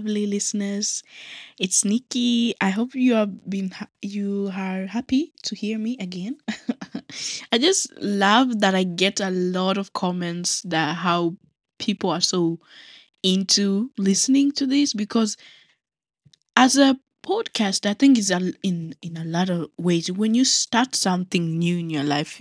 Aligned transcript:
Lovely 0.00 0.26
listeners. 0.26 1.02
It's 1.58 1.84
Nikki. 1.84 2.54
I 2.60 2.70
hope 2.70 2.94
you 2.94 3.14
have 3.14 3.50
been 3.50 3.70
ha- 3.70 3.88
you 4.02 4.50
are 4.54 4.86
happy 4.86 5.32
to 5.44 5.54
hear 5.54 5.78
me 5.78 5.98
again. 6.00 6.38
I 7.52 7.58
just 7.58 7.92
love 8.00 8.60
that 8.60 8.74
I 8.74 8.84
get 8.84 9.20
a 9.20 9.30
lot 9.30 9.78
of 9.78 9.92
comments 9.92 10.62
that 10.62 10.96
how 10.96 11.36
people 11.78 12.10
are 12.10 12.20
so 12.22 12.60
into 13.22 13.90
listening 13.98 14.52
to 14.52 14.66
this 14.66 14.94
because 14.94 15.36
as 16.56 16.76
a 16.76 16.96
podcast 17.22 17.84
i 17.88 17.94
think 17.94 18.18
is 18.18 18.30
a, 18.30 18.52
in 18.62 18.94
in 19.02 19.16
a 19.16 19.24
lot 19.24 19.50
of 19.50 19.70
ways. 19.78 20.10
When 20.10 20.34
you 20.34 20.44
start 20.44 20.94
something 20.94 21.58
new 21.58 21.78
in 21.78 21.90
your 21.90 22.02
life 22.04 22.40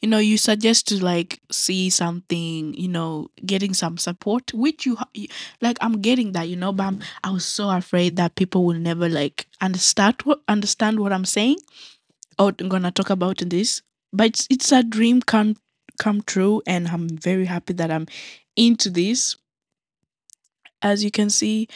you 0.00 0.08
know 0.08 0.18
you 0.18 0.38
suggest 0.38 0.88
to 0.88 1.02
like 1.04 1.40
see 1.50 1.90
something 1.90 2.74
you 2.74 2.88
know 2.88 3.28
getting 3.44 3.74
some 3.74 3.98
support 3.98 4.52
which 4.54 4.86
you 4.86 4.96
like 5.60 5.78
i'm 5.80 6.00
getting 6.00 6.32
that 6.32 6.48
you 6.48 6.56
know 6.56 6.72
but 6.72 6.84
I'm, 6.84 7.00
i 7.24 7.30
was 7.30 7.44
so 7.44 7.70
afraid 7.70 8.16
that 8.16 8.34
people 8.34 8.64
will 8.64 8.78
never 8.78 9.08
like 9.08 9.46
understand 9.60 10.16
what 10.24 10.40
understand 10.48 11.00
what 11.00 11.12
i'm 11.12 11.24
saying 11.24 11.58
or 12.38 12.52
i'm 12.60 12.68
gonna 12.68 12.90
talk 12.90 13.10
about 13.10 13.38
this. 13.46 13.82
But 14.12 14.26
it's, 14.28 14.46
it's 14.50 14.72
a 14.72 14.82
dream 14.82 15.20
come 15.22 15.56
come 15.98 16.22
true 16.22 16.62
and 16.66 16.88
i'm 16.88 17.08
very 17.08 17.46
happy 17.46 17.72
that 17.74 17.90
i'm 17.90 18.06
into 18.56 18.90
this. 18.90 19.36
As 20.82 21.02
you 21.04 21.10
can 21.10 21.30
see 21.30 21.68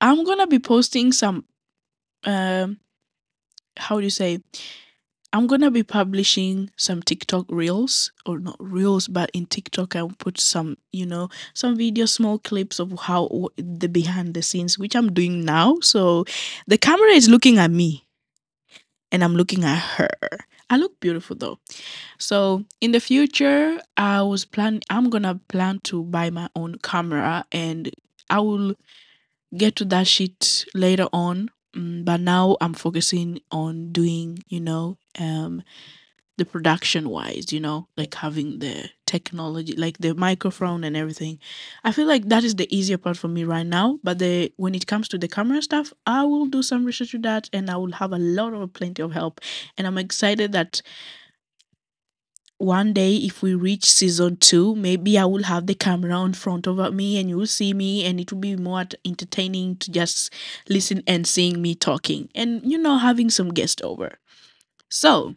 i'm 0.00 0.24
gonna 0.24 0.46
be 0.46 0.58
posting 0.58 1.12
some 1.12 1.44
um 2.24 2.78
how 3.76 3.96
do 3.98 4.04
you 4.04 4.10
say 4.10 4.38
i'm 5.32 5.46
gonna 5.46 5.70
be 5.70 5.82
publishing 5.82 6.70
some 6.76 7.02
tiktok 7.02 7.46
reels 7.48 8.12
or 8.26 8.38
not 8.38 8.56
reels 8.60 9.08
but 9.08 9.30
in 9.32 9.46
tiktok 9.46 9.96
i'll 9.96 10.12
put 10.18 10.38
some 10.38 10.76
you 10.92 11.06
know 11.06 11.28
some 11.54 11.76
video 11.76 12.06
small 12.06 12.38
clips 12.38 12.78
of 12.78 12.92
how 13.00 13.28
the 13.56 13.88
behind 13.88 14.34
the 14.34 14.42
scenes 14.42 14.78
which 14.78 14.94
i'm 14.94 15.12
doing 15.12 15.44
now 15.44 15.76
so 15.80 16.24
the 16.66 16.78
camera 16.78 17.10
is 17.10 17.28
looking 17.28 17.58
at 17.58 17.70
me 17.70 18.04
and 19.10 19.24
i'm 19.24 19.34
looking 19.34 19.64
at 19.64 19.78
her 19.78 20.10
i 20.70 20.76
look 20.76 20.98
beautiful 21.00 21.36
though 21.36 21.58
so 22.18 22.64
in 22.80 22.92
the 22.92 23.00
future 23.00 23.80
i 23.96 24.22
was 24.22 24.44
plan 24.44 24.80
i'm 24.90 25.10
gonna 25.10 25.40
plan 25.48 25.78
to 25.80 26.04
buy 26.04 26.30
my 26.30 26.48
own 26.54 26.76
camera 26.82 27.44
and 27.52 27.90
i 28.30 28.38
will 28.38 28.74
get 29.56 29.76
to 29.76 29.84
that 29.86 30.06
shit 30.06 30.64
later 30.74 31.06
on. 31.12 31.50
Mm, 31.76 32.04
but 32.04 32.20
now 32.20 32.56
I'm 32.60 32.74
focusing 32.74 33.40
on 33.50 33.92
doing, 33.92 34.42
you 34.48 34.60
know, 34.60 34.98
um, 35.18 35.62
the 36.38 36.44
production 36.46 37.10
wise, 37.10 37.52
you 37.52 37.60
know, 37.60 37.88
like 37.96 38.14
having 38.14 38.58
the 38.60 38.90
technology, 39.06 39.74
like 39.76 39.98
the 39.98 40.14
microphone 40.14 40.84
and 40.84 40.96
everything. 40.96 41.38
I 41.84 41.92
feel 41.92 42.06
like 42.06 42.28
that 42.28 42.44
is 42.44 42.56
the 42.56 42.74
easier 42.76 42.98
part 42.98 43.16
for 43.18 43.28
me 43.28 43.44
right 43.44 43.66
now. 43.66 44.00
But 44.04 44.18
the 44.20 44.52
when 44.56 44.74
it 44.74 44.86
comes 44.86 45.08
to 45.08 45.18
the 45.18 45.28
camera 45.28 45.62
stuff, 45.62 45.92
I 46.06 46.24
will 46.24 46.46
do 46.46 46.62
some 46.62 46.84
research 46.84 47.12
with 47.14 47.22
that, 47.22 47.50
and 47.52 47.70
I 47.70 47.76
will 47.76 47.92
have 47.92 48.12
a 48.12 48.18
lot 48.18 48.54
of 48.54 48.72
plenty 48.72 49.02
of 49.02 49.12
help. 49.12 49.40
And 49.78 49.86
I'm 49.86 49.98
excited 49.98 50.52
that 50.52 50.82
one 52.62 52.92
day 52.92 53.16
if 53.16 53.42
we 53.42 53.56
reach 53.56 53.84
season 53.84 54.36
two 54.36 54.76
maybe 54.76 55.18
i 55.18 55.24
will 55.24 55.42
have 55.42 55.66
the 55.66 55.74
camera 55.74 56.22
in 56.22 56.32
front 56.32 56.64
of 56.68 56.94
me 56.94 57.18
and 57.18 57.28
you'll 57.28 57.44
see 57.44 57.74
me 57.74 58.04
and 58.04 58.20
it 58.20 58.30
will 58.30 58.38
be 58.38 58.54
more 58.54 58.84
entertaining 59.04 59.74
to 59.74 59.90
just 59.90 60.32
listen 60.68 61.02
and 61.08 61.26
seeing 61.26 61.60
me 61.60 61.74
talking 61.74 62.28
and 62.36 62.62
you 62.64 62.78
know 62.78 62.98
having 62.98 63.28
some 63.28 63.52
guest 63.52 63.82
over. 63.82 64.12
So 64.88 65.34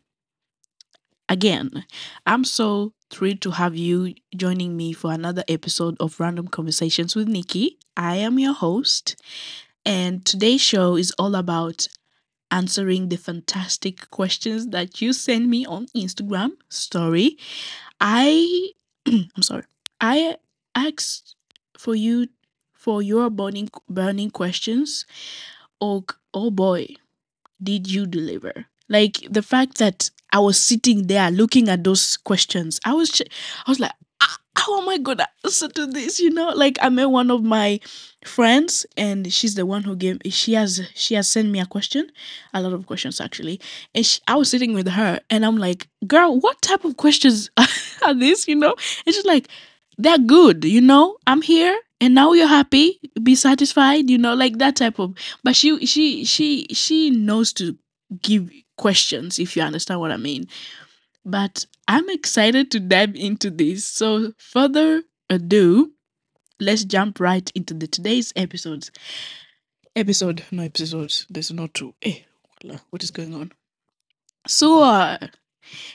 again 1.28 1.84
i'm 2.28 2.44
so 2.44 2.94
thrilled 3.10 3.42
to 3.42 3.50
have 3.50 3.76
you 3.76 4.14
joining 4.36 4.78
me 4.78 4.94
for 4.94 5.12
another 5.12 5.44
episode 5.48 5.98
of 6.00 6.20
random 6.20 6.48
conversations 6.48 7.16
with 7.16 7.28
nikki. 7.28 7.80
I 7.98 8.18
am 8.18 8.38
your 8.38 8.54
host 8.54 9.16
and 9.84 10.24
today's 10.24 10.62
show 10.62 10.96
is 10.96 11.12
all 11.18 11.34
about 11.34 11.88
answering 12.52 13.10
the 13.10 13.18
fantastic 13.18 14.10
questions 14.12 14.68
that 14.68 15.02
you 15.02 15.14
send 15.14 15.50
me 15.50 15.66
on 15.66 15.88
instagram 15.96 16.52
story 16.70 17.38
I 18.00 18.72
I'm 19.08 19.42
sorry. 19.42 19.64
I 20.02 20.38
asked 20.76 21.36
for 21.78 21.96
you 21.96 22.28
for 22.74 23.02
your 23.02 23.30
burning 23.30 23.70
burning 23.90 24.32
questions. 24.32 25.06
Oh 25.82 26.06
oh 26.34 26.52
boy, 26.52 26.88
did 27.62 27.90
you 27.92 28.06
deliver? 28.06 28.66
Like 28.90 29.28
the 29.30 29.42
fact 29.42 29.78
that 29.80 30.10
I 30.32 30.40
was 30.40 30.60
sitting 30.60 31.08
there 31.08 31.32
looking 31.32 31.70
at 31.70 31.84
those 31.84 32.18
questions, 32.18 32.80
I 32.86 32.94
was 32.94 33.22
I 33.66 33.70
was 33.72 33.80
like, 33.80 33.94
"Ah, 34.15 34.15
how 34.66 34.82
am 34.82 34.90
I 34.90 34.98
gonna 34.98 35.28
answer 35.44 35.68
to 35.68 35.86
this? 35.86 36.20
You 36.20 36.32
know, 36.32 36.50
like 36.50 36.78
I 36.82 36.90
met 36.90 37.10
one 37.10 37.32
of 37.32 37.44
my 37.44 37.80
friends, 38.24 38.86
and 38.98 39.32
she's 39.32 39.56
the 39.56 39.66
one 39.66 39.84
who 39.84 39.96
gave. 39.96 40.20
She 40.30 40.54
has 40.54 40.82
she 40.96 41.16
has 41.16 41.30
sent 41.30 41.50
me 41.50 41.60
a 41.60 41.66
question, 41.66 42.12
a 42.54 42.62
lot 42.62 42.74
of 42.74 42.86
questions 42.86 43.22
actually, 43.22 43.60
and 43.94 44.06
she, 44.06 44.20
I 44.28 44.36
was 44.36 44.50
sitting 44.50 44.74
with 44.74 44.88
her, 44.88 45.20
and 45.30 45.46
I'm 45.46 45.58
like, 45.58 45.88
girl, 46.08 46.40
what 46.40 46.62
type 46.62 46.86
of 46.86 46.98
questions 46.98 47.50
are 48.06 48.14
these? 48.14 48.48
You 48.48 48.56
know, 48.56 48.76
it's 49.06 49.18
just 49.18 49.28
like 49.28 49.48
they're 49.98 50.18
good. 50.18 50.66
You 50.66 50.82
know, 50.82 51.18
I'm 51.28 51.42
here. 51.42 51.80
And 52.02 52.14
now 52.14 52.34
you're 52.34 52.46
happy, 52.46 53.00
be 53.24 53.36
satisfied, 53.36 54.10
you 54.10 54.18
know, 54.18 54.34
like 54.34 54.58
that 54.58 54.76
type 54.76 55.00
of 55.00 55.16
but 55.46 55.56
she 55.56 55.86
she 55.86 56.26
she 56.26 56.68
she 56.72 57.10
knows 57.10 57.54
to 57.54 57.78
give 58.22 58.52
questions 58.78 59.40
if 59.40 59.56
you 59.56 59.64
understand 59.64 60.00
what 60.02 60.12
i 60.12 60.18
mean 60.18 60.46
but 61.26 61.66
i'm 61.88 62.10
excited 62.10 62.72
to 62.72 62.80
dive 62.80 63.16
into 63.16 63.50
this. 63.50 63.86
So 63.86 64.34
further 64.38 65.04
ado 65.30 65.92
let's 66.60 66.86
jump 66.86 67.20
right 67.20 67.52
into 67.56 67.74
the 67.74 67.88
today's 67.88 68.32
episodes. 68.36 68.92
Episode 69.96 70.44
no 70.52 70.64
episodes 70.64 71.26
there's 71.30 71.52
no 71.52 71.68
two. 71.68 71.94
Eh 72.02 72.20
walla, 72.64 72.80
what 72.90 73.04
is 73.04 73.12
going 73.12 73.34
on? 73.34 73.52
Så 74.48 74.86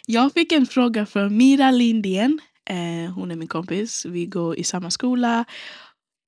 jag 0.07 0.33
fick 0.33 0.53
en 0.53 0.67
fråga 0.67 1.07
från 1.07 1.37
Mira 1.37 1.71
Lindén 1.71 2.41
eh, 2.65 3.11
hon 3.15 3.31
är 3.31 3.37
min 3.37 3.49
kompis 3.49 4.05
vi 4.07 4.27
går 4.27 4.59
i 4.59 4.65
samma 4.65 4.91
skola 4.91 5.45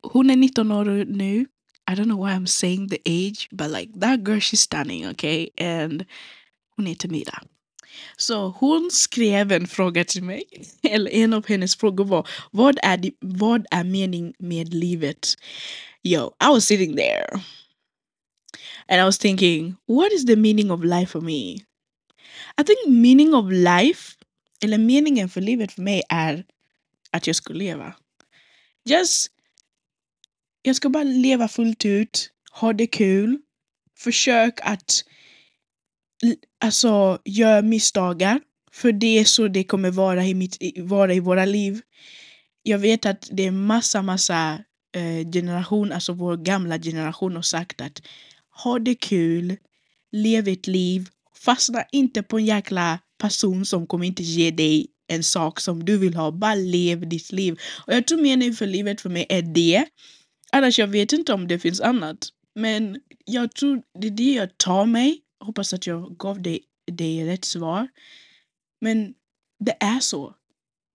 hon 0.02 0.30
är 0.30 0.36
19 0.36 0.72
år 0.72 1.04
nu 1.04 1.46
I 1.90 1.94
don't 1.94 2.08
know 2.08 2.16
why 2.16 2.32
I'm 2.32 2.46
saying 2.46 2.88
the 2.88 3.02
age, 3.06 3.48
but 3.52 3.70
like 3.70 3.90
that 3.96 4.22
girl, 4.22 4.38
she's 4.38 4.60
stunning, 4.60 5.06
okay? 5.06 5.50
And 5.58 6.06
hon 6.76 6.84
Mira. 7.08 7.40
Så 8.16 8.48
hon 8.48 8.90
skrev 8.92 9.52
en 9.52 9.66
fråga 9.66 10.04
till 10.04 10.22
mig, 10.22 10.44
eller 10.82 11.10
en 11.10 11.32
av 11.32 11.46
hennes 11.48 11.76
frågor 11.76 12.04
var 12.04 12.28
vad 12.50 12.78
är, 12.82 12.96
det, 12.96 13.10
vad 13.20 13.66
är 13.70 13.84
mening 13.84 14.34
med 14.38 14.74
livet? 14.74 15.34
Yo, 16.04 16.26
I 16.26 16.46
was 16.46 16.66
sitting 16.66 16.96
there 16.96 17.40
and 18.88 19.00
I 19.00 19.04
was 19.04 19.18
thinking, 19.18 19.76
what 19.86 20.12
is 20.12 20.26
the 20.26 20.36
meaning 20.36 20.70
of 20.70 20.84
life 20.84 21.12
for 21.12 21.20
me? 21.20 21.64
I 22.58 22.64
think 22.64 22.88
meaning 22.88 23.34
of 23.34 23.50
life, 23.50 24.16
eller 24.64 24.78
meningen 24.78 25.28
för 25.28 25.40
livet 25.40 25.72
för 25.72 25.82
mig 25.82 26.02
är 26.08 26.44
att 27.10 27.26
jag 27.26 27.36
ska 27.36 27.52
leva. 27.52 27.94
Just, 28.84 29.30
jag 30.62 30.76
ska 30.76 30.88
bara 30.88 31.04
leva 31.04 31.48
fullt 31.48 31.84
ut, 31.84 32.30
ha 32.50 32.72
det 32.72 32.86
kul, 32.86 33.38
försök 33.98 34.60
att 34.62 35.04
alltså, 36.64 37.18
gör 37.24 37.62
misstagar. 37.62 38.40
För 38.72 38.92
det 38.92 39.18
är 39.18 39.24
så 39.24 39.48
det 39.48 39.64
kommer 39.64 39.90
vara 39.90 40.26
i, 40.26 40.34
mitt, 40.34 40.56
vara 40.78 41.14
i 41.14 41.20
våra 41.20 41.44
liv. 41.44 41.80
Jag 42.62 42.78
vet 42.78 43.06
att 43.06 43.28
det 43.32 43.46
är 43.46 43.50
massa, 43.50 44.02
massa 44.02 44.58
eh, 44.96 45.30
generation, 45.32 45.92
alltså 45.92 46.12
vår 46.12 46.36
gamla 46.36 46.78
generation 46.78 47.34
har 47.36 47.42
sagt 47.42 47.80
att 47.80 48.02
ha 48.64 48.78
det 48.78 48.94
kul, 48.94 49.56
lev 50.12 50.48
ett 50.48 50.66
liv, 50.66 51.08
fastna 51.34 51.84
inte 51.92 52.22
på 52.22 52.38
en 52.38 52.44
jäkla 52.44 52.98
person 53.20 53.64
som 53.64 53.86
kommer 53.86 54.06
inte 54.06 54.22
ge 54.22 54.50
dig 54.50 54.86
en 55.08 55.22
sak 55.22 55.60
som 55.60 55.84
du 55.84 55.98
vill 55.98 56.14
ha, 56.14 56.30
bara 56.30 56.54
lev 56.54 57.08
ditt 57.08 57.32
liv. 57.32 57.58
Och 57.86 57.92
jag 57.92 58.06
tror 58.06 58.22
meningen 58.22 58.54
för 58.54 58.66
livet 58.66 59.00
för 59.00 59.10
mig 59.10 59.26
är 59.28 59.42
det. 59.42 59.84
Annars 60.52 60.78
jag 60.78 60.86
vet 60.86 61.12
inte 61.12 61.32
om 61.32 61.48
det 61.48 61.58
finns 61.58 61.80
annat. 61.80 62.28
Men 62.54 63.00
jag 63.24 63.54
tror 63.54 63.82
det 64.00 64.06
är 64.06 64.10
det 64.10 64.32
jag 64.32 64.58
tar 64.58 64.86
mig. 64.86 65.21
Hoppas 65.42 65.72
att 65.72 65.86
jag 65.86 66.16
gav 66.18 66.42
dig, 66.42 66.60
dig 66.92 67.26
rätt 67.26 67.44
svar. 67.44 67.88
Men 68.80 69.14
det 69.64 69.76
är 69.80 70.00
så. 70.00 70.34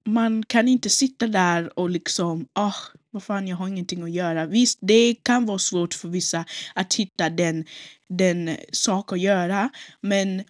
Man 0.05 0.45
kan 0.45 0.67
inte 0.67 0.89
sitta 0.89 1.27
där 1.27 1.79
och 1.79 1.89
liksom, 1.89 2.47
ah, 2.53 2.73
vad 3.11 3.23
fan, 3.23 3.47
jag 3.47 3.57
har 3.57 3.67
ingenting 3.67 4.03
att 4.03 4.11
göra. 4.11 4.45
Visst, 4.45 4.79
det 4.81 5.15
kan 5.23 5.45
vara 5.45 5.59
svårt 5.59 5.93
för 5.93 6.09
vissa 6.09 6.45
att 6.75 6.93
hitta 6.93 7.29
den, 7.29 7.65
den 8.09 8.57
sak 8.71 9.13
att 9.13 9.19
göra, 9.19 9.69
men 10.01 10.43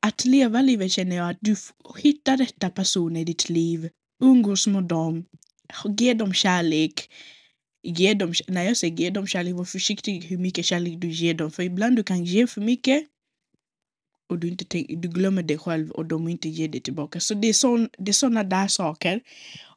att 0.00 0.24
leva 0.24 0.62
livet 0.62 0.92
känner 0.92 1.16
jag 1.16 1.30
att 1.30 1.38
du 1.40 1.56
hittar 1.98 2.36
rätta 2.36 2.70
personer 2.70 3.20
i 3.20 3.24
ditt 3.24 3.48
liv, 3.48 3.88
umgås 4.22 4.66
med 4.66 4.84
dem, 4.84 5.24
ge 5.98 6.14
dem 6.14 6.34
kärlek, 6.34 7.10
ge 7.82 8.14
dem, 8.14 8.34
när 8.48 8.64
jag 8.64 8.76
säger 8.76 8.96
ge 8.96 9.10
dem 9.10 9.26
kärlek, 9.26 9.54
var 9.54 9.64
försiktig 9.64 10.24
hur 10.24 10.38
mycket 10.38 10.64
kärlek 10.64 10.94
du 10.98 11.08
ger 11.08 11.34
dem, 11.34 11.50
för 11.50 11.62
ibland 11.62 11.96
du 11.96 12.02
kan 12.02 12.24
ge 12.24 12.46
för 12.46 12.60
mycket 12.60 13.06
och 14.30 14.38
du, 14.38 14.48
inte 14.48 14.64
tänk, 14.64 14.86
du 14.88 15.08
glömmer 15.08 15.42
dig 15.42 15.58
själv 15.58 15.90
och 15.90 16.06
de 16.06 16.28
inte 16.28 16.48
ger 16.48 16.68
dig 16.68 16.80
tillbaka. 16.80 17.20
Så 17.20 17.34
det 17.34 17.48
är, 17.48 17.52
sån, 17.52 17.88
det 17.98 18.10
är 18.10 18.12
såna 18.12 18.44
där 18.44 18.68
saker. 18.68 19.20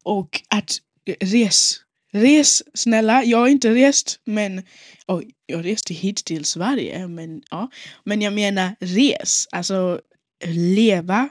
Och 0.04 0.42
att 0.48 0.78
res, 1.20 1.80
res 2.12 2.64
snälla. 2.74 3.24
Jag 3.24 3.38
har 3.38 3.48
inte 3.48 3.76
rest 3.76 4.20
men 4.26 4.64
oh, 5.08 5.22
jag 5.46 5.66
reste 5.66 5.94
hit 5.94 6.26
till 6.26 6.46
Sverige 6.46 7.08
men 7.08 7.42
ja. 7.52 7.70
Men 8.04 8.22
jag 8.22 8.34
menar 8.34 8.76
res, 8.80 9.48
alltså 9.52 10.02
leva. 10.46 11.30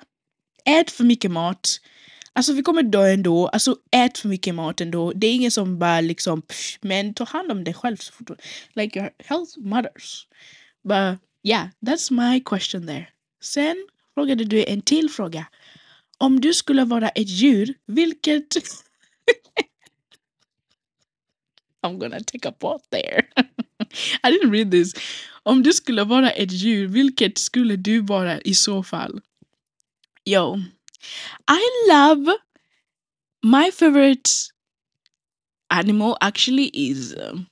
Ät 0.64 0.90
för 0.90 1.04
mycket 1.04 1.30
mat. 1.30 1.80
Alltså 2.34 2.52
vi 2.52 2.62
kommer 2.62 2.82
dö 2.82 3.12
ändå, 3.12 3.48
alltså 3.48 3.76
ät 3.90 4.18
för 4.18 4.28
mycket 4.28 4.54
mat 4.54 4.80
ändå. 4.80 5.12
Det 5.12 5.26
är 5.26 5.34
ingen 5.34 5.50
som 5.50 5.78
bara 5.78 6.00
liksom 6.00 6.42
pff, 6.42 6.78
men 6.80 7.14
ta 7.14 7.24
hand 7.24 7.52
om 7.52 7.64
dig 7.64 7.74
själv 7.74 7.96
så 7.96 8.12
fort 8.12 8.30
Like 8.74 8.98
your 8.98 9.10
health 9.18 9.58
matters. 9.58 10.26
But 10.84 11.18
yeah, 11.42 11.68
that's 11.86 12.12
my 12.12 12.40
question 12.40 12.86
there. 12.86 13.06
Sen 13.42 13.88
frågade 14.14 14.44
du 14.44 14.64
en 14.64 14.82
till 14.82 15.10
fråga. 15.10 15.46
Om 16.18 16.40
du 16.40 16.54
skulle 16.54 16.84
vara 16.84 17.08
ett 17.08 17.28
djur, 17.28 17.74
vilket... 17.86 18.56
I'm 21.82 21.98
gonna 21.98 22.20
take 22.20 22.48
a 22.48 22.52
pause 22.52 22.84
there. 22.90 23.26
I 24.22 24.30
didn't 24.30 24.50
read 24.52 24.70
this. 24.70 24.94
Om 25.42 25.62
du 25.62 25.72
skulle 25.72 26.04
vara 26.04 26.30
ett 26.30 26.52
djur, 26.52 26.86
vilket 26.86 27.38
skulle 27.38 27.76
du 27.76 28.00
vara 28.00 28.40
i 28.40 28.54
så 28.54 28.82
fall? 28.82 29.20
Yo, 30.24 30.60
I 31.50 31.60
love 31.88 32.36
my 33.42 33.70
favorite 33.70 34.30
animal 35.70 36.16
actually 36.20 36.70
is 36.72 37.14
um, 37.14 37.46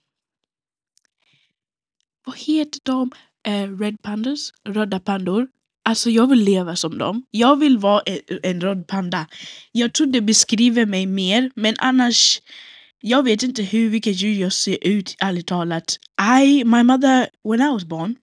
vad 2.26 2.36
heter 2.36 2.80
de? 2.82 3.10
Eh, 3.46 3.78
red 3.78 4.02
pandas? 4.02 4.52
Röda 4.64 5.00
pandor. 5.00 5.48
Alltså 5.82 6.10
jag 6.10 6.26
vill 6.26 6.44
leva 6.44 6.76
som 6.76 6.98
dem. 6.98 7.26
Jag 7.30 7.56
vill 7.56 7.78
vara 7.78 8.02
en, 8.06 8.18
en 8.42 8.60
röd 8.60 8.86
panda. 8.86 9.26
Jag 9.72 9.92
tror 9.92 10.06
det 10.06 10.20
beskriver 10.20 10.86
mig 10.86 11.06
mer 11.06 11.50
men 11.54 11.74
annars 11.78 12.40
jag 13.00 13.22
vet 13.22 13.42
inte 13.42 13.62
hur 13.62 13.90
vilket 13.90 14.20
djur 14.20 14.40
jag 14.40 14.52
ser 14.52 14.78
ut 14.86 15.16
ärligt 15.18 15.46
talat. 15.46 15.96
I, 16.42 16.64
my 16.64 16.82
mother, 16.82 17.28
when 17.44 17.60
I 17.60 17.70
was 17.72 17.84
born 17.84 18.16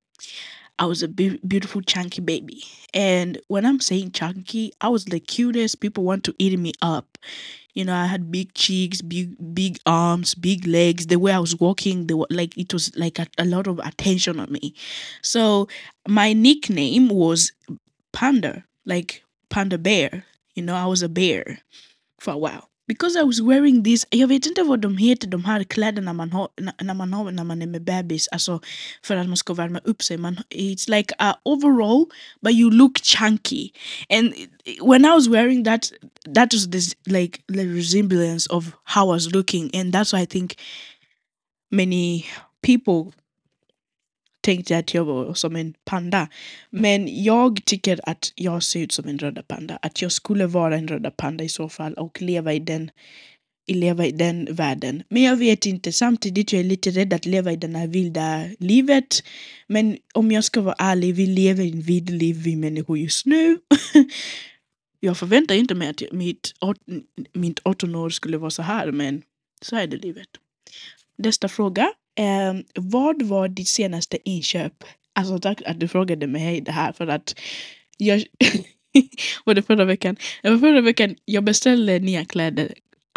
I 0.79 0.85
was 0.85 1.01
a 1.01 1.07
be- 1.07 1.39
beautiful 1.47 1.81
chunky 1.81 2.21
baby. 2.21 2.63
And 2.93 3.39
when 3.47 3.65
I'm 3.65 3.79
saying 3.79 4.11
chunky, 4.11 4.71
I 4.79 4.89
was 4.89 5.05
the 5.05 5.19
cutest. 5.19 5.79
People 5.79 6.03
want 6.03 6.23
to 6.25 6.35
eat 6.37 6.57
me 6.59 6.73
up. 6.81 7.17
You 7.73 7.85
know, 7.85 7.95
I 7.95 8.05
had 8.07 8.31
big 8.31 8.53
cheeks, 8.53 9.01
big 9.01 9.35
big 9.53 9.79
arms, 9.85 10.35
big 10.35 10.65
legs. 10.67 11.07
The 11.07 11.17
way 11.19 11.31
I 11.31 11.39
was 11.39 11.59
walking, 11.59 12.07
the 12.07 12.17
wa- 12.17 12.27
like 12.31 12.57
it 12.57 12.73
was 12.73 12.95
like 12.95 13.19
a, 13.19 13.27
a 13.37 13.45
lot 13.45 13.67
of 13.67 13.79
attention 13.79 14.39
on 14.39 14.51
me. 14.51 14.73
So 15.21 15.67
my 16.07 16.33
nickname 16.33 17.09
was 17.09 17.51
Panda, 18.13 18.65
like 18.85 19.23
Panda 19.49 19.77
Bear. 19.77 20.25
You 20.55 20.63
know, 20.63 20.75
I 20.75 20.85
was 20.87 21.03
a 21.03 21.09
bear 21.09 21.59
for 22.19 22.33
a 22.33 22.37
while. 22.37 22.69
Because 22.87 23.17
I 23.17 23.23
was 23.23 23.41
wearing 23.41 23.83
this, 23.83 24.05
jag 24.09 24.27
vet 24.27 24.45
inte 24.45 24.63
vad 24.63 24.81
de 24.81 24.97
heter, 24.97 25.27
de 25.27 25.45
här 25.45 25.63
kläderna 25.63 26.13
man 26.13 26.31
har 26.31 26.49
när 26.81 26.93
man 26.93 27.13
har 27.13 27.31
när 27.31 27.43
man 27.43 27.61
är 27.61 27.67
med 27.67 27.83
bebis, 27.83 28.27
alltså 28.27 28.61
för 29.03 29.15
att 29.15 29.27
man 29.27 29.37
ska 29.37 29.53
värma 29.53 29.79
upp 29.83 30.03
sig. 30.03 30.17
Man, 30.17 30.37
it's 30.49 30.89
like 30.89 31.13
a 31.19 31.35
overall, 31.43 32.05
but 32.41 32.53
you 32.53 32.71
look 32.71 32.97
chunky. 33.03 33.71
And 34.09 34.33
when 34.81 35.05
I 35.05 35.09
was 35.09 35.27
wearing 35.27 35.63
that, 35.63 35.91
that 36.35 36.53
was 36.53 36.69
this 36.69 36.95
like 37.05 37.43
the 37.47 37.65
resemblance 37.65 38.47
of 38.49 38.71
how 38.83 39.09
I 39.09 39.13
was 39.13 39.31
looking, 39.31 39.69
and 39.75 39.93
that's 39.93 40.13
why 40.13 40.21
I 40.21 40.25
think 40.25 40.55
many 41.71 42.25
people 42.61 43.13
tänkte 44.47 44.77
att 44.77 44.93
jag 44.93 45.05
var 45.05 45.33
som 45.33 45.55
en 45.55 45.73
panda. 45.85 46.27
Men 46.69 47.23
jag 47.23 47.65
tycker 47.65 47.99
att 48.09 48.31
jag 48.35 48.63
ser 48.63 48.79
ut 48.79 48.91
som 48.91 49.07
en 49.07 49.19
röda 49.19 49.43
panda. 49.43 49.79
Att 49.81 50.01
jag 50.01 50.11
skulle 50.11 50.47
vara 50.47 50.75
en 50.75 50.87
röda 50.87 51.11
panda 51.11 51.43
i 51.43 51.49
så 51.49 51.69
fall 51.69 51.93
och 51.93 52.21
leva 52.21 52.53
i 52.53 52.59
den, 52.59 52.91
leva 53.67 54.05
i 54.05 54.11
den 54.11 54.47
världen. 54.51 55.03
Men 55.09 55.23
jag 55.23 55.35
vet 55.35 55.65
inte, 55.65 55.91
samtidigt 55.91 56.53
jag 56.53 56.59
är 56.59 56.63
lite 56.63 56.89
rädd 56.89 57.13
att 57.13 57.25
leva 57.25 57.51
i 57.51 57.55
det 57.55 57.77
här 57.77 57.87
vilda 57.87 58.45
livet. 58.59 59.23
Men 59.67 59.97
om 60.13 60.31
jag 60.31 60.43
ska 60.43 60.61
vara 60.61 60.75
ärlig, 60.77 61.15
vi 61.15 61.25
lever 61.25 61.63
i 61.63 61.71
en 61.71 61.81
vild 61.81 62.09
liv 62.09 62.35
vi 62.35 62.55
människor 62.55 62.97
just 62.97 63.25
nu. 63.25 63.57
jag 64.99 65.17
förväntar 65.17 65.55
inte 65.55 65.75
mig 65.75 65.89
att 65.89 66.01
mitt, 66.11 66.53
mitt 67.33 67.59
18 67.63 67.95
år 67.95 68.09
skulle 68.09 68.37
vara 68.37 68.51
så 68.51 68.61
här, 68.61 68.91
men 68.91 69.21
så 69.61 69.75
är 69.75 69.87
det 69.87 69.97
livet. 69.97 70.29
Nästa 71.17 71.47
fråga. 71.47 71.93
Eh, 72.17 72.53
vad 72.75 73.21
var 73.21 73.47
ditt 73.47 73.67
senaste 73.67 74.29
inköp? 74.29 74.73
Alltså 75.15 75.39
tack 75.39 75.61
att 75.65 75.79
du 75.79 75.87
frågade 75.87 76.27
mig 76.27 76.61
det 76.61 76.71
här 76.71 76.91
för 76.91 77.07
att 77.07 77.39
jag... 77.97 78.23
var 79.45 79.53
det 79.53 79.61
förra 79.61 79.85
veckan? 79.85 80.15
Förra 80.41 80.81
veckan 80.81 81.15
jag 81.25 81.43
beställde 81.43 81.99
nya 81.99 82.25
kläder. 82.25 82.65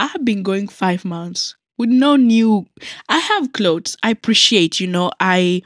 I 0.01 0.03
have 0.13 0.25
been 0.25 0.43
going 0.43 0.69
five 0.69 1.01
months 1.03 1.55
with 1.79 1.93
no 1.93 2.17
new... 2.17 2.65
I 3.09 3.19
have 3.19 3.49
clothes. 3.53 3.97
I 4.07 4.11
appreciate, 4.13 4.85
you 4.85 4.93
know, 4.93 5.13
I... 5.37 5.63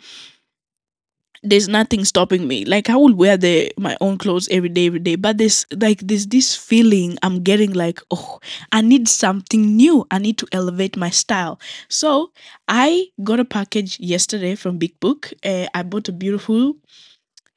There's 1.46 1.68
nothing 1.68 2.06
stopping 2.06 2.48
me. 2.48 2.64
Like 2.64 2.88
I 2.88 2.96
will 2.96 3.14
wear 3.14 3.36
the 3.36 3.70
my 3.76 3.96
own 4.00 4.16
clothes 4.16 4.48
every 4.50 4.70
day, 4.70 4.86
every 4.86 4.98
day. 5.00 5.16
But 5.16 5.36
there's 5.36 5.66
like 5.76 6.00
there's 6.00 6.26
this 6.26 6.56
feeling 6.56 7.18
I'm 7.22 7.42
getting 7.42 7.72
like, 7.74 8.00
oh, 8.10 8.40
I 8.72 8.80
need 8.80 9.08
something 9.08 9.76
new. 9.76 10.06
I 10.10 10.18
need 10.18 10.38
to 10.38 10.46
elevate 10.52 10.96
my 10.96 11.10
style. 11.10 11.60
So 11.88 12.32
I 12.66 13.08
got 13.22 13.40
a 13.40 13.44
package 13.44 14.00
yesterday 14.00 14.54
from 14.54 14.78
Bik 14.78 14.94
Bok. 15.00 15.32
Uh, 15.44 15.66
I 15.74 15.82
bought 15.82 16.08
a 16.08 16.12
beautiful 16.12 16.76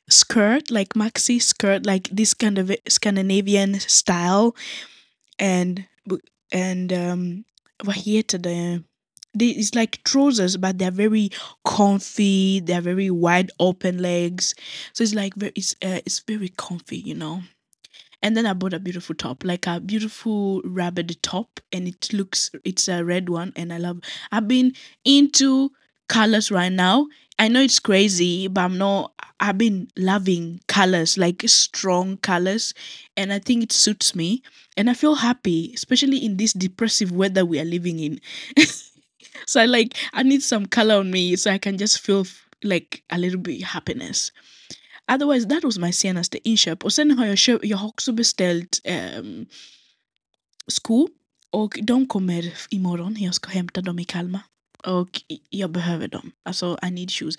skirt, 0.10 0.72
like 0.72 0.94
maxi 0.95 1.42
skirt, 1.42 1.86
like 1.86 2.10
this 2.12 2.33
kind 2.33 2.57
of 2.57 2.72
Scandinavian 2.88 3.80
style, 3.80 4.56
and 5.40 5.86
and 6.51 6.94
um, 6.94 7.45
vad 7.83 7.95
heter 7.95 8.38
det? 8.40 8.83
They, 9.38 9.48
it's 9.50 9.75
like 9.75 10.04
trousers, 10.04 10.57
but 10.57 10.78
they're 10.78 10.92
very 10.92 11.30
comfy. 11.66 12.60
They're 12.60 12.81
very 12.81 13.10
wide 13.12 13.51
open 13.60 14.01
legs, 14.01 14.56
so 14.94 15.04
it's 15.04 15.13
like 15.13 15.36
very, 15.36 15.51
it's 15.56 15.74
uh, 15.84 16.01
it's 16.06 16.19
very 16.19 16.50
comfy, 16.50 16.98
you 16.98 17.16
know. 17.16 17.44
And 18.22 18.36
then 18.36 18.45
I 18.45 18.54
bought 18.54 18.74
a 18.74 18.80
beautiful 18.80 19.16
top, 19.16 19.44
like 19.44 19.68
a 19.68 19.80
beautiful 19.80 20.62
rabbit 20.63 21.22
top, 21.22 21.60
and 21.72 21.88
it 21.88 22.12
looks 22.13 22.50
it's 22.64 22.88
a 22.88 23.04
red 23.04 23.30
one, 23.30 23.54
and 23.56 23.71
I 23.71 23.78
love. 23.78 24.00
I've 24.31 24.47
been 24.47 24.73
into 25.06 25.71
colors 26.09 26.50
right 26.52 26.71
now. 26.71 27.07
I 27.40 27.47
know 27.47 27.61
it's 27.61 27.80
crazy, 27.80 28.47
but 28.47 28.61
I'm 28.61 28.78
not. 28.78 29.14
I've 29.40 29.57
been 29.59 29.88
loving 29.95 30.61
colors, 30.68 31.18
like 31.18 31.44
strong 31.45 32.18
colors, 32.18 32.73
and 33.16 33.31
I 33.31 33.38
think 33.40 33.64
it 33.64 33.71
suits 33.71 34.16
me, 34.16 34.42
and 34.76 34.90
I 34.90 34.94
feel 34.95 35.16
happy, 35.16 35.71
especially 35.76 36.18
in 36.18 36.38
this 36.38 36.54
depressive 36.54 37.11
weather 37.11 37.45
we 37.45 37.59
are 37.59 37.66
living 37.66 38.00
in. 38.00 38.19
so 39.45 39.59
I 39.59 39.65
like 39.65 39.97
I 40.13 40.23
need 40.23 40.44
some 40.44 40.65
color 40.65 40.99
on 40.99 41.11
me 41.11 41.35
so 41.35 41.51
I 41.51 41.59
can 41.59 41.77
just 41.77 41.99
feel 41.99 42.25
like 42.63 43.03
a 43.09 43.17
little 43.17 43.39
bit 43.39 43.63
happiness. 43.63 44.31
Otherwise, 45.07 45.47
that 45.47 45.63
was 45.63 45.79
my 45.79 45.91
senaste 45.91 46.37
inköp. 46.44 46.83
Och 46.83 46.94
sen 46.94 47.11
har 47.11 47.25
jag, 47.25 47.37
köpt, 47.37 47.65
jag 47.65 47.77
har 47.77 47.87
också 47.87 48.11
beställt 48.11 48.81
um, 49.17 49.45
skor. 50.67 51.09
Och 51.49 51.79
de 51.81 52.06
kommer 52.07 52.53
imorgon. 52.69 53.15
Jag 53.19 53.35
ska 53.35 53.49
hämta 53.49 53.81
dem 53.81 53.99
i 53.99 54.03
Kalmar. 54.03 54.41
Och 54.83 55.21
jag 55.49 55.71
behöver 55.71 56.07
dem. 56.07 56.31
Alltså, 56.44 56.77
I 56.87 56.91
need 56.91 57.11
shoes. 57.11 57.35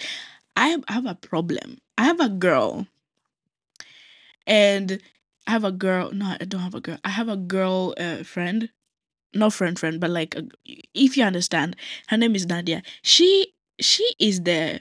I 0.57 0.71
have, 0.71 0.83
I 0.89 0.93
have 0.93 1.11
a 1.11 1.17
problem. 1.21 1.77
I 2.01 2.03
have 2.03 2.25
a 2.25 2.29
girl. 2.29 2.85
And 4.47 4.93
I 5.47 5.51
have 5.51 5.69
a 5.69 5.71
girl. 5.71 6.11
No, 6.13 6.25
I 6.41 6.45
don't 6.45 6.61
have 6.61 6.79
a 6.79 6.81
girl. 6.81 6.97
I 7.05 7.11
have 7.11 7.33
a 7.33 7.37
girl 7.37 7.95
uh, 7.99 8.25
friend. 8.25 8.69
Not 9.35 9.53
friend, 9.53 9.79
friend, 9.79 10.01
but 10.01 10.11
like, 10.11 10.37
if 10.95 11.17
you 11.17 11.25
understand, 11.25 11.77
her 12.09 12.17
name 12.17 12.35
is 12.35 12.47
Nadia. 12.47 12.83
She 13.03 13.55
she 13.81 14.05
is 14.19 14.43
the 14.43 14.81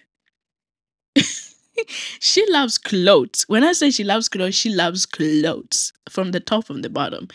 she 2.19 2.45
loves 2.51 2.77
clothes. 2.77 3.45
When 3.47 3.63
I 3.63 3.73
say 3.73 3.91
she 3.91 4.03
loves 4.03 4.29
clothes, 4.29 4.55
she 4.55 4.69
loves 4.69 5.05
clothes 5.05 5.93
from 6.09 6.31
the 6.31 6.39
top 6.39 6.65
from 6.65 6.81
the 6.81 6.89
bottom. 6.89 7.27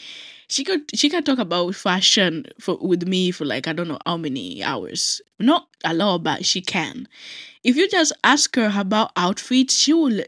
She 0.48 0.64
could 0.64 0.82
she 0.94 1.08
can 1.08 1.24
talk 1.24 1.38
about 1.38 1.74
fashion 1.74 2.46
for 2.60 2.76
with 2.80 3.06
me 3.08 3.30
for 3.30 3.44
like 3.44 3.68
I 3.68 3.72
don't 3.72 3.88
know 3.88 3.98
how 4.06 4.16
many 4.16 4.62
hours. 4.62 5.20
Not 5.38 5.68
a 5.84 5.94
lot, 5.94 6.24
but 6.24 6.44
she 6.44 6.60
can. 6.60 7.08
If 7.64 7.76
you 7.76 7.88
just 7.88 8.12
ask 8.24 8.56
her 8.56 8.72
about 8.76 9.12
outfits, 9.16 9.76
she 9.78 9.92
will 9.94 10.22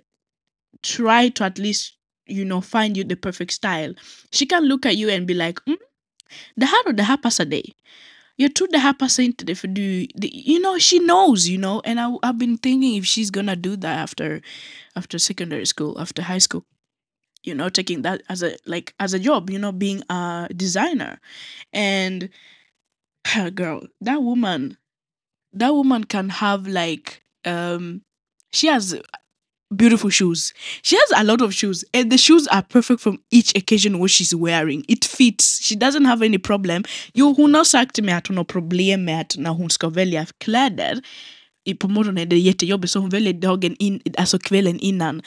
try 0.83 1.29
to 1.31 1.45
at 1.45 1.59
least 1.59 1.95
you 2.26 2.45
know 2.45 2.61
find 2.61 2.97
you 2.97 3.05
the 3.05 3.17
perfect 3.17 3.53
style. 3.53 3.95
She 4.33 4.47
can 4.47 4.64
look 4.64 4.87
at 4.87 4.97
you 4.97 5.11
and 5.11 5.26
be 5.26 5.35
like, 5.35 5.57
mm, 5.67 5.76
det 6.54 6.66
här 6.66 6.88
och 6.88 6.97
the 6.97 7.45
dig. 7.45 7.73
Jag 8.37 8.54
tror 8.54 8.69
det 8.73 8.78
här 8.78 8.93
passar 8.93 9.23
inte 9.23 9.45
dig 9.45 9.54
för 9.54 9.69
du, 9.69 10.07
det- 10.14 10.50
you 10.50 10.59
know, 10.59 10.78
she 10.78 10.99
knows, 10.99 11.47
you 11.49 11.59
know, 11.59 11.83
and 11.85 11.99
I, 12.00 12.02
I've 12.26 12.38
been 12.38 12.59
thinking 12.59 12.97
if 12.97 13.04
she's 13.04 13.31
gonna 13.31 13.54
do 13.57 13.76
that 13.76 13.99
after, 13.99 14.43
after 14.95 15.19
secondary 15.19 15.66
school, 15.66 15.99
after 15.99 16.23
high 16.23 16.40
school, 16.40 16.62
you 17.47 17.54
know, 17.54 17.69
taking 17.71 18.02
that 18.02 18.21
as 18.28 18.43
a, 18.43 18.50
like, 18.66 18.95
as 18.99 19.14
a 19.14 19.19
job, 19.19 19.50
you 19.50 19.59
know, 19.59 19.73
being 19.73 20.02
a 20.11 20.49
designer. 20.57 21.21
And, 21.73 22.28
girl, 23.54 23.87
that 24.00 24.23
woman, 24.23 24.76
that 25.52 25.73
woman 25.75 26.04
can 26.04 26.31
have 26.31 26.66
like, 26.66 27.23
um, 27.45 28.02
she 28.52 28.66
has 28.69 28.97
beautiful 29.76 30.11
shoes. 30.11 30.52
She 30.83 30.97
has 30.97 31.21
a 31.21 31.25
lot 31.25 31.43
of 31.43 31.54
shoes, 31.54 31.85
and 31.93 32.11
the 32.11 32.19
shoes 32.19 32.47
are 32.49 32.62
perfect 32.62 33.00
from 33.00 33.19
each 33.31 33.54
occasion 33.57 33.99
what 33.99 34.11
she's 34.11 34.35
wearing. 34.35 34.85
It 34.88 35.04
fits. 35.04 35.61
She 35.62 35.76
doesn't 35.76 36.04
have 36.04 36.23
any 36.23 36.38
problem. 36.38 36.85
Hon 37.14 37.54
har 37.54 37.64
sagt 37.64 38.00
mig 38.00 38.14
att 38.14 38.26
hon 38.26 38.37
har 38.37 38.45
problem 38.45 39.04
med 39.04 39.21
att 39.21 39.37
när 39.37 39.50
hon 39.50 39.71
ska 39.71 39.88
välja 39.88 40.26
kläder 40.38 41.00
på 41.73 41.88
morgonen 41.88 42.18
är 42.18 42.26
det 42.26 42.38
jättejobbigt 42.38 42.92
så 42.92 42.99
hon 42.99 43.11
väljer 43.11 43.33
dagen 43.33 43.76
in, 43.78 44.00
alltså 44.18 44.38
kvällen 44.38 44.78
innan. 44.78 45.23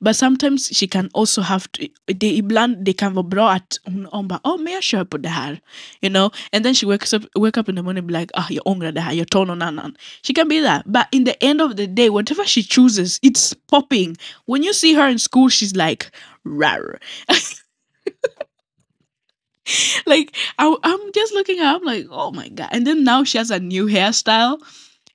But 0.00 0.16
sometimes 0.16 0.78
she 0.78 0.86
can 0.86 1.10
also 1.14 1.40
have 1.40 1.64
to, 1.70 1.82
det, 2.06 2.36
ibland 2.36 2.84
det 2.84 2.92
kan 2.92 3.14
vara 3.14 3.26
bra 3.26 3.50
att 3.50 3.80
hon, 3.84 4.06
hon 4.10 4.28
bara 4.28 4.40
oh 4.44 4.60
men 4.60 4.72
jag 4.72 4.82
kör 4.82 5.04
på 5.04 5.18
det 5.18 5.28
här. 5.28 5.60
You 6.00 6.12
know? 6.12 6.30
And 6.52 6.64
then 6.64 6.74
she 6.74 6.86
wakes 6.86 7.14
up, 7.14 7.22
wake 7.34 7.60
up 7.60 7.68
in 7.68 7.76
the 7.76 7.82
morning 7.82 8.04
and 8.04 8.12
be 8.12 8.20
like 8.20 8.32
ah 8.34 8.46
jag 8.50 8.66
ångrar 8.66 8.92
det 8.92 9.00
här, 9.00 9.12
jag 9.12 9.28
tar 9.28 9.46
någon 9.46 9.62
annan. 9.62 9.94
She 10.22 10.34
can 10.34 10.48
be 10.48 10.62
that. 10.62 10.82
But 10.86 11.02
in 11.12 11.24
the 11.24 11.34
end 11.40 11.62
of 11.62 11.76
the 11.76 11.86
day, 11.86 12.10
whatever 12.10 12.44
she 12.44 12.62
chooses, 12.62 13.18
it's 13.22 13.54
popping. 13.70 14.16
When 14.46 14.62
you 14.62 14.72
see 14.72 14.94
her 14.94 15.08
in 15.08 15.18
school, 15.18 15.50
she's 15.50 15.88
like 15.88 16.06
rar. 16.44 16.98
like 20.06 20.36
I, 20.58 20.76
I'm 20.82 21.12
just 21.14 21.34
looking 21.34 21.58
at 21.58 21.66
her, 21.66 21.76
I'm 21.76 21.84
like, 21.84 22.06
oh 22.10 22.30
my 22.30 22.48
god. 22.48 22.68
And 22.72 22.86
then 22.86 23.04
now 23.04 23.24
she 23.24 23.38
has 23.38 23.50
a 23.50 23.58
new 23.58 23.86
hairstyle. 23.86 24.58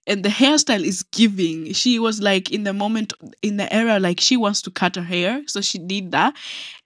And 0.08 0.24
the 0.24 0.30
hairstyle 0.30 0.84
is 0.84 1.04
giving. 1.04 1.74
She 1.74 1.98
was 2.00 2.22
like 2.22 2.52
in 2.52 2.64
the 2.64 2.74
moment 2.74 3.14
in 3.42 3.58
the 3.58 3.72
era, 3.74 4.00
like 4.00 4.20
she 4.20 4.38
wants 4.38 4.62
to 4.64 4.72
cut 4.72 4.96
her 4.96 5.04
hair. 5.04 5.42
So 5.48 5.62
she 5.62 5.80
did 5.80 6.12
that. 6.12 6.36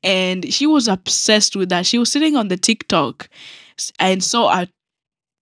And 0.04 0.54
she 0.54 0.66
was 0.66 0.88
obsessed 0.88 1.56
with 1.56 1.70
that. 1.70 1.86
She 1.86 1.98
was 1.98 2.12
sitting 2.12 2.36
on 2.36 2.48
the 2.48 2.58
TikTok 2.58 3.30
and 4.00 4.24
saw 4.24 4.62
a 4.62 4.68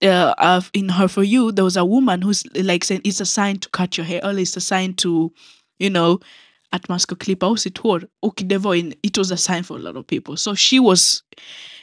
uh, 0.03 0.33
of 0.37 0.69
in 0.73 0.89
her 0.89 1.07
for 1.07 1.23
you 1.23 1.51
there 1.51 1.65
was 1.65 1.77
a 1.77 1.85
woman 1.85 2.21
who's 2.21 2.43
like 2.55 2.83
saying 2.83 3.01
it's 3.03 3.19
a 3.19 3.25
sign 3.25 3.57
to 3.57 3.69
cut 3.69 3.97
your 3.97 4.05
hair 4.05 4.21
or 4.23 4.37
it's 4.37 4.55
a 4.55 4.61
sign 4.61 4.93
to 4.93 5.33
you 5.79 5.89
know 5.89 6.19
att 6.71 6.89
man 6.89 6.99
ska 6.99 7.15
klippa 7.15 7.45
av 7.45 7.55
sitt 7.55 7.77
hår 7.77 8.07
och 8.21 8.41
det 8.45 8.95
it 9.03 9.17
was 9.17 9.31
a 9.31 9.37
sign 9.37 9.63
for 9.63 9.77
a 9.77 9.81
lot 9.81 9.95
of 9.95 10.05
people 10.05 10.37
so 10.37 10.53
she 10.53 10.79
was 10.79 11.23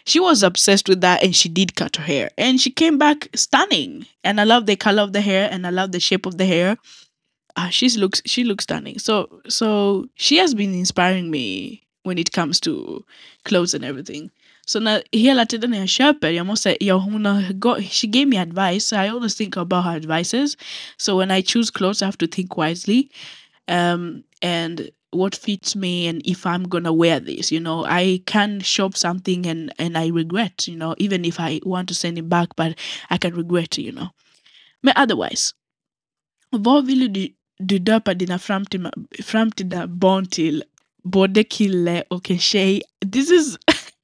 she 0.06 0.20
was 0.20 0.42
obsessed 0.42 0.88
with 0.88 1.00
that 1.00 1.22
and 1.22 1.34
she 1.34 1.48
did 1.48 1.74
cut 1.74 1.96
her 1.96 2.04
hair. 2.04 2.30
And 2.36 2.60
she 2.60 2.70
came 2.70 2.98
back 2.98 3.28
stunning. 3.34 4.06
And 4.22 4.40
i 4.40 4.44
love 4.44 4.66
the 4.66 4.76
color 4.76 5.02
of 5.02 5.12
the 5.12 5.20
hair 5.20 5.48
and 5.50 5.66
i 5.66 5.70
love 5.70 5.92
the 5.92 6.00
shape 6.00 6.26
of 6.26 6.38
the 6.38 6.46
hair. 6.46 6.76
Uh, 7.56 7.68
she's 7.68 7.96
looks 7.96 8.20
she 8.26 8.44
looks 8.44 8.64
stunning. 8.64 8.98
So 8.98 9.40
so 9.48 10.08
she 10.14 10.38
has 10.38 10.54
been 10.54 10.74
inspiring 10.74 11.30
me 11.30 11.82
when 12.02 12.18
it 12.18 12.32
comes 12.32 12.60
to 12.60 13.04
clothes 13.44 13.74
and 13.74 13.84
everything. 13.84 14.30
Så 14.66 14.80
när 14.80 15.02
hela 15.12 15.46
tiden 15.46 15.70
när 15.70 15.78
jag 15.78 15.88
köper, 15.88 16.30
jag 16.30 16.46
måste, 16.46 16.76
she 17.90 18.06
gave 18.06 18.26
me 18.26 18.38
advice, 18.38 18.86
so 18.86 18.96
I 18.96 19.08
always 19.08 19.34
think 19.36 19.56
about 19.56 19.84
her 19.84 19.96
advices. 19.96 20.56
So 20.96 21.18
when 21.18 21.30
I 21.30 21.42
choose 21.42 21.70
clothes, 21.70 22.02
I 22.02 22.06
have 22.06 22.16
to 22.16 22.26
think 22.26 22.56
wisely, 22.56 23.10
um, 23.68 24.24
and 24.42 24.90
what 25.14 25.34
fits 25.34 25.76
me, 25.76 26.06
and 26.06 26.22
if 26.24 26.46
I'm 26.46 26.64
gonna 26.64 26.92
wear 26.92 27.20
this. 27.20 27.52
You 27.52 27.60
know, 27.60 27.84
I 27.84 28.22
can 28.26 28.60
shop 28.60 28.96
something 28.96 29.46
and 29.46 29.72
and 29.78 29.96
I 29.96 30.08
regret. 30.08 30.68
You 30.68 30.76
know, 30.76 30.94
even 30.98 31.24
if 31.24 31.40
I 31.40 31.60
want 31.64 31.88
to 31.88 31.94
send 31.94 32.18
it 32.18 32.28
back, 32.28 32.48
but 32.56 32.78
I 33.10 33.18
can 33.18 33.34
regret. 33.34 33.78
You 33.78 33.92
know, 33.92 34.08
but 34.82 34.96
otherwise, 34.96 35.54
vad 36.52 36.86
vill 36.86 37.12
du, 37.12 37.28
du 37.58 37.78
döpa 37.78 38.14
dina 38.14 38.38
framtida, 38.38 38.90
framtida 39.22 39.86
barn 39.86 40.26
till? 40.26 40.64
Både 41.06 41.44
kille 41.44 42.04
och 42.10 42.30
en 42.30 42.38
tjej. 42.38 42.82
This 43.12 43.30
is 43.30 43.58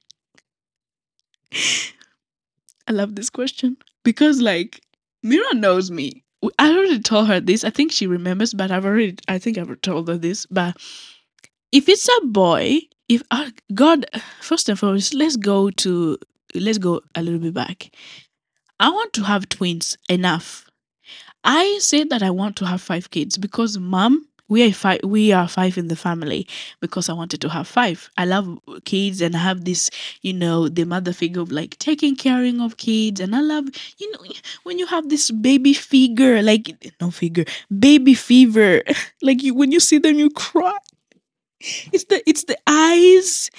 I 2.87 2.91
love 2.91 3.15
this 3.15 3.29
question 3.29 3.75
because 4.03 4.41
like 4.41 4.79
Mira 5.23 5.53
knows 5.53 5.91
me. 5.91 6.23
I 6.57 6.71
already 6.71 6.99
told 6.99 7.27
her 7.27 7.39
this. 7.39 7.63
I 7.63 7.69
think 7.69 7.91
she 7.91 8.07
remembers, 8.07 8.53
but 8.53 8.71
I've 8.71 8.85
already 8.85 9.17
I 9.27 9.37
think 9.37 9.57
I've 9.57 9.79
told 9.81 10.07
her 10.07 10.17
this. 10.17 10.45
But 10.47 10.75
if 11.71 11.87
it's 11.87 12.07
a 12.07 12.25
boy, 12.25 12.81
if 13.07 13.21
uh, 13.31 13.51
God, 13.73 14.05
first 14.41 14.69
and 14.69 14.77
foremost, 14.77 15.13
let's 15.13 15.35
go 15.37 15.69
to 15.69 16.17
let's 16.55 16.77
go 16.77 17.01
a 17.15 17.21
little 17.21 17.39
bit 17.39 17.53
back. 17.53 17.91
I 18.79 18.89
want 18.89 19.13
to 19.13 19.23
have 19.23 19.49
twins 19.49 19.97
enough. 20.09 20.67
I 21.43 21.77
said 21.81 22.09
that 22.09 22.23
I 22.23 22.29
want 22.29 22.55
to 22.57 22.65
have 22.65 22.81
five 22.81 23.09
kids 23.11 23.37
because 23.37 23.77
mom, 23.77 24.27
we 24.51 24.67
are 24.67 24.73
five 24.73 24.99
we 25.05 25.31
are 25.31 25.47
five 25.47 25.77
in 25.77 25.87
the 25.87 25.95
family 25.95 26.45
because 26.81 27.07
I 27.07 27.13
wanted 27.13 27.39
to 27.39 27.49
have 27.49 27.69
five. 27.69 28.09
I 28.17 28.25
love 28.25 28.59
kids 28.83 29.21
and 29.21 29.33
I 29.33 29.39
have 29.39 29.63
this, 29.63 29.89
you 30.23 30.33
know, 30.33 30.67
the 30.67 30.83
mother 30.83 31.13
figure 31.13 31.41
of 31.41 31.53
like 31.53 31.79
taking 31.79 32.17
caring 32.17 32.59
of 32.59 32.75
kids 32.75 33.21
and 33.21 33.33
I 33.33 33.39
love, 33.39 33.69
you 33.97 34.11
know, 34.11 34.19
when 34.63 34.77
you 34.77 34.87
have 34.87 35.07
this 35.07 35.31
baby 35.31 35.73
figure, 35.73 36.41
like 36.41 36.93
no 36.99 37.11
figure, 37.11 37.45
baby 37.79 38.13
fever. 38.13 38.83
like 39.21 39.41
you 39.41 39.55
when 39.55 39.71
you 39.71 39.79
see 39.79 39.99
them 39.99 40.19
you 40.19 40.29
cry. 40.29 40.77
It's 41.93 42.03
the 42.05 42.21
it's 42.27 42.43
the 42.43 42.57
eyes, 42.67 43.49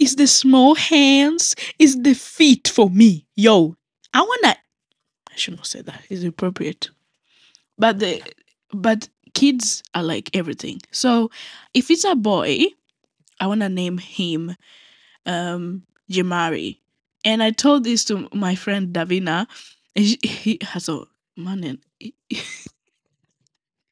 it's 0.00 0.16
the 0.16 0.26
small 0.26 0.74
hands, 0.74 1.54
it's 1.78 1.94
the 1.94 2.14
feet 2.14 2.66
for 2.66 2.90
me. 2.90 3.24
Yo, 3.36 3.76
I 4.12 4.22
wanna 4.22 4.56
I 5.30 5.36
should 5.36 5.54
not 5.54 5.66
say 5.68 5.82
that. 5.82 6.02
It's 6.10 6.24
appropriate. 6.24 6.90
But 7.78 8.00
the 8.00 8.20
but 8.72 9.08
kids 9.34 9.82
are 9.94 10.02
like 10.02 10.34
everything. 10.34 10.80
So 10.90 11.30
if 11.74 11.90
it's 11.90 12.04
a 12.04 12.14
boy, 12.14 12.66
I 13.38 13.46
wanna 13.46 13.68
name 13.68 13.98
him 13.98 14.56
um 15.26 15.82
Jamari. 16.10 16.78
And 17.24 17.42
I 17.42 17.50
told 17.50 17.84
this 17.84 18.04
to 18.06 18.28
my 18.32 18.54
friend 18.54 18.94
Davina. 18.94 19.46
And 19.94 20.04
she, 20.06 20.18
he 20.22 20.58
has 20.62 20.88
a 20.88 21.02
man 21.36 21.64
and 21.64 21.78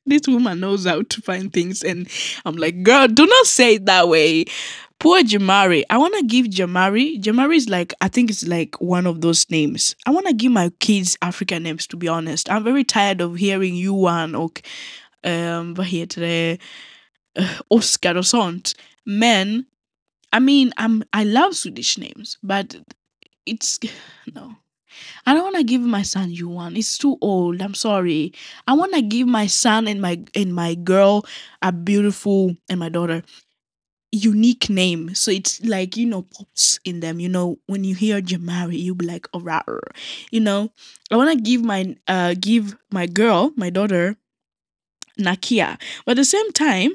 this 0.06 0.22
woman 0.26 0.60
knows 0.60 0.86
how 0.86 1.02
to 1.02 1.22
find 1.22 1.52
things 1.52 1.82
and 1.82 2.08
I'm 2.44 2.56
like, 2.56 2.82
girl, 2.82 3.08
do 3.08 3.26
not 3.26 3.46
say 3.46 3.74
it 3.74 3.86
that 3.86 4.08
way. 4.08 4.46
Poor 4.98 5.22
Jamari. 5.22 5.84
I 5.90 5.98
want 5.98 6.14
to 6.16 6.24
give 6.24 6.46
Jamari. 6.46 7.20
Jamari 7.20 7.56
is 7.56 7.68
like, 7.68 7.94
I 8.00 8.08
think 8.08 8.30
it's 8.30 8.46
like 8.48 8.80
one 8.80 9.06
of 9.06 9.20
those 9.20 9.48
names. 9.48 9.94
I 10.06 10.10
want 10.10 10.26
to 10.26 10.34
give 10.34 10.50
my 10.50 10.70
kids 10.80 11.16
African 11.22 11.62
names, 11.62 11.86
to 11.88 11.96
be 11.96 12.08
honest. 12.08 12.50
I'm 12.50 12.64
very 12.64 12.82
tired 12.82 13.20
of 13.20 13.36
hearing 13.36 13.76
Johan 13.76 14.34
och 14.34 14.60
um, 15.26 15.74
vad 15.74 15.86
heter 15.86 16.20
det, 16.20 16.58
uh, 17.38 17.60
Oscar 17.68 18.14
och 18.14 18.26
sånt. 18.26 18.74
Men, 19.04 19.64
I 20.36 20.40
mean, 20.40 20.72
I'm, 20.76 21.02
I 21.12 21.24
love 21.24 21.54
Swedish 21.54 21.98
names, 21.98 22.38
but 22.42 22.76
it's, 23.46 23.78
no. 24.34 24.54
I 25.26 25.34
don't 25.34 25.44
want 25.44 25.56
to 25.56 25.64
give 25.64 25.80
my 25.80 26.02
son 26.02 26.30
Johan. 26.30 26.76
It's 26.76 26.98
too 26.98 27.18
old. 27.20 27.60
I'm 27.62 27.74
sorry. 27.74 28.32
I 28.66 28.72
want 28.72 28.94
to 28.94 29.02
give 29.02 29.26
my 29.28 29.46
son 29.46 29.86
and 29.86 30.00
my 30.00 30.22
and 30.34 30.54
my 30.54 30.74
girl 30.74 31.24
a 31.62 31.72
beautiful 31.72 32.56
and 32.68 32.80
my 32.80 32.88
daughter 32.88 33.22
unique 34.10 34.70
name. 34.70 35.14
So 35.14 35.30
it's 35.30 35.62
like 35.64 35.96
you 35.96 36.06
know 36.06 36.22
pops 36.22 36.80
in 36.84 37.00
them. 37.00 37.20
You 37.20 37.28
know 37.28 37.58
when 37.66 37.84
you 37.84 37.94
hear 37.94 38.20
Jamari, 38.20 38.78
you 38.78 38.94
be 38.94 39.06
like 39.06 39.28
oh 39.34 39.40
rawr. 39.40 39.80
You 40.30 40.40
know 40.40 40.70
I 41.10 41.16
want 41.16 41.30
to 41.36 41.42
give 41.42 41.62
my 41.62 41.96
uh 42.08 42.34
give 42.40 42.76
my 42.90 43.06
girl 43.06 43.52
my 43.56 43.70
daughter 43.70 44.16
Nakia, 45.18 45.78
but 46.04 46.12
at 46.12 46.16
the 46.16 46.24
same 46.24 46.52
time 46.52 46.92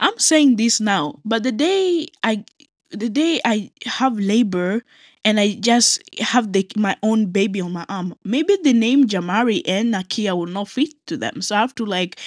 I'm 0.00 0.18
saying 0.18 0.56
this 0.56 0.80
now. 0.80 1.18
But 1.24 1.42
the 1.42 1.52
day 1.52 2.08
I 2.22 2.44
the 2.90 3.08
day 3.08 3.40
I 3.44 3.70
have 3.84 4.18
labor 4.18 4.82
and 5.24 5.38
I 5.40 5.54
just 5.54 6.00
have 6.20 6.52
the 6.52 6.66
my 6.76 6.96
own 7.02 7.26
baby 7.26 7.60
on 7.60 7.72
my 7.72 7.84
arm, 7.88 8.14
maybe 8.24 8.56
the 8.62 8.72
name 8.72 9.06
Jamari 9.06 9.62
and 9.66 9.92
Nakia 9.92 10.36
will 10.36 10.46
not 10.46 10.68
fit 10.68 10.94
to 11.06 11.16
them. 11.16 11.42
So 11.42 11.56
I 11.56 11.60
have 11.60 11.74
to 11.76 11.84
like, 11.84 12.18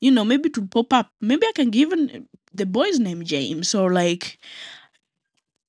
you 0.00 0.10
know, 0.10 0.24
maybe 0.24 0.48
to 0.50 0.66
pop 0.66 0.92
up. 0.92 1.10
Maybe 1.20 1.46
I 1.46 1.52
can 1.52 1.70
give 1.70 1.92
an, 1.92 2.28
the 2.54 2.66
boy's 2.66 2.98
name 2.98 3.24
James 3.24 3.74
or 3.74 3.92
like 3.92 4.38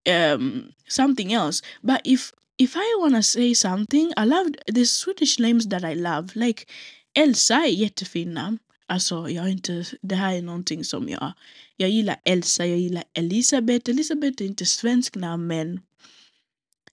um 0.08 0.74
something 0.88 1.34
else. 1.34 1.62
But 1.84 2.02
if 2.06 2.32
if 2.58 2.76
I 2.76 2.96
wanna 3.00 3.24
say 3.24 3.54
something, 3.54 4.12
I 4.18 4.26
love 4.26 4.48
the 4.68 4.86
Swedish 4.86 5.40
names 5.40 5.68
that 5.68 5.84
I 5.84 5.94
love. 5.94 6.36
Like 6.36 6.68
Elsa 7.16 7.56
är 7.68 7.76
jättefin 7.76 8.34
namn. 8.34 8.60
Alltså 8.90 9.30
jag 9.30 9.46
är 9.46 9.50
inte, 9.50 9.86
det 10.02 10.16
här 10.16 10.36
är 10.36 10.42
någonting 10.42 10.84
som 10.84 11.10
jag, 11.10 11.34
jag 11.78 11.90
gillar 11.90 12.22
Elsa, 12.26 12.66
jag 12.66 12.80
gillar 12.80 13.04
Elisabeth. 13.14 13.90
Elisabeth 13.90 14.44
är 14.44 14.48
inte 14.48 14.66
svensk 14.66 15.16
namn 15.16 15.48
men 15.48 15.80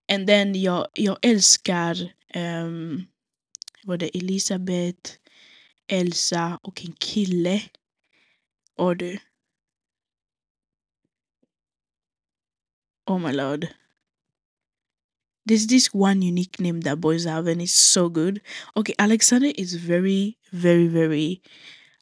And 0.09 0.26
then 0.26 0.55
jag, 0.55 0.87
jag 0.95 1.19
älskar 1.23 2.12
ehm, 2.29 2.67
um, 2.67 3.07
var 3.85 3.97
det 3.97 4.17
Elisabeth, 4.17 5.12
Elsa 5.88 6.59
och 6.62 6.85
en 6.85 6.93
kille. 6.93 7.62
Och 8.76 8.97
du. 8.97 9.19
Oh 13.07 13.19
my 13.19 13.33
lord. 13.33 13.69
There's 15.49 15.69
this 15.69 15.95
one 15.95 16.23
unique 16.23 16.59
name 16.59 16.83
that 16.83 17.00
boys 17.00 17.25
have 17.25 17.53
and 17.53 17.62
it's 17.62 17.75
so 17.75 18.09
good. 18.09 18.41
Okay, 18.75 18.95
Alexander 18.99 19.53
is 19.57 19.75
very, 19.75 20.37
very, 20.50 20.88
very 20.88 21.41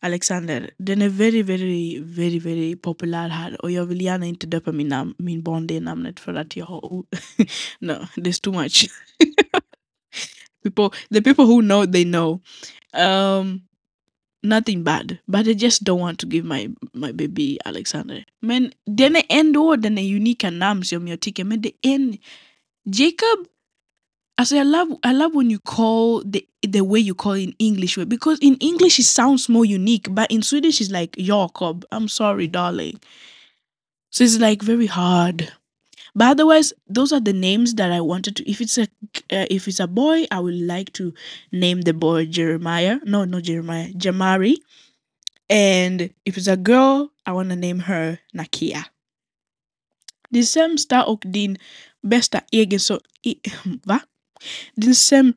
Alexander. 0.05 0.71
Den 0.79 1.03
är 1.03 1.09
very, 1.09 1.43
very, 1.43 2.01
very, 2.01 2.39
very 2.39 2.77
populär 2.77 3.29
här 3.29 3.63
och 3.63 3.71
jag 3.71 3.87
vill 3.87 4.01
gärna 4.01 4.27
inte 4.27 4.47
döpa 4.47 4.73
min, 4.73 4.93
nam- 4.93 5.15
min 5.19 5.43
barn 5.43 5.67
det 5.67 5.81
namnet 5.81 6.21
för 6.21 6.35
att 6.35 6.57
jag 6.57 6.67
har... 6.67 6.81
no, 7.79 7.93
there's 8.17 8.41
too 8.43 8.53
much. 8.53 8.87
people, 10.65 10.91
the 11.11 11.23
people 11.23 11.45
who 11.45 11.61
know, 11.61 11.87
they 11.87 12.05
know. 12.05 12.41
Um, 12.93 13.63
nothing 14.43 14.85
bad, 14.85 15.19
but 15.27 15.49
I 15.49 15.53
just 15.53 15.85
don't 15.85 16.01
want 16.01 16.19
to 16.21 16.27
give 16.27 16.45
my 16.45 16.69
my 16.93 17.13
baby 17.13 17.59
Alexander. 17.65 18.25
Men 18.41 18.73
den 18.87 19.17
är 19.17 19.25
ändå 19.29 19.77
den 19.77 19.99
är 19.99 20.17
unika 20.17 20.51
namn 20.51 20.85
som 20.85 21.09
jag 21.09 21.21
tycker, 21.21 21.45
men 21.45 21.61
det 21.61 21.69
är 21.69 21.95
en 21.95 22.19
Jacob. 22.85 23.47
Also, 24.39 24.59
I 24.59 24.63
love 24.65 24.89
I 25.05 25.13
love 25.13 25.35
when 25.35 25.49
you 25.51 25.59
call 25.61 26.23
the 26.25 26.47
the 26.63 26.83
way 26.83 26.99
you 26.99 27.15
call 27.15 27.33
in 27.35 27.55
English 27.59 27.97
because 28.09 28.39
in 28.41 28.57
English 28.57 28.99
it 28.99 29.05
sounds 29.05 29.49
more 29.49 29.65
unique, 29.65 30.09
but 30.11 30.31
in 30.31 30.43
Swedish 30.43 30.81
it's 30.81 30.91
like 30.91 31.15
Jacob. 31.17 31.85
I'm 31.93 32.09
sorry, 32.09 32.49
darling. 32.49 33.01
So 34.11 34.25
it's 34.25 34.39
like 34.39 34.63
very 34.63 34.87
hard. 34.87 35.53
But 36.15 36.29
otherwise, 36.31 36.73
those 36.89 37.13
are 37.13 37.21
the 37.21 37.33
names 37.33 37.75
that 37.75 37.93
I 37.93 38.01
wanted 38.01 38.37
to. 38.37 38.51
If 38.51 38.61
it's 38.61 38.79
a 38.79 38.83
uh, 39.31 39.47
if 39.51 39.69
it's 39.69 39.81
a 39.81 39.87
boy, 39.87 40.27
I 40.31 40.41
would 40.41 40.55
like 40.55 40.93
to 40.95 41.13
name 41.53 41.83
the 41.83 41.93
boy 41.95 42.27
Jeremiah. 42.27 42.99
No, 43.05 43.25
not 43.25 43.43
Jeremiah, 43.45 43.91
Jamari. 43.93 44.57
And 45.51 46.11
if 46.25 46.37
it's 46.39 46.49
a 46.49 46.57
girl, 46.57 47.11
I 47.27 47.33
want 47.33 47.51
to 47.51 47.57
name 47.57 47.81
her 47.81 48.19
Nakia. 48.35 48.85
Din 50.31 50.47
sämsta 50.47 51.05
och 51.05 51.23
din 51.27 51.59
bästa 52.03 52.41
egenskap... 52.53 53.03
i- 53.23 53.41
Va? 53.87 54.01
Din, 54.75 54.95
säm, 54.95 55.35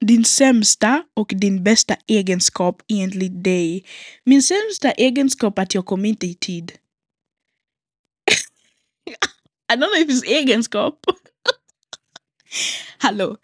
din 0.00 0.24
sämsta 0.24 1.02
och 1.14 1.32
din 1.36 1.64
bästa 1.64 1.96
egenskap 2.06 2.82
enligt 2.88 3.44
dig. 3.44 3.84
Min 4.24 4.42
sämsta 4.42 4.90
egenskap 4.90 5.58
är 5.58 5.62
att 5.62 5.74
jag 5.74 5.86
kommer 5.86 6.08
inte 6.08 6.26
i 6.26 6.34
tid. 6.34 6.72
I 9.72 9.76
don't 9.76 9.88
know 9.88 9.94
if 9.96 10.08
it's 10.08 10.24
egenskap. 10.26 11.06
Hello. 12.98 13.36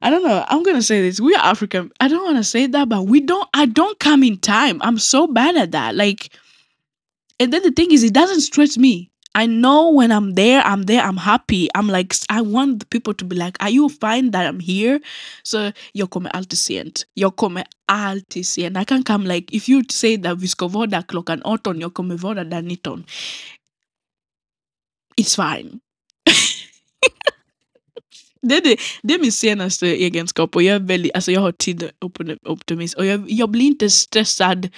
I 0.00 0.10
don't 0.10 0.22
know. 0.22 0.44
I'm 0.48 0.62
gonna 0.62 0.82
say 0.82 1.02
this. 1.02 1.20
We 1.20 1.34
are 1.34 1.50
African. 1.50 1.90
I 2.00 2.08
don't 2.08 2.24
want 2.24 2.36
to 2.36 2.44
say 2.44 2.66
that, 2.68 2.88
but 2.88 3.02
we 3.02 3.20
don't. 3.20 3.48
I 3.52 3.66
don't 3.66 3.98
come 3.98 4.22
in 4.22 4.38
time. 4.38 4.80
I'm 4.80 4.98
so 4.98 5.26
bad 5.26 5.56
at 5.56 5.72
that. 5.72 5.96
Like, 5.96 6.30
and 7.40 7.52
then 7.52 7.62
the 7.62 7.72
thing 7.72 7.90
is, 7.90 8.04
it 8.04 8.14
doesn't 8.14 8.42
stress 8.42 8.78
me. 8.78 9.10
I 9.34 9.46
know 9.46 9.90
when 9.90 10.10
I'm 10.10 10.34
there, 10.34 10.62
I'm 10.64 10.82
there. 10.86 11.02
I'm 11.02 11.16
happy. 11.16 11.68
I'm 11.74 11.88
like, 11.88 12.14
I 12.28 12.40
want 12.40 12.80
the 12.80 12.86
people 12.86 13.14
to 13.14 13.24
be 13.24 13.36
like, 13.36 13.56
"Are 13.62 13.70
you 13.70 13.88
fine 13.88 14.30
that 14.30 14.46
I'm 14.46 14.60
here?" 14.60 15.00
So 15.44 15.72
kommer 16.10 16.30
alltid 16.30 16.58
sent. 16.58 17.06
Jag 17.14 17.36
kommer 17.36 17.64
alltid. 17.86 18.46
I 18.76 18.84
can 18.84 19.02
come 19.02 19.26
like 19.26 19.56
if 19.56 19.68
you 19.68 19.84
say 19.88 20.16
that 20.16 20.38
vi 20.38 20.48
ska 20.48 20.68
där 20.86 21.02
klockan 21.02 21.42
18, 21.44 21.80
jag 21.80 21.94
kommer 21.94 22.16
vara 22.16 22.44
där 22.44 22.62
19. 22.62 23.04
It's 25.16 25.36
fine. 25.36 25.80
Det 28.42 28.56
är, 28.56 28.62
det, 28.62 28.76
det 29.02 29.14
är 29.14 29.18
min 29.18 29.32
senaste 29.32 29.86
egenskap 29.86 30.56
och 30.56 30.62
jag 30.62 30.80
väldigt, 30.80 31.14
alltså 31.14 31.32
jag 31.32 31.40
har 31.40 31.52
tid 31.52 31.90
optimist 32.44 32.94
och 32.94 33.06
jag, 33.06 33.30
jag 33.30 33.50
blir 33.50 33.66
inte 33.66 33.90
stressad 33.90 34.68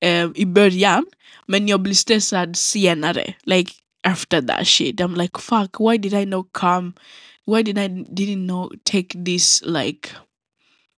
eh, 0.00 0.30
i 0.34 0.46
början 0.46 1.06
men 1.46 1.68
jag 1.68 1.80
blir 1.82 1.94
stressad 1.94 2.56
senare. 2.56 3.34
Like 3.42 3.72
after 4.04 4.40
that 4.40 4.66
shit. 4.66 5.00
I'm 5.00 5.14
like 5.14 5.38
fuck 5.38 5.76
why 5.78 5.96
did 5.96 6.14
I 6.14 6.24
not 6.24 6.52
come? 6.52 6.94
Why 7.44 7.62
did 7.62 7.78
I 7.78 7.88
didn't 7.88 8.46
know 8.46 8.70
take 8.84 9.14
this 9.16 9.62
like 9.64 10.12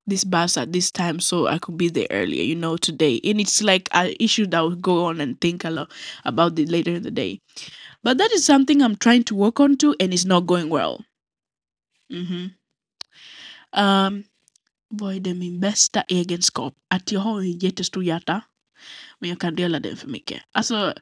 this 0.06 0.24
bus 0.24 0.56
at 0.56 0.72
this 0.72 0.90
time 0.90 1.20
so 1.20 1.46
I 1.46 1.58
could 1.58 1.76
be 1.76 1.88
there 1.88 2.06
earlier, 2.10 2.42
you 2.42 2.54
know, 2.54 2.76
today. 2.76 3.20
And 3.24 3.40
it's 3.40 3.62
like 3.62 3.88
an 3.92 4.14
issue 4.20 4.46
that 4.46 4.60
will 4.60 4.76
go 4.76 5.04
on 5.06 5.20
and 5.20 5.40
think 5.40 5.64
a 5.64 5.70
lot 5.70 5.90
about 6.24 6.58
it 6.58 6.68
later 6.68 6.92
in 6.92 7.02
the 7.02 7.10
day. 7.10 7.40
But 8.02 8.18
that 8.18 8.30
is 8.32 8.44
something 8.44 8.82
I'm 8.82 8.96
trying 8.96 9.24
to 9.24 9.34
work 9.34 9.58
on 9.58 9.76
to 9.78 9.96
and 9.98 10.12
it's 10.12 10.24
not 10.24 10.46
going 10.46 10.68
well. 10.68 11.04
Mhm. 12.12 12.54
Um, 13.72 14.24
är 15.00 15.20
det 15.20 15.34
min 15.34 15.60
bästa 15.60 16.02
egenskap? 16.02 16.74
Att 16.88 17.12
jag 17.12 17.20
har 17.20 17.40
en 17.40 17.58
jättestor 17.58 18.04
hjärta. 18.04 18.42
Men 19.18 19.30
jag 19.30 19.40
kan 19.40 19.54
dela 19.54 19.80
den 19.80 19.96
för 19.96 20.08
mycket. 20.08 20.42
Alltså, 20.52 20.94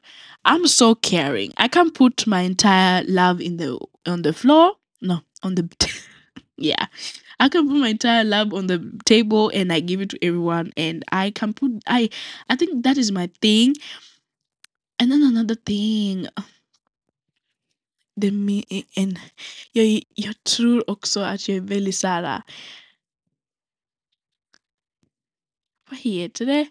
I'm 0.43 0.67
so 0.67 0.95
caring. 0.95 1.51
I 1.51 1.69
can 1.71 1.91
put 1.91 2.25
my 2.25 2.45
entire 2.45 3.03
love 3.03 3.43
in 3.43 3.57
the 3.57 3.69
on 4.11 4.23
the 4.23 4.33
floor. 4.33 4.71
No, 5.01 5.17
on 5.43 5.55
the 5.55 5.63
yeah. 6.57 6.87
I 7.39 7.49
can 7.49 7.67
put 7.67 7.77
my 7.77 7.89
entire 7.89 8.23
love 8.23 8.53
on 8.53 8.67
the 8.67 8.79
table 9.05 9.51
and 9.53 9.73
I 9.73 9.81
give 9.81 10.03
it 10.03 10.09
to 10.09 10.17
everyone 10.21 10.71
and 10.77 11.03
I 11.11 11.31
can 11.31 11.53
put 11.53 11.71
I 11.87 12.09
I 12.49 12.55
think 12.55 12.83
that 12.83 12.97
is 12.97 13.11
my 13.11 13.29
thing. 13.41 13.75
And 14.99 15.11
then 15.11 15.23
another 15.23 15.55
thing. 15.55 16.27
Det 18.17 18.31
med 18.31 18.63
en, 18.93 19.19
jag, 19.71 20.03
jag 20.15 20.43
tror 20.43 20.89
också 20.89 21.19
att 21.19 21.47
jag 21.47 21.57
är 21.57 21.61
väldigt 21.61 21.95
såhär... 21.95 22.41
Vad 25.89 25.99
heter? 25.99 26.67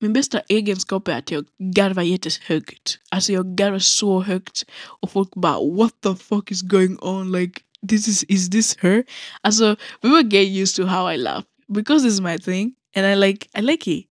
Min 0.00 0.12
bästa 0.12 0.40
egenskap 0.48 1.08
är 1.08 1.18
att 1.18 1.30
jag 1.30 1.44
garvar 1.58 2.02
jättehögt. 2.02 2.98
Alltså 3.08 3.32
jag 3.32 3.56
garvar 3.56 3.78
så 3.78 4.22
högt 4.22 4.64
och 5.00 5.10
folk 5.10 5.34
bara 5.34 5.76
what 5.76 6.00
the 6.00 6.14
fuck 6.14 6.50
is 6.50 6.62
going 6.62 6.98
on? 7.00 7.32
Like 7.32 7.60
this 7.88 8.08
is 8.08 8.24
is 8.28 8.50
this 8.50 8.76
her? 8.80 9.04
Alltså 9.40 9.76
people 10.00 10.22
get 10.22 10.48
used 10.48 10.76
to 10.76 10.86
how 10.86 11.12
I 11.12 11.16
laugh 11.16 11.44
because 11.68 12.08
it's 12.08 12.20
my 12.22 12.38
thing 12.38 12.74
and 12.96 13.06
I 13.06 13.28
like 13.28 13.48
I 13.58 13.62
like 13.62 13.90
it. 13.90 14.06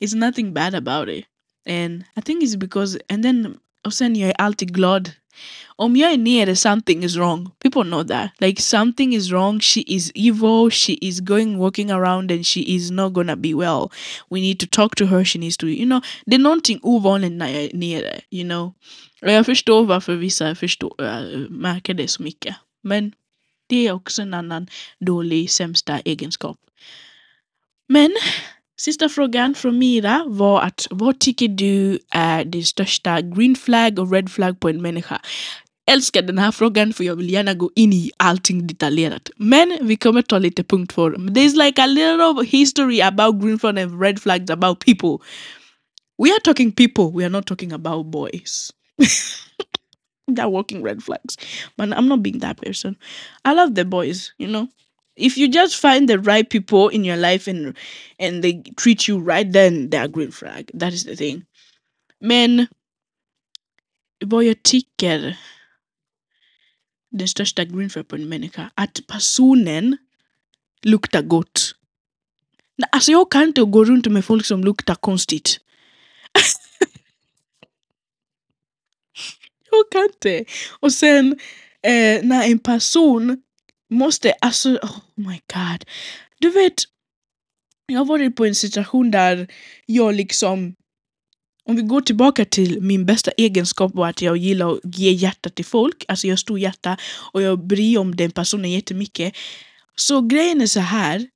It's 0.00 0.14
nothing 0.14 0.52
bad 0.52 0.74
about 0.74 1.08
it. 1.08 1.24
And 1.66 2.04
I 2.16 2.20
think 2.20 2.42
it's 2.42 2.58
because 2.58 2.98
and 3.08 3.22
then 3.22 3.56
och 3.84 3.94
sen 3.94 4.16
jag 4.16 4.30
är 4.30 4.40
alltid 4.40 4.74
glad. 4.74 5.10
Om 5.76 5.96
jag 5.96 6.12
är 6.12 6.54
something 6.54 7.04
is 7.04 7.16
wrong. 7.16 7.50
People 7.58 7.82
know 7.82 8.04
that. 8.04 8.30
Like 8.38 8.62
something 8.62 9.14
is 9.14 9.30
wrong. 9.30 9.60
She 9.60 9.80
is 9.80 10.12
evil. 10.14 10.70
She 10.70 10.92
is 10.92 11.20
going 11.20 11.58
walking 11.58 11.90
around 11.90 12.30
and 12.30 12.46
she 12.46 12.60
is 12.60 12.90
not 12.90 13.12
gonna 13.12 13.36
be 13.36 13.54
well. 13.54 13.90
We 14.30 14.40
need 14.40 14.58
to 14.58 14.66
talk 14.70 14.96
to 14.96 15.06
her. 15.06 15.24
She 15.24 15.38
needs 15.38 15.56
to, 15.56 15.66
you 15.66 15.86
know. 15.86 16.00
Det 16.26 16.34
är 16.34 16.38
någonting 16.38 16.78
ovanligt 16.82 17.32
när 17.32 17.48
jag 17.48 17.62
är 17.62 18.20
you 18.30 18.44
know. 18.44 18.72
Jag 19.20 19.46
förstår 19.46 19.84
varför 19.84 20.14
vissa 20.14 20.54
förstår, 20.54 21.04
äh, 21.04 21.38
märker 21.50 21.94
det 21.94 22.08
så 22.08 22.22
mycket. 22.22 22.56
Men 22.82 23.12
det 23.66 23.86
är 23.86 23.92
också 23.92 24.22
en 24.22 24.34
annan 24.34 24.66
dålig, 25.00 25.50
sämsta 25.50 25.98
egenskap. 25.98 26.56
Men 27.88 28.10
Sista 28.76 29.08
frågan 29.08 29.54
från 29.54 29.78
Mira 29.78 30.24
var 30.26 30.60
att 30.60 30.86
vad 30.90 31.18
tycker 31.18 31.48
du 31.48 31.92
uh, 31.92 31.98
är 32.10 32.44
det 32.44 32.62
största 32.62 33.20
green 33.20 33.56
flag 33.56 33.98
och 33.98 34.12
red 34.12 34.30
flag 34.30 34.60
på 34.60 34.68
en 34.68 34.82
människa? 34.82 35.20
Älskar 35.90 36.22
den 36.22 36.38
här 36.38 36.52
frågan 36.52 36.92
för 36.92 37.04
jag 37.04 37.16
vill 37.16 37.30
gärna 37.30 37.54
gå 37.54 37.70
in 37.74 37.92
i 37.92 38.10
allting 38.16 38.66
detaljerat. 38.66 39.30
Men 39.36 39.78
vi 39.80 39.96
kommer 39.96 40.22
ta 40.22 40.38
lite 40.38 40.64
punkt 40.64 40.92
för 40.92 41.10
There's 41.10 41.64
like 41.64 41.82
a 41.82 41.86
little 41.86 42.24
of 42.24 42.48
history 42.48 43.02
about 43.02 43.42
green 43.42 43.58
flag 43.58 43.78
and 43.78 44.00
red 44.00 44.22
flags 44.22 44.50
about 44.50 44.84
people. 44.84 45.26
We 46.18 46.30
are 46.30 46.40
talking 46.44 46.72
people, 46.72 47.04
we 47.04 47.24
are 47.24 47.30
not 47.30 47.46
talking 47.46 47.72
about 47.72 48.06
boys. 48.06 48.72
They're 50.32 50.50
walking 50.50 50.82
red 50.82 51.02
flags. 51.02 51.38
But 51.76 51.88
I'm 51.88 52.08
not 52.08 52.22
being 52.22 52.38
that 52.38 52.56
person. 52.56 52.96
I 53.44 53.52
love 53.52 53.74
the 53.74 53.84
boys, 53.84 54.32
you 54.38 54.48
know 54.48 54.68
if 55.16 55.38
you 55.38 55.48
just 55.48 55.80
find 55.80 56.08
the 56.08 56.18
right 56.18 56.48
people 56.50 56.88
in 56.88 57.04
your 57.04 57.16
life 57.16 57.50
and 57.50 57.76
and 58.18 58.42
they 58.42 58.62
treat 58.76 59.08
you 59.08 59.18
right 59.18 59.52
then 59.52 59.90
they're 59.90 60.08
green 60.08 60.32
flag. 60.32 60.70
That 60.74 60.92
is 60.92 61.04
the 61.04 61.16
thing. 61.16 61.44
Men 62.20 62.66
vad 64.24 64.44
jag 64.44 64.62
tycker 64.62 65.36
den 67.10 67.28
största 67.28 67.64
green 67.64 67.90
flag 67.90 68.08
på 68.08 68.16
en 68.16 68.28
människa 68.28 68.70
att 68.74 69.00
personen 69.06 69.96
luktar 70.82 71.22
gott 71.22 71.74
alltså 72.92 73.12
jag 73.12 73.30
kan 73.30 73.42
inte 73.42 73.62
gå 73.62 73.84
runt 73.84 74.06
med 74.06 74.24
folk 74.24 74.46
som 74.46 74.64
luktar 74.64 74.94
konstigt 74.94 75.60
jag 79.70 79.84
kan 79.92 80.04
inte 80.04 80.44
och 80.80 80.92
sen 80.92 81.38
eh, 81.82 82.24
när 82.24 82.44
en 82.44 82.58
person 82.58 83.42
måste, 83.94 84.32
alltså 84.40 84.68
oh 84.82 84.98
my 85.14 85.40
god. 85.54 85.84
Du 86.38 86.50
vet, 86.50 86.74
jag 87.86 88.00
har 88.00 88.04
varit 88.04 88.36
på 88.36 88.46
en 88.46 88.54
situation 88.54 89.10
där 89.10 89.48
jag 89.86 90.14
liksom 90.14 90.74
om 91.68 91.76
vi 91.76 91.82
går 91.82 92.00
tillbaka 92.00 92.44
till 92.44 92.80
min 92.80 93.06
bästa 93.06 93.30
egenskap 93.30 93.94
var 93.94 94.08
att 94.08 94.22
jag 94.22 94.36
gillar 94.36 94.72
att 94.72 94.80
ge 94.98 95.10
hjärta 95.10 95.50
till 95.50 95.64
folk. 95.64 96.04
Alltså 96.08 96.26
jag 96.26 96.32
har 96.32 96.36
stor 96.36 96.58
hjärta 96.58 96.96
och 97.32 97.42
jag 97.42 97.66
bryr 97.66 97.98
om 97.98 98.16
den 98.16 98.30
personen 98.30 98.70
jättemycket. 98.70 99.34
Så 99.96 100.20
grejen 100.20 100.60
är 100.60 100.66
så 100.66 100.80
här. 100.80 101.26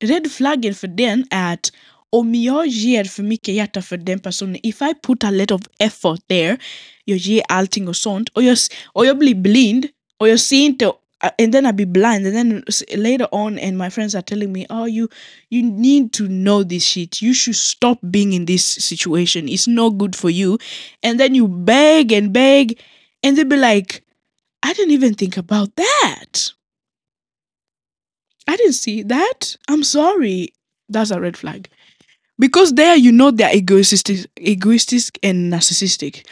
Red 0.00 0.32
flaggen 0.32 0.74
för 0.74 0.88
den 0.88 1.26
är 1.30 1.54
att 1.54 1.72
om 2.10 2.34
jag 2.34 2.66
ger 2.66 3.04
för 3.04 3.22
mycket 3.22 3.54
hjärta 3.54 3.82
för 3.82 3.96
den 3.96 4.20
personen, 4.20 4.56
if 4.62 4.82
I 4.82 4.94
put 5.02 5.24
a 5.24 5.30
lot 5.30 5.50
of 5.50 5.62
effort 5.78 6.20
there, 6.28 6.58
jag 7.04 7.18
ger 7.18 7.42
allting 7.48 7.88
och 7.88 7.96
sånt 7.96 8.28
och 8.28 8.42
jag, 8.42 8.58
och 8.84 9.06
jag 9.06 9.18
blir 9.18 9.34
blind 9.34 9.86
och 10.22 10.28
jag 10.28 10.40
ser 10.40 10.56
inte 10.56 10.92
and 11.38 11.52
then 11.52 11.66
I'd 11.66 11.76
be 11.76 11.84
blind. 11.84 12.26
And 12.26 12.34
then 12.34 12.64
later 12.96 13.26
on 13.32 13.58
and 13.58 13.76
my 13.76 13.90
friends 13.90 14.14
are 14.14 14.22
telling 14.22 14.52
me 14.52 14.66
oh 14.70 14.86
you 14.86 15.08
you 15.50 15.62
need 15.62 16.12
to 16.12 16.28
know 16.28 16.62
this 16.62 16.84
shit. 16.84 17.22
You 17.22 17.34
should 17.34 17.56
stop 17.56 17.98
being 18.10 18.32
in 18.32 18.46
this 18.46 18.64
situation. 18.64 19.48
It's 19.48 19.66
not 19.66 19.98
good 19.98 20.14
for 20.16 20.30
you. 20.30 20.58
And 21.02 21.18
then 21.18 21.34
you 21.34 21.48
beg 21.48 22.12
and 22.12 22.32
beg 22.32 22.78
and 23.22 23.36
they'll 23.36 23.48
be 23.48 23.56
like 23.56 24.04
I 24.62 24.72
didn't 24.74 24.92
even 24.92 25.14
think 25.14 25.36
about 25.36 25.74
that. 25.74 26.52
I 28.46 28.56
didn't 28.56 28.74
see 28.74 29.02
that. 29.02 29.56
I'm 29.68 29.82
sorry. 29.82 30.52
That's 30.88 31.10
a 31.10 31.20
red 31.20 31.36
flag. 31.36 31.68
Because 32.42 32.74
there 32.74 32.96
you 32.96 33.12
know 33.12 33.30
they're 33.30 33.54
egoistic, 33.56 34.26
egoistic 34.36 35.16
and 35.22 35.52
narcissistic. 35.52 36.26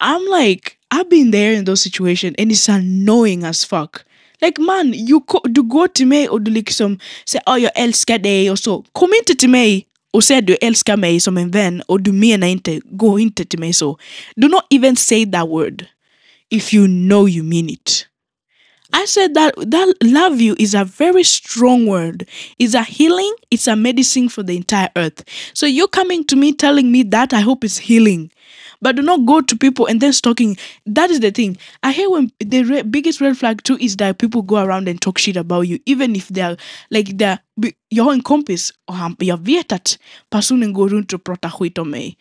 I'm 0.00 0.26
like, 0.26 0.76
I've 0.90 1.08
been 1.08 1.30
there 1.30 1.52
in 1.52 1.64
those 1.64 1.80
situations 1.82 2.34
and 2.36 2.50
it's 2.50 2.68
annoying 2.68 3.44
as 3.44 3.64
fuck. 3.64 4.04
Like 4.40 4.58
man, 4.58 4.92
you 4.92 5.20
ko- 5.20 5.44
du 5.44 5.62
går 5.62 5.88
till 5.88 6.06
mig 6.06 6.28
och 6.28 6.42
du 6.42 6.50
liksom 6.50 6.98
säger 7.24 7.44
oh, 7.46 7.62
jag 7.62 7.72
älskar 7.74 8.18
dig 8.18 8.50
och 8.50 8.58
så. 8.58 8.84
Kom 8.92 9.10
inte 9.18 9.34
till 9.34 9.50
mig 9.50 9.86
och 10.12 10.24
säg 10.24 10.38
att 10.38 10.46
du 10.46 10.56
älskar 10.60 10.96
mig 10.96 11.20
som 11.20 11.36
en 11.36 11.50
vän 11.50 11.82
och 11.86 12.00
du 12.00 12.12
menar 12.12 12.46
inte, 12.46 12.80
gå 12.84 13.18
inte 13.18 13.44
till 13.44 13.58
mig. 13.58 13.72
Do 14.36 14.48
not 14.48 14.66
even 14.70 14.96
say 14.96 15.26
that 15.26 15.48
word 15.48 15.86
if 16.50 16.74
you 16.74 16.86
know 16.86 17.28
you 17.28 17.44
mean 17.44 17.68
it. 17.68 18.06
I 18.92 19.04
said 19.06 19.34
that 19.34 19.54
that 19.56 19.94
love 20.02 20.40
you 20.40 20.54
is 20.58 20.74
a 20.74 20.84
very 20.84 21.22
strong 21.22 21.86
word. 21.86 22.28
It's 22.58 22.74
a 22.74 22.82
healing, 22.82 23.34
it's 23.50 23.66
a 23.66 23.76
medicine 23.76 24.28
for 24.28 24.42
the 24.42 24.56
entire 24.56 24.90
earth. 24.96 25.24
So 25.54 25.66
you're 25.66 25.88
coming 25.88 26.24
to 26.24 26.36
me 26.36 26.52
telling 26.52 26.92
me 26.92 27.02
that 27.04 27.32
I 27.32 27.40
hope 27.40 27.64
it's 27.64 27.78
healing. 27.78 28.30
But 28.82 28.96
do 28.96 29.02
not 29.02 29.24
go 29.24 29.40
to 29.40 29.56
people 29.56 29.86
and 29.86 30.00
then 30.00 30.12
talking. 30.12 30.58
That 30.86 31.10
is 31.10 31.20
the 31.20 31.30
thing. 31.30 31.56
I 31.84 31.92
hear 31.92 32.10
when 32.10 32.32
the 32.40 32.64
re- 32.64 32.82
biggest 32.82 33.20
red 33.20 33.38
flag 33.38 33.62
too 33.62 33.78
is 33.80 33.96
that 33.96 34.18
people 34.18 34.42
go 34.42 34.56
around 34.56 34.88
and 34.88 35.00
talk 35.00 35.18
shit 35.18 35.36
about 35.36 35.68
you, 35.68 35.78
even 35.86 36.16
if 36.16 36.28
they're 36.28 36.56
like 36.90 37.16
they're 37.16 37.38
har 38.00 38.12
en 38.12 38.22
kompis 38.22 38.72
och 38.86 38.94
han, 38.94 39.16
jag 39.18 39.44
vet 39.44 39.72
att 39.72 39.98
personen 40.30 40.72
går 40.72 40.88
runt 40.88 41.12
och 41.12 41.24
pratar 41.24 41.50
skit 41.50 41.78
om 41.78 41.90
mig. 41.90 42.16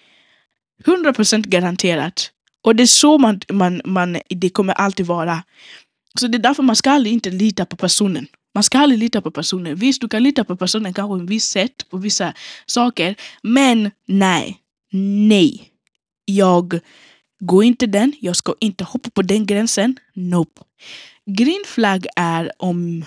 100% 0.86 1.48
garanterat. 1.48 2.32
Och 2.64 2.76
det 2.76 2.84
är 2.84 2.88
så 2.88 3.18
man, 3.18 3.40
man, 3.52 3.82
man, 3.86 4.18
det 4.30 4.50
kommer 4.50 4.74
alltid 4.74 5.06
vara. 5.06 5.44
Så 6.19 6.28
det 6.28 6.38
är 6.38 6.39
därför 6.39 6.63
man 6.63 6.76
ska 6.76 6.91
aldrig 6.91 7.13
inte 7.13 7.30
lita 7.30 7.65
på 7.65 7.76
personen. 7.76 8.28
Man 8.54 8.63
ska 8.63 8.80
aldrig 8.80 9.00
lita 9.00 9.21
på 9.21 9.32
personen. 9.32 9.76
Visst, 9.76 10.02
du 10.02 10.08
kan 10.08 10.24
lita 10.24 10.43
på 10.43 10.58
personen 10.58 10.93
kanske 10.93 11.17
på 11.17 11.24
ett 11.24 11.30
visst 11.30 11.52
sätt, 11.52 11.89
på 11.89 11.97
vissa 11.97 12.34
saker. 12.65 13.15
Men 13.43 13.91
nej, 14.06 14.60
nej. 15.30 15.71
Jag 16.26 16.80
går 17.39 17.63
inte 17.63 17.88
den, 17.88 18.13
jag 18.19 18.36
ska 18.36 18.56
inte 18.60 18.84
hoppa 18.84 19.10
på 19.10 19.21
den 19.21 19.45
gränsen. 19.45 20.00
Nope. 20.13 20.62
Green 21.26 21.63
flag 21.65 22.06
är 22.15 22.52
om... 22.58 23.06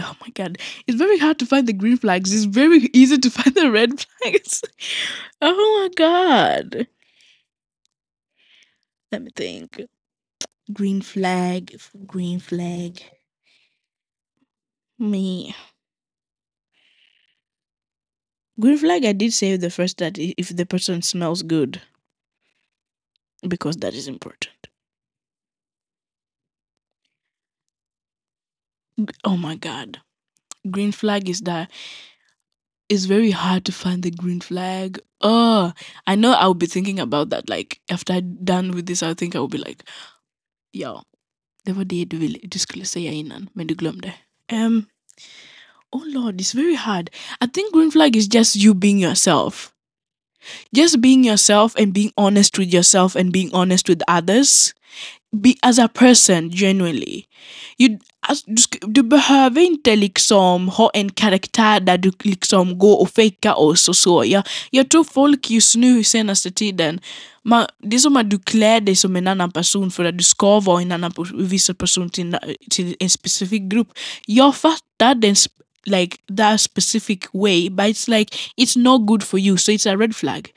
Oh 0.00 0.14
my 0.26 0.32
god. 0.44 0.58
It's 0.86 0.98
very 0.98 1.18
hard 1.18 1.38
to 1.38 1.46
find 1.46 1.66
the 1.66 1.72
green 1.72 1.98
flags. 1.98 2.30
It's 2.30 2.54
very 2.54 2.90
easy 2.92 3.20
to 3.20 3.30
find 3.30 3.54
the 3.54 3.68
red 3.70 3.90
flags. 3.90 4.62
oh 5.40 5.82
my 5.82 5.88
god. 5.96 6.86
Let 9.10 9.22
me 9.22 9.30
think. 9.30 9.80
Green 10.72 11.02
flag, 11.02 11.78
green 12.06 12.40
flag. 12.40 13.02
Me. 14.98 15.54
Green 18.60 18.76
flag, 18.76 19.06
I 19.06 19.12
did 19.14 19.32
say 19.32 19.56
the 19.56 19.70
first 19.70 19.96
that 19.96 20.18
if 20.18 20.50
the 20.54 20.66
person 20.66 21.00
smells 21.00 21.42
good, 21.42 21.80
because 23.48 23.76
that 23.78 23.94
is 23.94 24.06
important. 24.08 24.68
Oh 29.24 29.36
my 29.36 29.56
god. 29.56 30.00
Green 30.70 30.92
flag 30.92 31.28
is 31.28 31.42
that 31.42 31.70
it's 32.88 33.04
very 33.04 33.30
hard 33.30 33.64
to 33.66 33.72
find 33.72 34.02
the 34.02 34.10
green 34.10 34.40
flag. 34.40 34.98
Oh, 35.20 35.72
I 36.06 36.14
know 36.14 36.32
I'll 36.32 36.54
be 36.54 36.66
thinking 36.66 36.98
about 36.98 37.30
that. 37.30 37.48
Like 37.48 37.80
after 37.90 38.14
I'm 38.14 38.42
done 38.44 38.70
with 38.72 38.86
this, 38.86 39.02
I 39.02 39.14
think 39.14 39.36
I 39.36 39.40
will 39.40 39.48
be 39.48 39.58
like, 39.58 39.84
ja, 40.74 41.02
det 41.66 41.76
var 41.76 41.84
det 41.84 42.04
du, 42.10 42.16
ville, 42.16 42.38
du 42.52 42.58
skulle 42.58 42.84
säga 42.84 43.12
innan, 43.12 43.48
men 43.52 43.66
du 43.66 43.74
glömde. 43.74 44.12
Um, 44.52 44.86
oh 45.92 46.02
lord, 46.06 46.40
it's 46.40 46.56
very 46.56 46.74
hard. 46.74 47.10
I 47.40 47.46
think 47.46 47.72
green 47.72 47.92
flag 47.92 48.16
is 48.16 48.28
just 48.34 48.56
you 48.56 48.74
being 48.74 49.02
yourself. 49.02 49.72
Just 50.76 51.00
being 51.00 51.26
yourself 51.26 51.76
and 51.76 51.92
being 51.92 52.12
honest 52.16 52.58
with 52.58 52.74
yourself 52.74 53.16
and 53.16 53.32
being 53.32 53.54
honest 53.54 53.88
with 53.88 54.02
others. 54.08 54.74
Be 55.32 55.54
as 55.62 55.78
a 55.78 55.88
person, 55.88 56.50
genuinely. 56.50 57.24
You, 57.78 57.98
alltså, 58.20 58.44
du, 58.80 59.02
behöver 59.02 59.60
inte 59.60 59.96
liksom 59.96 60.68
ha 60.68 60.90
en 60.94 61.10
karaktär 61.10 61.80
där 61.80 61.98
du 61.98 62.12
liksom 62.22 62.78
går 62.78 63.00
och 63.00 63.10
fejkar 63.10 63.58
oss 63.58 63.88
och 63.88 63.96
så. 63.96 64.24
Jag, 64.26 64.46
jag 64.70 64.88
tror 64.88 65.04
folk 65.04 65.50
just 65.50 65.76
nu 65.76 66.04
senaste 66.04 66.50
tiden, 66.50 67.00
man, 67.42 67.66
det 67.82 67.96
är 67.96 68.00
som 68.00 68.16
att 68.16 68.30
du 68.30 68.38
klär 68.38 68.80
dig 68.80 68.96
som 68.96 69.16
en 69.16 69.26
annan 69.26 69.52
person 69.52 69.90
för 69.90 70.04
att 70.04 70.18
du 70.18 70.24
ska 70.24 70.60
vara 70.60 70.82
en 70.82 70.92
annan 70.92 71.12
viss 71.34 71.70
person 71.78 72.10
till, 72.10 72.36
till 72.70 72.96
en 72.98 73.10
specifik 73.10 73.62
grupp. 73.62 73.88
Jag 74.26 74.56
fattar 74.56 75.14
den 75.14 75.36
like 75.84 76.16
that 76.36 76.60
specific 76.60 77.18
way, 77.32 77.68
but 77.70 77.86
it's 77.86 78.08
like 78.08 78.36
it's 78.56 78.76
not 78.78 79.06
good 79.06 79.22
for 79.22 79.38
you, 79.38 79.56
so 79.56 79.72
it's 79.72 79.86
a 79.86 79.96
red 79.96 80.16
flag 80.16 80.50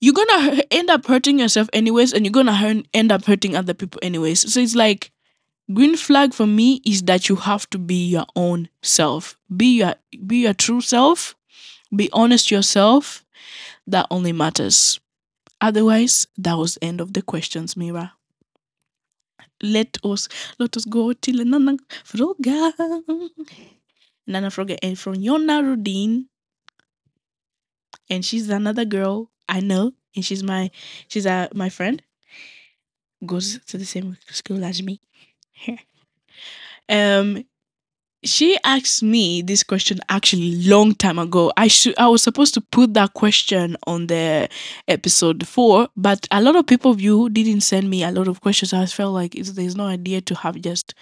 you're 0.00 0.14
gonna 0.14 0.62
end 0.70 0.90
up 0.90 1.06
hurting 1.06 1.38
yourself 1.38 1.68
anyways 1.72 2.12
and 2.12 2.24
you're 2.24 2.32
gonna 2.32 2.82
end 2.94 3.12
up 3.12 3.24
hurting 3.26 3.54
other 3.54 3.74
people 3.74 4.00
anyways. 4.02 4.52
So 4.52 4.60
it's 4.60 4.74
like 4.74 5.12
green 5.72 5.96
flag 5.96 6.32
for 6.32 6.46
me 6.46 6.80
is 6.86 7.02
that 7.02 7.28
you 7.28 7.36
have 7.36 7.68
to 7.70 7.78
be 7.78 8.08
your 8.08 8.26
own 8.34 8.68
self. 8.82 9.36
Be 9.54 9.76
your 9.78 9.94
be 10.26 10.38
your 10.38 10.54
true 10.54 10.80
self. 10.80 11.36
Be 11.94 12.08
honest 12.12 12.50
yourself. 12.50 13.24
That 13.86 14.06
only 14.10 14.32
matters. 14.32 15.00
Otherwise 15.60 16.26
that 16.38 16.54
was 16.56 16.74
the 16.74 16.84
end 16.84 17.00
of 17.00 17.12
the 17.12 17.22
questions 17.22 17.76
mira. 17.76 18.14
Let 19.62 19.98
us 20.02 20.28
let 20.58 20.76
us 20.76 20.86
go 20.86 21.12
till 21.12 21.40
en 21.40 21.52
annan 21.52 21.78
fråga 22.04 22.72
en 22.78 24.34
eh, 24.34 24.38
annan 24.38 24.50
fråga 24.50 24.76
är 24.76 24.96
från 24.96 25.22
Jonna 25.22 25.62
Rodin 25.62 26.28
and 28.08 28.24
she's 28.24 28.48
another 28.48 28.84
girl 28.84 29.26
I 29.50 29.60
know, 29.60 29.92
and 30.14 30.24
she's 30.24 30.42
my 30.42 30.70
she's 31.08 31.26
a 31.26 31.48
my 31.54 31.68
friend. 31.68 32.02
Goes 33.26 33.58
to 33.66 33.76
the 33.76 33.84
same 33.84 34.16
school 34.30 34.64
as 34.64 34.82
me. 34.82 35.00
um, 36.88 37.44
she 38.22 38.58
asked 38.64 39.02
me 39.02 39.42
this 39.42 39.62
question 39.62 39.98
actually 40.08 40.56
long 40.66 40.94
time 40.94 41.18
ago. 41.18 41.52
I 41.56 41.68
should 41.68 41.98
I 41.98 42.08
was 42.08 42.22
supposed 42.22 42.54
to 42.54 42.60
put 42.60 42.94
that 42.94 43.14
question 43.14 43.76
on 43.86 44.06
the 44.06 44.48
episode 44.88 45.46
four, 45.46 45.88
but 45.96 46.26
a 46.30 46.42
lot 46.42 46.56
of 46.56 46.66
people 46.66 46.90
of 46.90 47.00
you 47.00 47.28
didn't 47.30 47.62
send 47.62 47.90
me 47.90 48.04
a 48.04 48.12
lot 48.12 48.28
of 48.28 48.40
questions. 48.40 48.72
I 48.72 48.86
felt 48.86 49.14
like 49.14 49.34
it's, 49.34 49.52
there's 49.52 49.76
no 49.76 49.84
idea 49.86 50.20
to 50.22 50.34
have 50.36 50.60
just 50.60 50.94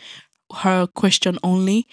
her 0.62 0.86
question 0.86 1.38
only, 1.42 1.86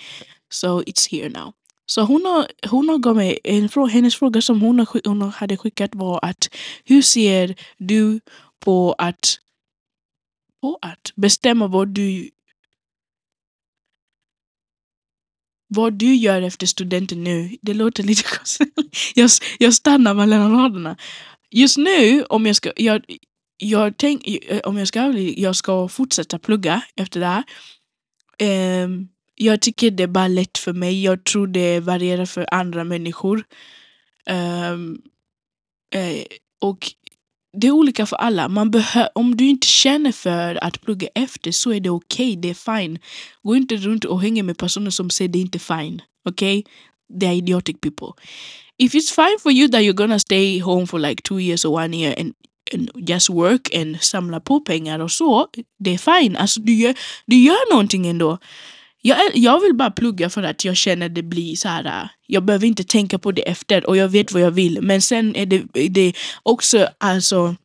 so 0.50 0.84
it's 0.88 1.06
here 1.06 1.30
now. 1.30 1.56
Så 1.86 2.02
hon 2.02 2.26
har, 2.26 2.48
hon 2.70 2.90
har 2.90 2.98
gav 2.98 3.16
mig 3.16 3.40
en 3.44 3.70
fråga, 3.70 3.92
hennes 3.94 4.16
fråga 4.16 4.42
som 4.42 4.62
hon, 4.62 4.80
har, 4.80 5.08
hon 5.08 5.22
hade 5.22 5.58
skickat 5.58 5.96
var 5.96 6.20
att 6.26 6.50
hur 6.84 7.02
ser 7.02 7.56
du 7.78 8.20
på 8.60 8.96
att, 8.98 9.40
på 10.62 10.80
att 10.82 11.12
bestämma 11.16 11.68
vad 11.68 11.88
du 11.88 12.30
vad 15.68 15.94
du 15.94 16.16
gör 16.16 16.42
efter 16.42 16.68
studenten 16.68 17.24
nu? 17.24 17.58
Det 17.62 17.74
låter 17.74 18.04
lite 18.04 18.24
konstigt. 18.38 18.74
Jag, 19.16 19.30
jag 19.60 19.74
stannar 19.74 20.14
mellan 20.14 20.52
raderna. 20.52 20.98
Just 21.52 21.78
nu, 21.78 22.24
om 22.24 22.46
jag 22.46 22.56
ska, 22.56 22.72
jag, 22.76 23.06
jag 23.58 23.98
tänk, 23.98 24.28
eh, 24.28 24.60
om 24.60 24.78
jag 24.78 24.88
ska, 24.88 25.12
jag 25.18 25.56
ska 25.56 25.88
fortsätta 25.88 26.40
plugga 26.40 26.82
efter 26.96 27.20
det 27.20 27.26
här. 27.26 27.44
Um, 28.84 29.10
jag 29.36 29.62
tycker 29.62 29.92
det 29.92 30.04
är 30.04 30.08
bara 30.08 30.28
lätt 30.28 30.58
för 30.58 30.74
mig. 30.74 31.04
Jag 31.04 31.24
tror 31.24 31.48
det 31.48 31.80
varierar 31.80 32.26
för 32.26 32.48
andra 32.52 32.84
människor. 32.84 33.44
Um, 34.30 35.02
eh, 35.94 36.24
och 36.62 36.92
det 37.58 37.68
är 37.68 37.72
olika 37.72 38.06
för 38.06 38.16
alla. 38.16 38.48
Man 38.50 38.72
behö- 38.72 39.10
om 39.16 39.38
du 39.38 39.46
inte 39.46 39.68
känner 39.68 40.12
för 40.12 40.64
att 40.64 40.82
plugga 40.82 41.08
efter 41.16 41.52
så 41.52 41.72
är 41.74 41.80
det 41.80 41.90
okej, 41.90 42.36
det 42.36 42.50
är 42.50 42.80
fine. 42.80 43.00
Gå 43.44 43.56
inte 43.56 43.76
runt 43.76 44.06
och 44.06 44.22
hänga 44.22 44.44
med 44.44 44.58
personer 44.58 44.92
som 44.92 45.10
säger 45.10 45.30
det 45.30 45.40
är 45.40 45.42
inte 45.42 45.60
fine. 45.60 46.02
Okay? 46.30 46.64
They 47.20 47.30
are 47.30 47.36
idiotic 47.36 47.76
people. 47.82 48.24
If 48.78 48.94
it's 48.94 49.16
fine 49.16 49.40
for 49.40 49.52
you 49.52 49.68
that 49.68 49.82
you're 49.82 49.94
gonna 49.94 50.20
stay 50.20 50.60
home 50.60 50.88
for 50.88 51.00
like 51.00 51.24
two 51.24 51.40
years 51.40 51.66
or 51.66 51.74
one 51.74 51.98
year 51.98 52.16
and, 52.20 52.34
and 52.74 53.10
just 53.10 53.30
work 53.30 53.76
and 53.76 54.02
samla 54.02 54.40
på 54.40 54.60
pengar 54.60 55.00
och 55.00 55.12
så, 55.12 55.48
det 55.80 55.94
är 55.94 55.98
fine. 55.98 56.36
Alltså 56.36 56.60
du 56.60 56.74
gör, 56.74 56.96
du 57.26 57.36
gör 57.36 57.72
någonting 57.72 58.08
ändå. 58.08 58.38
Jag, 59.08 59.18
jag 59.34 59.62
vill 59.62 59.74
bara 59.74 59.92
plugga 59.92 60.30
för 60.30 60.44
att 60.44 60.66
jag 60.66 60.76
känner 60.76 61.10
det 61.10 61.24
blir 61.24 61.56
så 61.56 61.68
här. 61.68 61.86
Äh, 61.86 62.10
jag 62.28 62.44
behöver 62.44 62.68
inte 62.68 62.84
tänka 62.84 63.20
på 63.20 63.32
det 63.32 63.42
efter 63.42 63.86
och 63.86 63.98
jag 63.98 64.10
vet 64.10 64.32
vad 64.32 64.42
jag 64.42 64.52
vill. 64.52 64.82
Men 64.82 65.02
sen 65.02 65.36
är 65.36 65.46
det, 65.46 65.64
det 65.90 66.14
också 66.44 66.90
alltså 66.98 67.56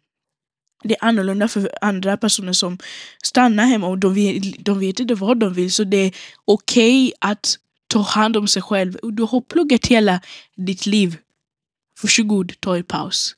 det 0.84 0.94
är 0.94 1.04
annorlunda 1.04 1.48
för 1.48 1.70
andra 1.80 2.16
personer 2.16 2.52
som 2.52 2.78
stannar 3.22 3.64
hemma 3.64 3.86
och 3.86 3.98
de 3.98 4.14
vet, 4.14 4.64
de 4.64 4.80
vet 4.80 5.00
inte 5.00 5.14
vad 5.14 5.38
de 5.38 5.54
vill. 5.54 5.72
Så 5.72 5.84
det 5.84 5.96
är 5.96 6.12
okej 6.44 7.12
att 7.20 7.58
ta 7.86 8.00
hand 8.00 8.36
om 8.36 8.48
sig 8.48 8.62
själv. 8.62 8.96
Du 9.02 9.22
har 9.22 9.40
pluggat 9.40 9.86
hela 9.86 10.20
ditt 10.56 10.86
liv 10.86 11.16
varsågod 12.02 12.52
ta 12.60 12.76
en 12.76 12.84
paus. 12.84 13.34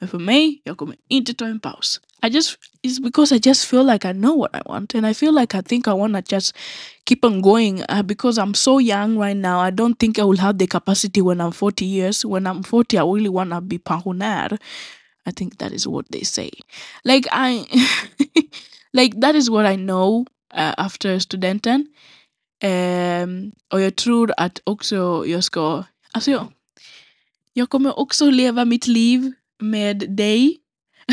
Men 0.00 0.08
för 0.08 0.18
me, 0.18 0.58
jag 0.64 0.76
kommer 0.76 0.96
inte 1.08 1.34
ta 1.34 1.46
en 1.46 1.60
paus. 1.60 2.00
I 2.26 2.28
just, 2.30 2.58
it's 2.82 3.02
because 3.02 3.34
I 3.34 3.40
just 3.44 3.66
feel 3.66 3.86
like 3.86 4.08
I 4.08 4.12
know 4.12 4.38
what 4.38 4.54
I 4.54 4.62
want 4.64 4.94
and 4.94 5.06
I 5.06 5.14
feel 5.14 5.34
like 5.34 5.58
I 5.58 5.62
think 5.62 5.86
I 5.86 5.92
want 5.92 6.14
to 6.14 6.36
just 6.36 6.56
keep 7.04 7.24
on 7.24 7.42
going 7.42 7.82
uh, 7.82 8.02
because 8.02 8.38
I'm 8.38 8.54
so 8.54 8.80
young 8.80 9.18
right 9.18 9.36
now. 9.36 9.60
I 9.60 9.70
don't 9.70 9.98
think 9.98 10.18
I 10.18 10.24
will 10.24 10.38
have 10.38 10.58
the 10.58 10.66
capacity 10.66 11.20
when 11.20 11.40
I'm 11.40 11.52
40 11.52 11.84
years. 11.84 12.24
When 12.24 12.46
I'm 12.46 12.62
40, 12.62 12.98
I 12.98 13.02
really 13.02 13.28
want 13.28 13.50
to 13.50 13.60
be 13.60 13.78
pensionär. 13.78 14.58
I 15.26 15.32
think 15.32 15.58
that 15.58 15.72
is 15.72 15.86
what 15.86 16.06
they 16.10 16.22
say. 16.22 16.50
Like 17.04 17.26
I, 17.30 17.66
like 18.94 19.20
that 19.20 19.34
is 19.34 19.50
what 19.50 19.66
I 19.66 19.76
know 19.76 20.24
uh, 20.50 20.74
after 20.78 21.18
studenten. 21.18 21.88
Um, 22.62 23.52
och 23.72 23.80
jag 23.80 23.96
tror 23.96 24.32
att 24.36 24.60
också 24.64 25.24
jag 25.26 25.44
ska, 25.44 25.84
alltså 26.12 26.30
jag, 26.30 26.52
jag 27.52 27.70
kommer 27.70 27.98
också 27.98 28.30
leva 28.30 28.64
mitt 28.64 28.86
liv 28.86 29.32
med 29.60 30.16
dig. 30.16 30.56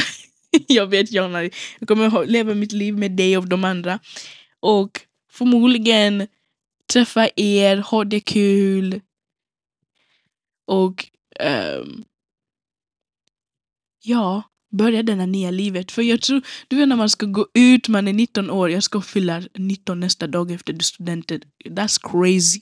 jag 0.67 0.87
vet 0.87 1.11
Jonna, 1.11 1.43
jag 1.43 1.87
kommer 1.87 2.25
leva 2.25 2.53
mitt 2.53 2.71
liv 2.71 2.97
med 2.97 3.11
dig 3.11 3.37
och 3.37 3.49
de 3.49 3.63
andra. 3.63 3.99
Och 4.59 5.01
förmodligen 5.31 6.27
träffa 6.93 7.29
er, 7.35 7.77
ha 7.77 8.03
det 8.03 8.19
kul. 8.19 9.01
Och 10.67 11.05
um, 11.39 12.03
ja, 14.03 14.43
börja 14.71 15.03
denna 15.03 15.25
nya 15.25 15.51
livet. 15.51 15.91
För 15.91 16.01
jag 16.01 16.21
tror, 16.21 16.41
du 16.67 16.75
vet 16.75 16.87
när 16.87 16.95
man 16.95 17.09
ska 17.09 17.25
gå 17.25 17.47
ut, 17.53 17.87
man 17.87 18.07
är 18.07 18.13
19 18.13 18.49
år, 18.49 18.69
jag 18.69 18.83
ska 18.83 19.01
fylla 19.01 19.43
19 19.53 19.99
nästa 19.99 20.27
dag 20.27 20.51
efter 20.51 20.79
studenten. 20.79 21.41
That's 21.65 22.11
crazy. 22.11 22.59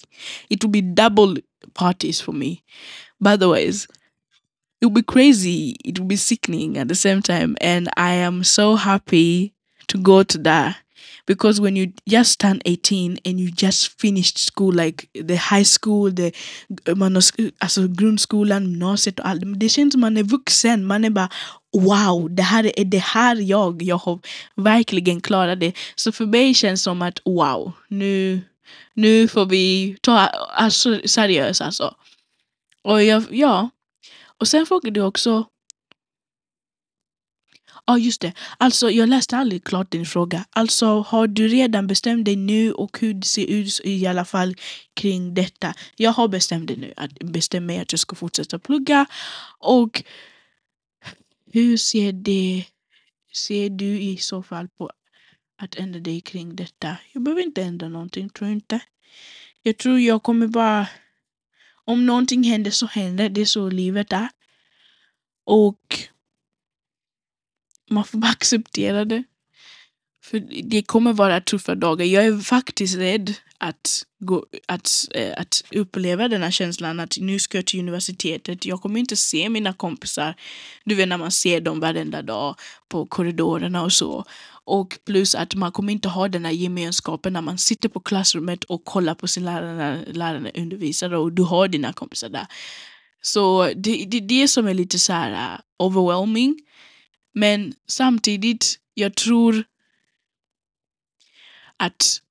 It 0.48 0.64
will 0.64 0.72
be 0.72 0.82
double 0.82 1.42
parties 1.74 2.22
for 2.22 2.34
me. 2.34 2.58
But 3.20 3.34
otherwise, 3.34 3.88
it 4.82 4.86
will 4.86 4.94
be 4.94 5.04
crazy. 5.04 5.76
It 5.84 6.00
will 6.00 6.08
be 6.08 6.16
sickening 6.16 6.78
at 6.78 6.88
the 6.88 6.96
same 6.96 7.22
time. 7.22 7.58
And 7.62 7.90
I 7.98 8.14
am 8.14 8.44
so 8.44 8.76
happy 8.76 9.54
to 9.88 9.98
go 9.98 10.24
to 10.24 10.38
that. 10.40 10.78
Because 11.26 11.62
when 11.62 11.76
you 11.76 11.94
just 12.08 12.40
turn 12.40 12.60
18 12.66 13.20
and 13.24 13.40
you 13.40 13.52
just 13.52 14.00
finished 14.02 14.40
school, 14.40 14.72
like 14.74 15.08
the 15.14 15.36
high 15.36 15.64
school, 15.64 16.10
the 16.12 16.32
man 16.96 17.14
har, 17.14 17.22
sk- 17.22 17.52
alltså 17.60 17.88
grundskolan, 17.88 18.64
gymnasiet 18.64 19.20
och 19.20 19.28
allt. 19.28 19.42
Det 19.60 19.70
känns 19.70 19.96
man 19.96 20.18
är 20.18 20.24
vuxen. 20.24 20.86
Man 20.86 21.06
är 21.06 21.10
bara 21.10 21.30
wow, 21.74 22.36
det 22.36 22.44
här 22.44 22.80
är 22.80 22.86
det 22.86 23.04
här 23.04 23.36
jag. 23.36 23.82
Jag 23.82 23.98
har 23.98 24.20
verkligen 24.56 25.22
klarat 25.22 25.60
det. 25.60 25.74
Så 25.96 26.12
för 26.12 26.26
mig 26.26 26.54
känns 26.54 26.84
som 26.84 27.02
att 27.02 27.20
wow, 27.26 27.72
nu, 27.88 28.42
nu 28.94 29.28
får 29.28 29.46
vi 29.46 29.98
ta 30.02 30.18
alltså, 30.18 31.00
seriöst 31.06 31.62
alltså. 31.62 31.96
Och 32.84 33.04
jag, 33.04 33.24
ja. 33.32 33.70
Och 34.40 34.48
sen 34.48 34.66
frågade 34.66 35.00
du 35.00 35.02
också 35.02 35.50
Ja, 37.90 37.98
just 37.98 38.22
det. 38.22 38.34
Alltså, 38.58 38.92
jag 38.92 39.10
läste 39.10 39.38
aldrig 39.38 39.64
klart 39.64 39.92
din 39.92 40.06
fråga. 40.06 40.46
Alltså, 40.50 40.86
har 41.00 41.28
du 41.28 41.48
redan 41.48 41.88
bestämt 41.88 42.26
dig 42.26 42.36
nu 42.36 42.74
och 42.74 43.00
hur 43.00 43.14
det 43.14 43.26
ser 43.26 43.46
ut 43.46 43.82
i 43.84 44.08
alla 44.08 44.26
fall 44.26 44.56
kring 44.94 45.34
detta? 45.34 45.74
Jag 45.96 46.12
har 46.12 46.28
bestämt 46.28 46.68
dig 46.68 46.78
nu, 46.78 46.94
att 46.98 47.14
bestämt 47.14 47.66
mig 47.66 47.80
att 47.80 47.94
jag 47.94 48.00
ska 48.00 48.16
fortsätta 48.16 48.60
plugga. 48.60 49.06
Och 49.60 50.04
hur 51.52 51.78
ser 51.78 52.12
det, 52.12 52.66
ser 53.34 53.70
du 53.70 54.02
i 54.02 54.18
så 54.18 54.44
fall 54.44 54.68
på 54.68 54.90
att 55.62 55.76
ändra 55.76 56.00
dig 56.00 56.22
kring 56.22 56.56
detta? 56.56 56.98
Jag 57.12 57.24
behöver 57.24 57.42
inte 57.42 57.64
ändra 57.64 57.90
någonting, 57.90 58.30
tror 58.30 58.50
jag 58.50 58.56
inte. 58.56 58.80
Jag 59.62 59.78
tror 59.78 60.00
jag 60.00 60.24
kommer 60.24 60.48
bara, 60.48 60.88
om 61.90 62.06
någonting 62.06 62.44
händer 62.44 62.72
så 62.72 62.86
händer, 62.86 63.30
det 63.30 63.42
är 63.42 63.46
så 63.46 63.70
livet 63.70 64.12
är. 64.12 64.30
Och 65.46 66.00
man 67.90 68.04
får 68.04 68.18
bara 68.18 68.32
acceptera 68.32 69.06
det. 69.06 69.24
För 70.24 70.40
det 70.64 70.82
kommer 70.82 71.14
vara 71.14 71.42
tuffa 71.42 71.76
dagar. 71.76 72.06
Jag 72.06 72.26
är 72.26 72.40
faktiskt 72.40 72.98
rädd 72.98 73.34
att, 73.58 74.04
gå, 74.20 74.46
att, 74.68 75.08
eh, 75.16 75.34
att 75.38 75.64
uppleva 75.72 76.28
den 76.28 76.44
här 76.44 76.52
känslan 76.52 77.00
att 77.00 77.18
nu 77.20 77.40
ska 77.40 77.58
jag 77.58 77.66
till 77.66 77.80
universitetet. 77.80 78.66
Jag 78.66 78.82
kommer 78.82 79.00
inte 79.00 79.18
se 79.18 79.50
mina 79.50 79.74
kompisar. 79.74 80.36
Du 80.86 80.96
vet 80.96 81.08
när 81.08 81.18
man 81.18 81.32
ser 81.32 81.62
dem 81.62 81.80
varenda 81.80 82.22
dag 82.22 82.56
på 82.90 83.06
korridorerna 83.06 83.84
och 83.84 83.94
så. 83.94 84.26
Och 84.70 85.00
plus 85.06 85.36
att 85.36 85.56
man 85.56 85.72
kommer 85.72 85.94
inte 85.94 86.10
ha 86.10 86.28
den 86.28 86.46
här 86.46 86.52
gemenskapen 86.52 87.34
när 87.34 87.42
man 87.42 87.58
sitter 87.58 87.90
på 87.90 88.00
klassrummet 88.00 88.64
och 88.64 88.86
kollar 88.86 89.16
på 89.16 89.28
sin 89.28 89.46
lärare 89.46 89.76
när 89.76 90.14
läraren 90.14 90.52
undervisar 90.56 91.14
och 91.14 91.32
du 91.32 91.44
har 91.44 91.68
dina 91.68 91.94
kompisar 91.94 92.30
där. 92.30 92.48
Så 93.22 93.64
det, 93.76 94.06
det 94.06 94.18
är 94.18 94.22
det 94.22 94.48
som 94.48 94.68
är 94.68 94.74
lite 94.74 95.00
så 95.00 95.14
här 95.14 95.54
uh, 95.54 95.60
overwhelming. 95.78 96.62
Men 97.34 97.74
samtidigt, 97.88 98.80
jag 98.94 99.16
tror 99.16 99.64
att 101.78 102.22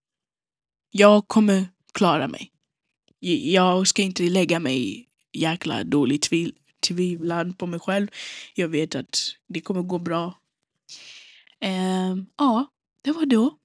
jag 0.91 1.29
kommer 1.29 1.69
klara 1.93 2.29
mig. 2.29 2.51
Jag 3.51 3.87
ska 3.89 4.03
inte 4.03 4.23
lägga 4.23 4.61
mig 4.61 5.09
jäkla 5.33 5.85
dåligt 5.85 6.31
tvivlan 6.81 7.55
på 7.55 7.67
mig 7.67 7.81
själv. 7.81 8.09
Jag 8.55 8.69
vet 8.69 8.95
att 8.95 9.19
det 9.49 9.61
kommer 9.61 9.83
gå 9.83 9.99
bra. 9.99 10.35
Ehm, 11.61 12.27
ja, 12.39 12.67
det 13.03 13.13
var 13.13 13.27
då. 13.27 13.59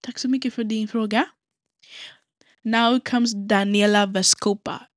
Tack 0.00 0.18
så 0.18 0.28
mycket 0.28 0.54
för 0.54 0.64
din 0.64 0.88
fråga. 0.88 1.26
Now 2.62 3.00
comes 3.00 3.32
Daniela 3.34 4.06
Vescopa. 4.06 4.88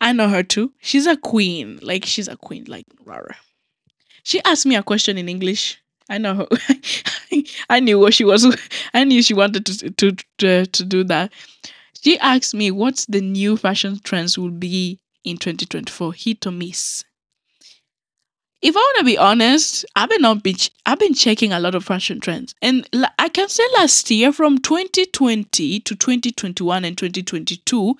I 0.00 0.12
know 0.12 0.28
her 0.28 0.42
too. 0.42 0.72
She's 0.82 1.06
a 1.06 1.16
queen. 1.16 1.78
Like 1.82 2.06
she's 2.06 2.28
a 2.32 2.36
queen. 2.36 2.64
Like 2.64 2.86
rara. 3.06 3.36
She 4.24 4.40
asked 4.44 4.66
me 4.66 4.76
a 4.76 4.82
question 4.82 5.18
in 5.18 5.28
English. 5.28 5.78
I 6.08 6.18
know 6.18 6.34
her. 6.34 6.46
I 7.68 7.80
knew 7.80 7.98
what 7.98 8.14
she 8.14 8.24
was. 8.24 8.46
I 8.94 9.04
knew 9.04 9.22
she 9.22 9.34
wanted 9.34 9.66
to 9.66 9.90
to 9.90 10.16
to, 10.38 10.66
to 10.66 10.84
do 10.84 11.04
that. 11.04 11.32
She 12.02 12.18
asked 12.18 12.54
me 12.54 12.70
what's 12.70 13.06
the 13.06 13.20
new 13.20 13.56
fashion 13.56 13.98
trends 14.02 14.38
will 14.38 14.50
be 14.50 14.98
in 15.24 15.36
2024. 15.36 16.12
Hit 16.14 16.46
or 16.46 16.52
miss. 16.52 17.04
If 18.60 18.74
I 18.76 18.80
want 18.80 18.98
to 18.98 19.04
be 19.04 19.16
honest, 19.16 19.84
I've 19.94 20.08
been 20.08 20.24
on 20.24 20.40
beach. 20.40 20.70
I've 20.84 20.98
been 20.98 21.14
checking 21.14 21.52
a 21.52 21.60
lot 21.60 21.76
of 21.76 21.84
fashion 21.84 22.18
trends, 22.18 22.56
and 22.60 22.88
I 23.18 23.28
can 23.28 23.48
say 23.48 23.62
last 23.76 24.10
year, 24.10 24.32
from 24.32 24.58
2020 24.58 25.80
to 25.80 25.94
2021 25.94 26.84
and 26.84 26.98
2022, 26.98 27.96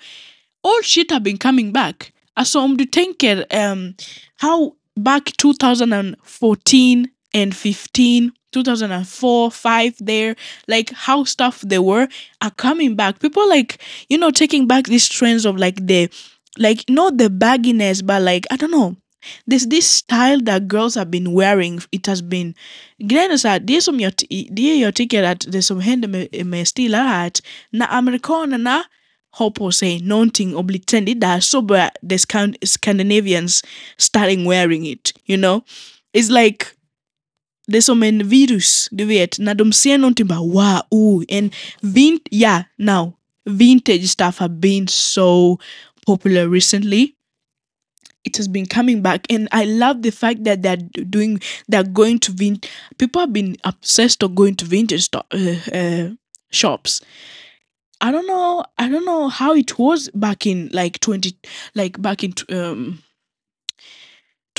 all 0.63 0.81
shit 0.81 1.11
have 1.11 1.23
been 1.23 1.37
coming 1.37 1.71
back. 1.71 2.11
Alltså 2.35 2.59
om 2.59 2.77
du 2.77 2.85
tänker 2.85 3.45
um, 3.51 3.95
how 4.37 4.75
back 4.97 5.31
2014 5.37 7.07
and 7.33 7.55
15, 7.55 8.31
2004, 8.51 9.51
5 9.51 9.93
there, 9.99 10.35
like 10.67 10.91
how 10.91 11.23
stuff 11.23 11.61
they 11.61 11.79
were 11.79 12.07
are 12.41 12.51
coming 12.51 12.95
back. 12.95 13.19
People 13.19 13.47
like, 13.47 13.77
you 14.09 14.17
know, 14.17 14.31
taking 14.31 14.67
back 14.67 14.85
these 14.85 15.07
trends 15.07 15.45
of 15.45 15.57
like 15.57 15.85
the, 15.85 16.09
like 16.57 16.83
not 16.89 17.17
the 17.17 17.29
bagginess, 17.29 18.05
but 18.05 18.21
like, 18.21 18.45
I 18.51 18.57
don't 18.57 18.71
know. 18.71 18.95
There's 19.45 19.69
this 19.69 19.91
style 19.91 20.45
that 20.45 20.61
girls 20.67 20.95
have 20.95 21.11
been 21.11 21.33
wearing. 21.35 21.81
It 21.91 22.07
has 22.07 22.21
been... 22.21 22.53
Grejen 22.97 23.31
är 23.31 23.37
så 23.37 23.47
här, 23.47 23.59
det 23.59 23.81
som 23.81 23.99
jag, 23.99 24.15
t- 24.15 24.47
det 24.51 24.75
jag 24.75 24.95
tycker 24.95 25.23
att 25.23 25.45
det 25.51 25.61
som 25.61 25.79
händer 25.79 26.07
eh, 26.09 26.11
med, 26.11 26.45
med 26.45 26.67
stilar 26.67 27.23
är 27.23 27.27
att 27.27 27.41
när 27.71 27.87
amerikanerna 27.97 28.83
har 29.31 29.51
på 29.51 29.71
sig 29.71 30.01
någonting 30.01 30.55
och 30.55 30.65
blir 30.65 30.79
the 32.09 32.17
Scan- 32.17 32.65
Scandinavians 32.65 33.63
starting 33.97 34.49
wearing 34.49 34.87
it, 34.87 35.13
you 35.27 35.37
know? 35.37 35.61
It's 36.17 36.43
like 36.43 36.65
det 37.67 37.77
är 37.77 37.81
som 37.81 38.03
en 38.03 38.29
virus, 38.29 38.87
du 38.91 39.05
vet, 39.05 39.39
när 39.39 39.55
de 39.55 39.73
ser 39.73 39.97
någonting 39.97 40.27
bara 40.27 40.39
wow, 40.39 40.81
oh, 40.89 41.23
and 41.31 41.53
vint, 41.81 42.27
yeah, 42.31 42.63
now, 42.77 43.13
vintage 43.45 44.09
stuff 44.09 44.37
have 44.39 44.53
been 44.59 44.87
so 44.87 45.57
popular 46.05 46.49
recently. 46.49 47.07
It 48.25 48.37
has 48.37 48.47
been 48.47 48.65
coming 48.65 49.01
back, 49.01 49.25
and 49.29 49.47
I 49.51 49.63
love 49.65 50.01
the 50.01 50.11
fact 50.11 50.43
that 50.43 50.61
they're 50.61 50.75
doing, 50.77 51.41
they're 51.67 51.83
going 51.83 52.19
to 52.19 52.31
vin. 52.31 52.59
People 52.97 53.21
have 53.21 53.33
been 53.33 53.55
obsessed 53.63 54.23
of 54.23 54.35
going 54.35 54.55
to 54.55 54.65
vintage 54.65 55.03
sto- 55.03 55.23
uh, 55.31 55.55
uh, 55.73 56.09
shops. 56.51 57.01
I 58.01 58.11
don't 58.11 58.27
know. 58.27 58.63
I 58.77 58.87
don't 58.87 59.05
know 59.05 59.27
how 59.27 59.53
it 59.53 59.77
was 59.77 60.09
back 60.13 60.45
in 60.45 60.69
like 60.71 60.99
twenty, 61.01 61.37
like 61.75 62.01
back 62.01 62.23
in 62.23 62.33
um, 62.49 63.03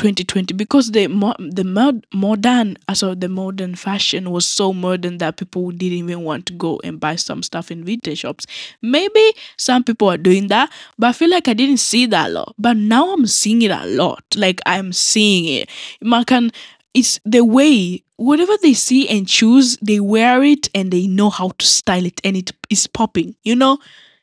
2020 0.01 0.55
because 0.55 0.93
the 0.93 1.07
mo- 1.09 1.35
the 1.39 1.63
mod- 1.63 2.07
modern 2.13 2.73
uh, 2.89 2.91
also 2.91 3.15
the 3.15 3.29
modern 3.29 3.75
fashion 3.75 4.31
was 4.31 4.47
so 4.47 4.73
modern 4.73 5.19
that 5.19 5.37
people 5.37 5.71
didn't 5.71 5.99
even 5.99 6.23
want 6.25 6.47
to 6.47 6.55
go 6.55 6.81
and 6.83 6.99
buy 6.99 7.17
some 7.17 7.43
stuff 7.43 7.71
in 7.71 7.85
vintage 7.85 8.21
shops. 8.21 8.47
Maybe 8.81 9.35
some 9.59 9.85
people 9.85 10.09
are 10.11 10.17
doing 10.17 10.49
that 10.49 10.71
but 10.99 11.09
i 11.09 11.13
feel 11.13 11.31
like 11.31 11.49
i 11.49 11.53
didn't 11.55 11.79
see 11.79 12.07
that 12.07 12.29
a 12.29 12.33
lot. 12.33 12.55
But 12.59 12.77
now 12.77 13.13
i'm 13.13 13.27
seeing 13.27 13.63
it 13.63 13.71
a 13.71 13.85
lot. 13.87 14.25
Like 14.37 14.61
i'm 14.65 14.93
seeing 14.93 15.45
it. 15.63 15.69
Man 16.01 16.25
can 16.25 16.51
it's 16.95 17.21
the 17.25 17.45
way 17.45 18.03
whatever 18.17 18.57
they 18.63 18.75
see 18.75 19.09
and 19.09 19.29
choose 19.29 19.77
they 19.83 20.01
wear 20.01 20.43
it 20.43 20.69
and 20.75 20.91
they 20.91 21.07
know 21.07 21.31
how 21.31 21.51
to 21.59 21.67
style 21.67 22.05
it 22.07 22.21
and 22.25 22.37
it 22.37 22.53
is 22.71 22.87
popping 22.87 23.37
you 23.43 23.55
know? 23.55 23.79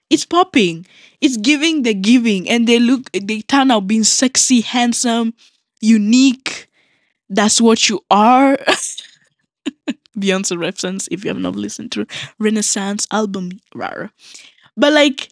It's 0.09 0.25
popping. 0.25 0.85
It's 1.19 1.35
giving 1.37 1.83
the 1.83 1.93
giving, 1.93 2.49
and 2.49 2.67
they 2.67 2.79
look, 2.79 3.11
they 3.11 3.41
turn 3.41 3.71
out 3.71 3.87
being 3.87 4.03
sexy, 4.05 4.61
handsome, 4.61 5.33
unique. 5.81 6.69
That's 7.29 7.59
what 7.61 7.89
you 7.89 8.01
are. 8.09 8.57
Beyonce 10.17 10.57
reference 10.57 11.07
if 11.11 11.23
you 11.23 11.29
have 11.29 11.39
not 11.39 11.55
listened 11.55 11.91
to 11.93 12.07
Renaissance 12.39 13.07
album, 13.11 13.51
rare. 13.75 14.11
But 14.75 14.93
like, 14.93 15.29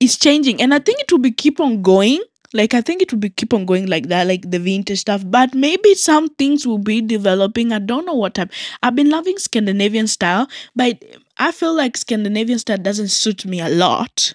it's 0.00 0.18
changing, 0.18 0.60
and 0.60 0.74
I 0.74 0.78
think 0.78 1.00
it 1.00 1.10
will 1.10 1.18
be 1.18 1.30
keep 1.32 1.60
on 1.60 1.82
going. 1.82 2.22
Like 2.52 2.74
I 2.74 2.80
think 2.80 3.02
it 3.02 3.12
will 3.12 3.18
be 3.18 3.30
keep 3.30 3.52
on 3.52 3.66
going 3.66 3.86
like 3.86 4.08
that, 4.08 4.26
like 4.26 4.50
the 4.50 4.58
vintage 4.58 5.00
stuff. 5.00 5.22
But 5.26 5.54
maybe 5.54 5.94
some 5.94 6.28
things 6.30 6.66
will 6.66 6.78
be 6.78 7.00
developing. 7.00 7.72
I 7.72 7.78
don't 7.78 8.06
know 8.06 8.14
what 8.14 8.34
type. 8.34 8.50
I've 8.82 8.94
been 8.94 9.10
loving 9.10 9.38
Scandinavian 9.38 10.06
style, 10.06 10.48
but 10.74 11.04
I 11.38 11.52
feel 11.52 11.74
like 11.74 11.96
Scandinavian 11.96 12.58
style 12.58 12.78
doesn't 12.78 13.08
suit 13.08 13.44
me 13.44 13.60
a 13.60 13.68
lot. 13.68 14.34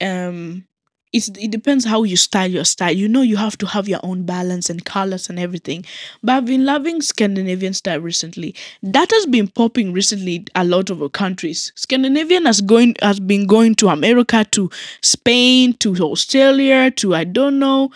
Um, 0.00 0.64
it's 1.12 1.28
it 1.28 1.50
depends 1.50 1.84
how 1.84 2.04
you 2.04 2.16
style 2.16 2.50
your 2.50 2.64
style. 2.64 2.92
You 2.92 3.08
know, 3.08 3.22
you 3.22 3.36
have 3.36 3.58
to 3.58 3.66
have 3.66 3.88
your 3.88 4.00
own 4.02 4.24
balance 4.24 4.70
and 4.70 4.84
colors 4.84 5.28
and 5.28 5.38
everything. 5.38 5.84
But 6.22 6.32
I've 6.36 6.46
been 6.46 6.64
loving 6.64 7.02
Scandinavian 7.02 7.74
style 7.74 8.00
recently. 8.00 8.54
That 8.82 9.10
has 9.10 9.26
been 9.26 9.48
popping 9.48 9.92
recently 9.92 10.46
a 10.54 10.64
lot 10.64 10.90
of 10.90 11.10
countries. 11.12 11.72
Scandinavian 11.74 12.46
has 12.46 12.60
going 12.60 12.96
has 13.02 13.18
been 13.20 13.46
going 13.46 13.74
to 13.76 13.88
America, 13.88 14.46
to 14.52 14.70
Spain, 15.02 15.74
to 15.74 15.96
Australia, 15.96 16.90
to 16.92 17.14
I 17.14 17.24
don't 17.24 17.58
know. 17.58 17.90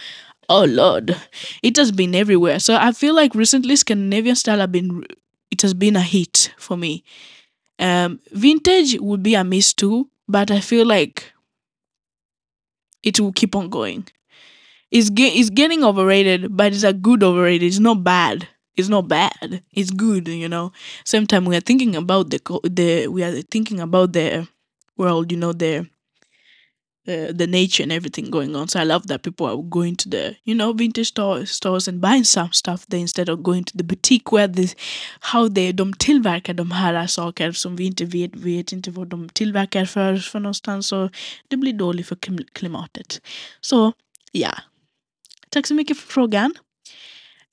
Oh 0.48 0.64
Lord, 0.64 1.16
it 1.62 1.76
has 1.76 1.92
been 1.92 2.14
everywhere. 2.14 2.58
So 2.58 2.76
I 2.76 2.92
feel 2.92 3.14
like 3.14 3.34
recently 3.34 3.76
Scandinavian 3.76 4.36
style 4.36 4.58
have 4.58 4.72
been 4.72 5.04
it 5.50 5.62
has 5.62 5.74
been 5.74 5.96
a 5.96 6.02
hit 6.02 6.52
for 6.56 6.76
me. 6.76 7.04
Um, 7.78 8.20
vintage 8.32 8.98
would 9.00 9.22
be 9.22 9.34
a 9.34 9.44
miss 9.44 9.72
too, 9.72 10.08
but 10.28 10.50
I 10.50 10.60
feel 10.60 10.86
like 10.86 11.33
it 13.04 13.20
will 13.20 13.32
keep 13.32 13.54
on 13.56 13.68
going. 13.70 14.08
It's 14.90 15.10
it's 15.16 15.50
getting 15.50 15.82
overrated, 15.84 16.56
but 16.56 16.72
it's 16.72 16.84
a 16.84 16.92
good 16.92 17.22
overrated. 17.22 17.66
It's 17.66 17.78
not 17.80 18.04
bad. 18.04 18.48
It's 18.76 18.88
not 18.88 19.08
bad. 19.08 19.62
It's 19.72 19.90
good, 19.90 20.28
you 20.28 20.48
know. 20.48 20.72
Same 21.04 21.26
time 21.26 21.44
we 21.44 21.56
are 21.56 21.60
thinking 21.60 21.96
about 21.96 22.30
the 22.30 22.38
co- 22.38 22.60
the 22.64 23.08
we 23.08 23.22
are 23.24 23.42
thinking 23.42 23.80
about 23.80 24.12
the 24.12 24.48
world, 24.96 25.32
you 25.32 25.38
know, 25.38 25.52
the 25.52 25.88
uh, 27.08 27.32
the 27.38 27.46
nature 27.46 27.82
and 27.82 27.92
everything 27.92 28.30
going 28.30 28.56
on. 28.56 28.68
So 28.68 28.80
I 28.80 28.84
love 28.84 29.06
that 29.08 29.22
people 29.22 29.46
are 29.46 29.62
going 29.62 29.96
to 29.96 30.08
the 30.08 30.36
you 30.44 30.54
know 30.54 30.72
vintage 30.72 31.08
store, 31.08 31.46
stores 31.46 31.88
and 31.88 32.00
buying 32.00 32.24
some 32.24 32.52
stuff 32.52 32.86
there 32.86 33.00
instead 33.00 33.28
of 33.28 33.42
going 33.42 33.64
to 33.64 33.76
the 33.76 33.84
boutique 33.84 34.32
where 34.32 34.48
this 34.48 34.76
how 35.20 35.48
they 35.48 35.72
de 35.72 35.92
tillverkar 35.92 36.54
de 36.54 36.70
här 36.70 37.06
saker 37.06 37.52
som 37.52 37.76
vi 37.76 37.84
inte 37.84 38.04
vet, 38.04 38.36
vet 38.36 38.72
inte 38.72 38.90
vad 38.90 39.08
de 39.08 39.28
tillverkar 39.28 39.84
för, 39.84 40.16
för 40.16 40.40
någonstans 40.40 40.92
och 40.92 41.10
det 41.48 41.56
blir 41.56 41.72
dåligt 41.72 42.06
för 42.06 42.16
klim- 42.16 42.48
klimatet. 42.52 43.20
Så 43.60 43.92
ja, 44.32 44.54
tack 45.48 45.66
så 45.66 45.74
mycket 45.74 45.98
för 45.98 46.12
frågan. 46.12 46.54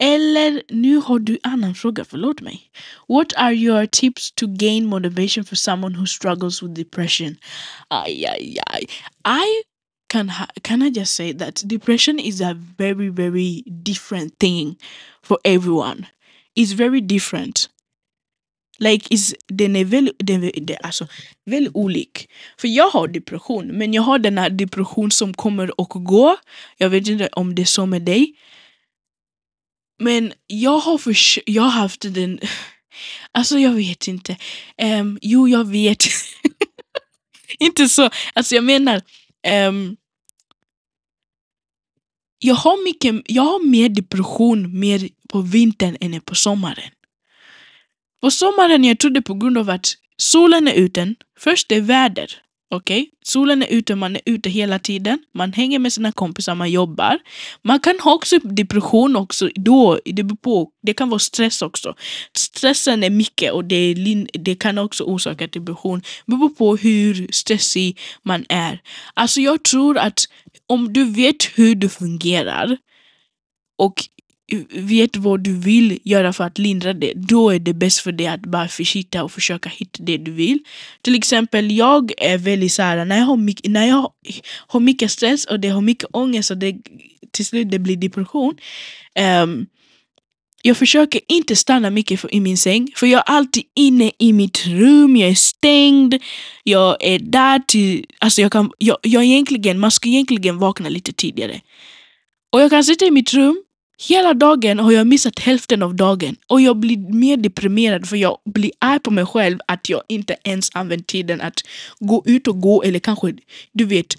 Eller 0.04 0.62
nu 0.70 0.96
har 0.96 1.20
du 1.20 1.38
annan 1.44 1.76
fråga, 1.76 2.06
förlåt 2.06 2.42
mig. 2.42 2.62
What 3.08 3.34
are 3.36 3.54
your 3.56 3.86
tips 3.86 4.32
to 4.32 4.48
gain 4.48 4.86
motivation 4.86 5.44
for 5.46 5.56
someone 5.56 5.98
who 5.98 6.06
struggles 6.06 6.64
with 6.64 6.74
depression? 6.74 7.38
I 9.26 9.64
can 10.10 10.30
ha- 10.30 10.52
can 10.62 10.82
I 10.82 10.90
just 10.90 11.16
say 11.16 11.34
that 11.34 11.62
depression 11.66 12.20
is 12.20 12.42
a 12.42 12.54
very 12.78 13.10
very 13.10 13.64
different 13.86 14.40
thing 14.40 14.76
for 15.24 15.38
everyone. 15.44 16.06
It's 16.56 16.74
very 16.74 17.02
different. 17.02 17.70
Like 18.80 19.08
is 19.10 19.36
den 19.48 19.76
är 19.76 19.86
väldigt, 19.86 20.16
den, 20.20 20.44
är 20.44 20.86
alltså, 20.86 21.08
väldigt 21.46 21.76
olik. 21.76 22.30
För 22.58 22.68
jag 22.68 22.90
har 22.90 23.08
depression, 23.08 23.68
men 23.68 23.94
jag 23.94 24.02
har 24.02 24.20
den 24.20 24.38
här 24.38 24.50
depression 24.50 25.12
som 25.12 25.34
kommer 25.34 25.82
och 25.82 26.06
går. 26.06 26.36
Jag 26.78 26.90
vet 26.90 27.08
inte 27.08 27.30
om 27.32 27.56
det 27.56 27.62
är 27.62 27.66
så 27.66 27.86
med 27.86 28.02
dig. 28.02 28.36
Men 30.02 30.34
jag 30.48 30.78
har, 30.80 30.98
förs- 30.98 31.40
jag 31.46 31.64
har 31.64 31.70
haft 31.70 32.02
den... 32.02 32.40
Alltså 33.32 33.60
jag 33.60 33.72
vet 33.72 34.08
inte. 34.08 34.38
Um, 34.82 35.20
jo, 35.22 35.48
jag 35.48 35.68
vet. 35.68 36.04
inte 37.60 37.90
så. 37.90 38.10
Alltså 38.34 38.56
jag 38.56 38.64
menar... 38.64 39.02
Um, 39.68 39.98
jag, 42.40 42.56
har 42.56 42.84
mycket, 42.84 43.16
jag 43.26 43.44
har 43.44 43.66
mer 43.68 43.90
depression 43.90 44.80
mer 44.80 45.10
på 45.30 45.42
vintern 45.42 45.98
än 46.02 46.22
på 46.22 46.36
sommaren. 46.36 46.92
På 48.22 48.32
sommaren 48.32 48.84
jag 48.84 49.00
tror 49.00 49.12
det 49.12 49.20
är 49.20 49.22
på 49.22 49.34
grund 49.34 49.58
av 49.58 49.70
att 49.70 49.94
solen 50.18 50.68
är 50.68 50.74
ute. 50.74 51.16
Först 51.40 51.70
det 51.70 51.76
är 51.76 51.82
väder. 51.82 52.42
Okej? 52.73 53.10
Solen 53.23 53.63
är 53.63 53.67
ute, 53.67 53.95
man 53.95 54.15
är 54.15 54.21
ute 54.25 54.49
hela 54.49 54.79
tiden. 54.79 55.19
Man 55.34 55.53
hänger 55.53 55.79
med 55.79 55.93
sina 55.93 56.12
kompisar, 56.12 56.55
man 56.55 56.71
jobbar. 56.71 57.19
Man 57.62 57.79
kan 57.79 57.99
ha 57.99 58.13
också 58.13 58.39
depression 58.39 59.15
också 59.15 59.49
då. 59.55 59.99
Det 60.05 60.23
beror 60.23 60.38
på. 60.38 60.69
Det 60.84 60.93
kan 60.93 61.10
vara 61.10 61.19
stress 61.19 61.62
också. 61.62 61.95
Stressen 62.36 63.03
är 63.03 63.10
mycket 63.10 63.51
och 63.51 63.65
det, 63.65 63.93
det 64.34 64.55
kan 64.55 64.77
också 64.77 65.03
orsaka 65.03 65.47
depression. 65.47 66.01
Det 66.25 66.31
beror 66.31 66.49
på 66.49 66.75
hur 66.75 67.27
stressig 67.31 67.99
man 68.23 68.45
är. 68.49 68.81
Alltså 69.13 69.41
jag 69.41 69.63
tror 69.63 69.97
att 69.97 70.19
om 70.67 70.93
du 70.93 71.03
vet 71.03 71.43
hur 71.55 71.75
du 71.75 71.89
fungerar 71.89 72.77
och 73.77 73.93
vet 74.70 75.16
vad 75.16 75.40
du 75.40 75.54
vill 75.54 76.00
göra 76.04 76.34
för 76.34 76.44
att 76.44 76.58
lindra 76.58 76.94
det, 76.94 77.14
då 77.16 77.50
är 77.50 77.60
det 77.60 77.74
bäst 77.74 78.00
för 78.00 78.12
dig 78.12 78.28
att 78.28 78.42
bara 78.42 78.68
försitta 78.68 79.24
och 79.24 79.32
försöka 79.32 79.70
hitta 79.70 80.04
det 80.04 80.18
du 80.18 80.32
vill. 80.32 80.60
Till 81.02 81.16
exempel, 81.16 81.72
jag 81.72 82.12
är 82.18 82.38
väldigt 82.38 82.72
såhär, 82.72 83.06
när 83.06 83.18
jag 83.18 83.26
har 83.26 83.38
mycket, 83.38 83.72
när 83.72 83.88
jag 83.88 84.12
har 84.68 84.80
mycket 84.80 85.12
stress 85.12 85.46
och 85.46 85.60
det 85.60 85.70
har 85.70 85.82
mycket 85.82 86.10
ångest 86.12 86.52
och 86.52 86.58
det 86.58 86.76
till 87.32 87.46
slut 87.46 87.72
det 87.72 87.80
blir 87.80 87.98
depression. 87.98 88.56
Um, 89.44 89.68
jag 90.64 90.78
försöker 90.78 91.22
inte 91.28 91.56
stanna 91.56 91.90
mycket 91.90 92.20
för, 92.20 92.34
i 92.34 92.40
min 92.40 92.58
säng, 92.58 92.92
för 92.96 93.08
jag 93.08 93.20
är 93.20 93.34
alltid 93.36 93.64
inne 93.76 94.12
i 94.18 94.34
mitt 94.34 94.68
rum, 94.68 95.18
jag 95.18 95.30
är 95.30 95.36
stängd, 95.36 96.16
jag 96.64 96.98
är 97.00 97.20
där 97.20 97.60
till, 97.60 98.06
alltså 98.20 98.42
jag 98.42 98.52
kan, 98.52 98.72
jag, 98.78 98.98
jag 99.02 99.24
egentligen, 99.24 99.80
man 99.80 99.92
ska 99.92 100.10
egentligen 100.10 100.58
vakna 100.58 100.90
lite 100.90 101.14
tidigare. 101.14 101.62
Och 102.52 102.62
jag 102.62 102.70
kan 102.70 102.84
sitta 102.84 103.06
i 103.06 103.12
mitt 103.12 103.34
rum 103.34 103.64
hela 104.10 104.34
dagen 104.34 104.80
har 104.80 104.92
jag 104.92 105.08
missat 105.08 105.40
hälften 105.40 105.84
av 105.84 105.96
dagen 105.96 106.36
och 106.48 106.62
jag 106.62 106.78
blir 106.78 106.98
mer 106.98 107.38
deprimerad 107.38 108.10
för 108.10 108.16
jag 108.16 108.38
blir 108.46 108.72
arg 108.80 109.00
på 109.00 109.12
mig 109.12 109.26
själv 109.26 109.60
att 109.68 109.90
jag 109.90 110.04
inte 110.08 110.36
ens 110.44 110.70
använt 110.76 111.08
tiden 111.08 111.42
att 111.42 111.60
gå 112.00 112.24
ut 112.26 112.48
och 112.48 112.62
gå 112.62 112.84
eller 112.84 113.00
kanske, 113.00 113.34
du 113.72 113.86
vet, 113.86 114.16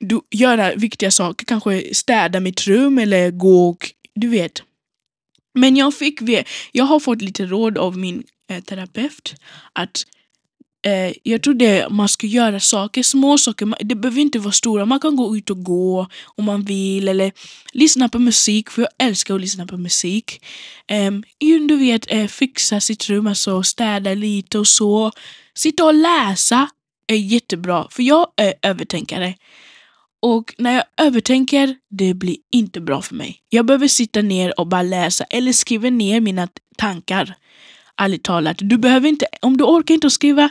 du, 0.00 0.20
göra 0.30 0.74
viktiga 0.74 1.10
saker, 1.10 1.46
kanske 1.46 1.94
städa 1.94 2.40
mitt 2.40 2.66
rum 2.66 2.98
eller 2.98 3.30
gå 3.30 3.68
och, 3.68 3.90
du 4.14 4.28
vet. 4.28 4.62
Men 5.54 5.76
jag 5.76 5.94
fick, 5.94 6.20
jag 6.72 6.84
har 6.84 7.00
fått 7.00 7.22
lite 7.22 7.46
råd 7.46 7.78
av 7.78 7.98
min 7.98 8.22
eh, 8.50 8.62
terapeut 8.62 9.34
att 9.72 10.04
eh, 10.86 11.12
jag 11.22 11.42
tror 11.42 11.54
det 11.54 11.88
man 11.90 12.08
ska 12.08 12.26
göra 12.26 12.60
saker, 12.60 13.02
små 13.02 13.38
saker, 13.38 13.66
man- 13.66 13.78
det 13.80 13.94
behöver 13.94 14.20
inte 14.20 14.38
vara 14.38 14.52
stora. 14.52 14.84
Man 14.86 15.00
kan 15.00 15.16
gå 15.16 15.36
ut 15.36 15.50
och 15.50 15.64
gå 15.64 16.08
om 16.24 16.44
man 16.44 16.62
vill 16.64 17.08
eller 17.08 17.32
lyssna 17.72 18.08
på 18.08 18.18
musik, 18.18 18.70
för 18.70 18.82
jag 18.82 18.90
älskar 19.08 19.34
att 19.34 19.40
lyssna 19.40 19.66
på 19.66 19.76
musik. 19.76 20.44
Eh, 20.88 21.12
du 21.68 21.76
vet, 21.76 22.12
eh, 22.12 22.26
fixa 22.26 22.80
sitt 22.80 23.08
rum, 23.08 23.26
alltså 23.26 23.62
städa 23.62 24.14
lite 24.14 24.58
och 24.58 24.66
så. 24.68 25.12
Sitta 25.54 25.84
och 25.84 25.94
läsa 25.94 26.68
är 27.08 27.16
jättebra, 27.16 27.86
för 27.90 28.02
jag 28.02 28.26
är 28.36 28.54
övertänkare. 28.62 29.34
Och 30.22 30.54
när 30.58 30.74
jag 30.74 30.84
övertänker, 31.06 31.76
det 31.90 32.14
blir 32.14 32.36
inte 32.52 32.80
bra 32.80 33.02
för 33.02 33.14
mig. 33.14 33.38
Jag 33.48 33.66
behöver 33.66 33.88
sitta 33.88 34.22
ner 34.22 34.60
och 34.60 34.66
bara 34.66 34.82
läsa 34.82 35.24
eller 35.24 35.52
skriva 35.52 35.90
ner 35.90 36.20
mina 36.20 36.48
tankar. 36.78 37.34
Ärligt 37.96 38.22
talat. 38.22 38.56
Du 38.60 38.78
behöver 38.78 39.08
inte, 39.08 39.26
om 39.42 39.56
du 39.56 39.64
orkar 39.64 39.94
inte 39.94 40.10
skriva, 40.10 40.50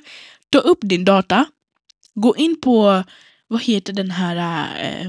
ta 0.49 0.59
upp 0.59 0.79
din 0.81 1.05
data. 1.05 1.45
Gå 2.13 2.35
in 2.35 2.61
på, 2.61 3.03
vad 3.47 3.61
heter 3.61 3.93
den 3.93 4.11
här, 4.11 4.37
eh, 4.83 5.07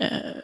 eh, 0.00 0.36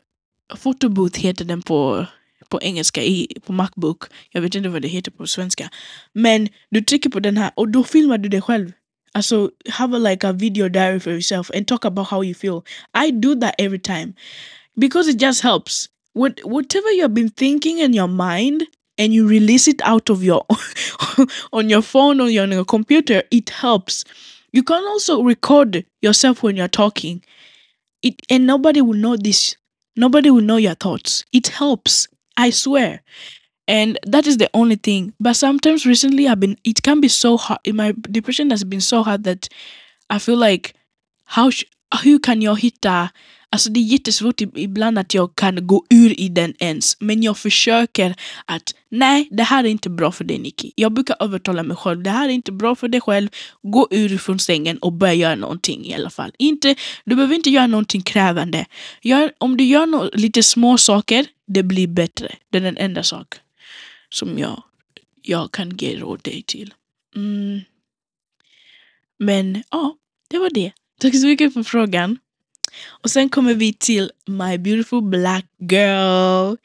photobooth 0.63 1.21
heter 1.21 1.45
den 1.45 1.63
på, 1.63 2.07
på 2.49 2.63
engelska, 2.63 3.03
i, 3.03 3.37
på 3.47 3.53
Macbook. 3.53 4.05
Jag 4.31 4.43
vet 4.43 4.55
inte 4.55 4.69
vad 4.69 4.83
det 4.83 4.89
heter 4.89 5.11
på 5.11 5.27
svenska. 5.27 5.71
Men 6.13 6.49
du 6.71 6.81
trycker 6.81 7.11
på 7.11 7.21
den 7.21 7.37
här 7.37 7.51
och 7.55 7.69
då 7.69 7.85
filmar 7.85 8.19
du 8.19 8.29
dig 8.29 8.41
själv. 8.41 8.73
Alltså, 9.13 9.51
have 9.71 9.97
a, 9.97 9.99
like 9.99 10.29
a 10.29 10.33
video 10.33 10.69
diary 10.69 11.01
for 11.01 11.13
yourself 11.13 11.51
and 11.51 11.67
talk 11.67 11.85
about 11.85 12.09
how 12.09 12.25
you 12.25 12.35
feel. 12.35 12.63
I 13.07 13.11
do 13.11 13.35
that 13.41 13.55
every 13.59 13.79
time 13.79 14.15
because 14.77 15.11
it 15.11 15.23
just 15.23 15.43
helps. 15.43 15.89
What, 16.13 16.41
whatever 16.45 16.91
you 16.93 17.03
have 17.03 17.15
been 17.15 17.31
thinking 17.31 17.79
in 17.79 17.95
your 17.95 18.09
mind 18.09 18.63
and 18.99 19.13
you 19.13 19.27
release 19.27 19.69
it 19.69 19.81
out 19.83 20.11
of 20.11 20.23
your 20.23 20.45
on 21.53 21.69
your 21.71 21.83
phone 21.83 22.21
or 22.21 22.25
on 22.43 22.53
your 22.53 22.65
computer, 22.65 23.23
it 23.31 23.51
helps. 23.51 24.05
You 24.53 24.63
can 24.63 24.83
also 24.85 25.23
record 25.23 25.85
yourself 26.03 26.43
when 26.43 26.57
you're 26.57 26.69
talking. 26.69 27.23
It 28.03 28.15
and 28.31 28.47
nobody 28.47 28.81
will 28.83 28.95
know 28.99 29.17
this. 29.17 29.57
Nobody 29.97 30.31
will 30.31 30.43
know 30.43 30.57
your 30.57 30.75
thoughts. 30.75 31.25
It 31.33 31.49
helps. 31.49 32.09
I 32.37 32.51
swear. 32.51 33.03
and 33.69 33.99
that 34.07 34.27
is 34.27 34.37
the 34.37 34.51
only 34.53 34.77
thing 34.77 35.15
but 35.21 35.35
sometimes 35.37 35.87
recently 35.87 36.29
i've 36.29 36.41
been 36.41 36.57
it 36.65 36.83
can 36.83 37.01
be 37.01 37.09
so 37.09 37.37
hard 37.37 37.59
my 37.73 37.95
depression 38.11 38.51
has 38.51 38.65
been 38.65 38.81
so 38.81 39.03
hard 39.03 39.25
that 39.25 39.49
i 40.11 40.19
feel 40.19 40.37
like 40.37 40.75
how 41.25 41.49
sh- 41.51 41.65
hur 41.95 42.19
kan 42.19 42.41
jag 42.43 42.57
hitta 42.61 43.11
Alltså 43.55 43.71
det 43.71 43.81
är 43.81 43.85
jättesvårt 43.85 44.41
ibland 44.41 44.99
att 44.99 45.15
jag 45.15 45.35
kan 45.35 45.67
gå 45.67 45.87
ur 45.91 46.21
i 46.21 46.29
den 46.29 46.55
ens. 46.59 47.01
Men 47.01 47.23
jag 47.23 47.39
försöker 47.39 48.15
att 48.45 48.75
nej, 48.89 49.29
det 49.31 49.43
här 49.43 49.65
är 49.65 49.69
inte 49.69 49.91
bra 49.91 50.13
för 50.13 50.25
dig 50.25 50.39
Nicky. 50.39 50.71
Jag 50.75 50.93
brukar 50.93 51.17
övertala 51.21 51.63
mig 51.63 51.77
själv. 51.77 52.03
Det 52.03 52.11
här 52.11 52.29
är 52.29 52.33
inte 52.33 52.53
bra 52.53 52.75
för 52.75 52.89
dig 52.89 53.01
själv. 53.01 53.29
Gå 53.63 53.89
ur 53.91 54.19
från 54.19 54.39
sängen 54.39 54.79
och 54.79 54.93
börja 54.93 55.15
göra 55.15 55.35
någonting 55.35 55.87
i 55.87 55.95
alla 55.95 56.11
fall. 56.11 56.33
Inte, 56.39 56.75
du 57.05 57.17
behöver 57.17 57.35
inte 57.35 57.51
göra 57.51 57.67
någonting 57.67 58.03
krävande. 58.03 58.67
Gör, 59.03 59.33
om 59.39 59.57
du 59.57 59.65
gör 59.65 59.87
no, 59.87 60.11
lite 60.13 60.43
små 60.43 60.79
saker, 60.79 61.27
det 61.47 61.63
blir 61.63 61.87
bättre. 61.87 62.35
Det 62.51 62.59
är 62.59 62.63
den 62.63 62.77
enda 62.77 63.03
sak 63.03 63.35
som 64.09 64.39
jag, 64.39 64.63
jag 65.23 65.53
kan 65.53 65.77
ge 65.77 65.97
råd 65.97 66.21
dig 66.23 66.43
till. 66.47 66.75
Mm. 67.17 67.61
Men 69.19 69.63
ja, 69.71 69.97
det 70.31 70.39
var 70.39 70.51
det. 70.51 70.73
Tack 71.01 71.17
så 71.17 71.27
mycket 71.27 71.55
för 71.55 71.63
frågan. 71.63 72.19
Och 73.05 73.11
sen 73.11 73.29
kommer 73.29 73.55
vi 73.55 73.73
till 73.73 74.11
my 74.27 74.59
beautiful 74.59 75.03
black 75.03 75.45
girl. 75.59 76.57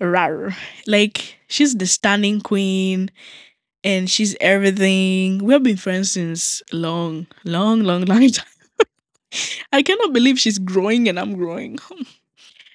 Rar. 0.00 0.54
Like, 0.86 1.20
she's 1.48 1.78
the 1.78 1.86
stunning 1.86 2.40
queen 2.40 3.10
and 3.84 4.10
she's 4.10 4.36
everything. 4.40 5.38
We 5.44 5.52
have 5.54 5.62
been 5.64 5.76
friends 5.78 6.12
since 6.12 6.62
long, 6.72 7.26
long, 7.44 7.82
long, 7.84 8.04
long 8.06 8.30
time. 8.30 8.46
I 9.72 9.82
cannot 9.82 10.12
believe 10.12 10.38
she's 10.38 10.58
growing 10.58 11.08
and 11.08 11.18
I'm 11.18 11.34
growing. 11.34 11.78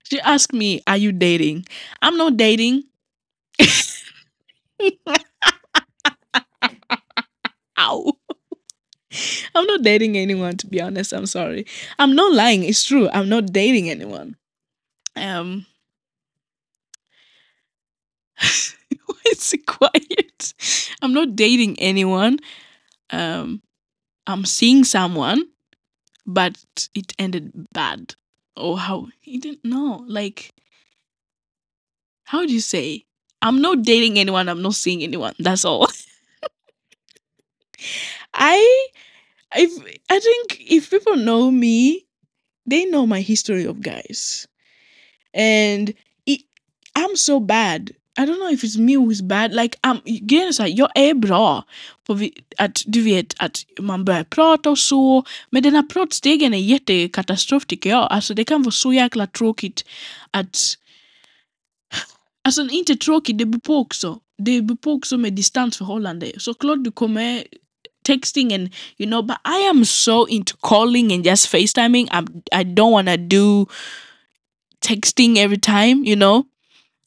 She 0.04 0.20
asked 0.22 0.54
me, 0.54 0.82
Are 0.88 0.98
you 0.98 1.12
dating? 1.12 1.66
I'm 2.02 2.18
not 2.18 2.38
dating. 2.38 2.84
Ow. 7.78 8.18
I'm 9.56 9.66
not 9.66 9.82
dating 9.84 10.18
anyone 10.18 10.58
to 10.58 10.68
be 10.68 10.82
honest. 10.82 11.14
I'm 11.14 11.26
sorry. 11.26 11.66
I'm 12.00 12.16
not 12.16 12.34
lying. 12.34 12.64
It's 12.64 12.86
true. 12.86 13.10
I'm 13.14 13.30
not 13.30 13.48
dating 13.54 13.90
anyone. 13.90 14.36
Um 15.16 15.66
why 19.06 19.22
is 19.32 19.54
it 19.54 19.66
quiet? 19.66 20.54
I'm 21.02 21.14
not 21.14 21.36
dating 21.36 21.80
anyone. 21.80 22.40
Um 23.10 23.62
I'm 24.28 24.46
seeing 24.46 24.84
someone, 24.84 25.44
but 26.26 26.58
it 26.94 27.14
ended 27.20 27.52
bad. 27.74 28.16
Or 28.58 28.80
how 28.80 29.08
he 29.22 29.38
didn't 29.38 29.66
know. 29.66 30.04
Like 30.08 30.54
how 32.26 32.46
do 32.46 32.54
you 32.54 32.62
say? 32.62 33.06
I'm 33.42 33.62
not 33.62 33.84
dating 33.84 34.18
anyone, 34.20 34.50
I'm 34.50 34.62
not 34.62 34.76
seeing 34.76 35.04
anyone. 35.04 35.34
That's 35.40 35.64
all. 35.66 35.88
I 38.34 38.60
if 39.56 39.72
I 40.10 40.20
think 40.20 40.72
if 40.72 40.90
people 40.90 41.16
know 41.16 41.52
me, 41.52 42.00
they 42.70 42.86
know 42.86 43.06
my 43.06 43.22
history 43.22 43.68
of 43.68 43.78
guys. 43.78 44.48
And 45.34 45.90
it, 46.26 46.42
I'm 46.96 47.16
so 47.16 47.40
bad. 47.40 47.92
I 48.20 48.26
don't 48.26 48.40
know 48.40 48.50
if 48.50 48.64
it's 48.64 48.78
me 48.78 48.98
who's 48.98 49.22
bad. 49.22 49.54
Like, 49.54 49.78
så 50.54 50.64
här, 50.64 50.70
jag 50.70 50.90
är 50.96 51.14
bra 51.14 51.66
på 52.04 52.14
vi- 52.14 52.34
att 52.58 52.84
du 52.86 53.02
vet 53.02 53.34
att 53.38 53.66
man 53.80 54.06
börjar 54.06 54.24
prata 54.24 54.70
och 54.70 54.80
så. 54.80 55.24
Men 55.50 55.64
den 55.64 55.76
här 55.76 55.84
pratstegen 55.84 56.54
är 56.54 56.58
jättekatastrof 56.58 57.66
tycker 57.66 57.90
jag. 57.90 58.08
Alltså 58.12 58.34
det 58.34 58.44
kan 58.44 58.64
vara 58.64 58.72
så 58.72 58.94
jäkla 58.94 59.28
tråkigt 59.28 59.86
att 60.32 60.78
Alltså 62.44 62.70
inte 62.70 62.96
tråkigt, 62.96 63.38
det 63.38 63.46
beror 63.46 63.60
på 63.60 63.76
också. 63.76 64.20
Det 64.38 64.62
beror 64.62 64.78
på 64.78 64.92
också 64.92 65.18
med 65.18 65.34
distansförhållande. 65.34 66.32
Såklart 66.38 66.84
du 66.84 66.92
kommer 66.92 67.44
texting 68.08 68.54
and 68.54 68.70
you 68.98 69.06
know, 69.06 69.22
but 69.22 69.40
I 69.46 69.58
am 69.68 69.84
so 69.86 70.26
into 70.26 70.56
calling 70.64 71.12
and 71.12 71.24
just 71.24 71.52
FaceTiming. 71.52 72.08
I'm 72.12 72.44
I 72.54 72.64
don't 72.64 72.92
wanna 72.92 73.18
do 73.18 73.68
texting 74.82 75.38
every 75.38 75.58
time, 75.58 76.04
you 76.04 76.16
know. 76.16 76.48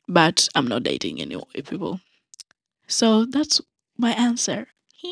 But 0.09 0.49
I'm 0.55 0.69
not 0.69 0.85
dating 0.85 1.21
any 1.21 1.37
people. 1.65 2.01
So 2.89 3.25
that's 3.27 3.61
my 3.99 4.13
answer. 4.13 4.69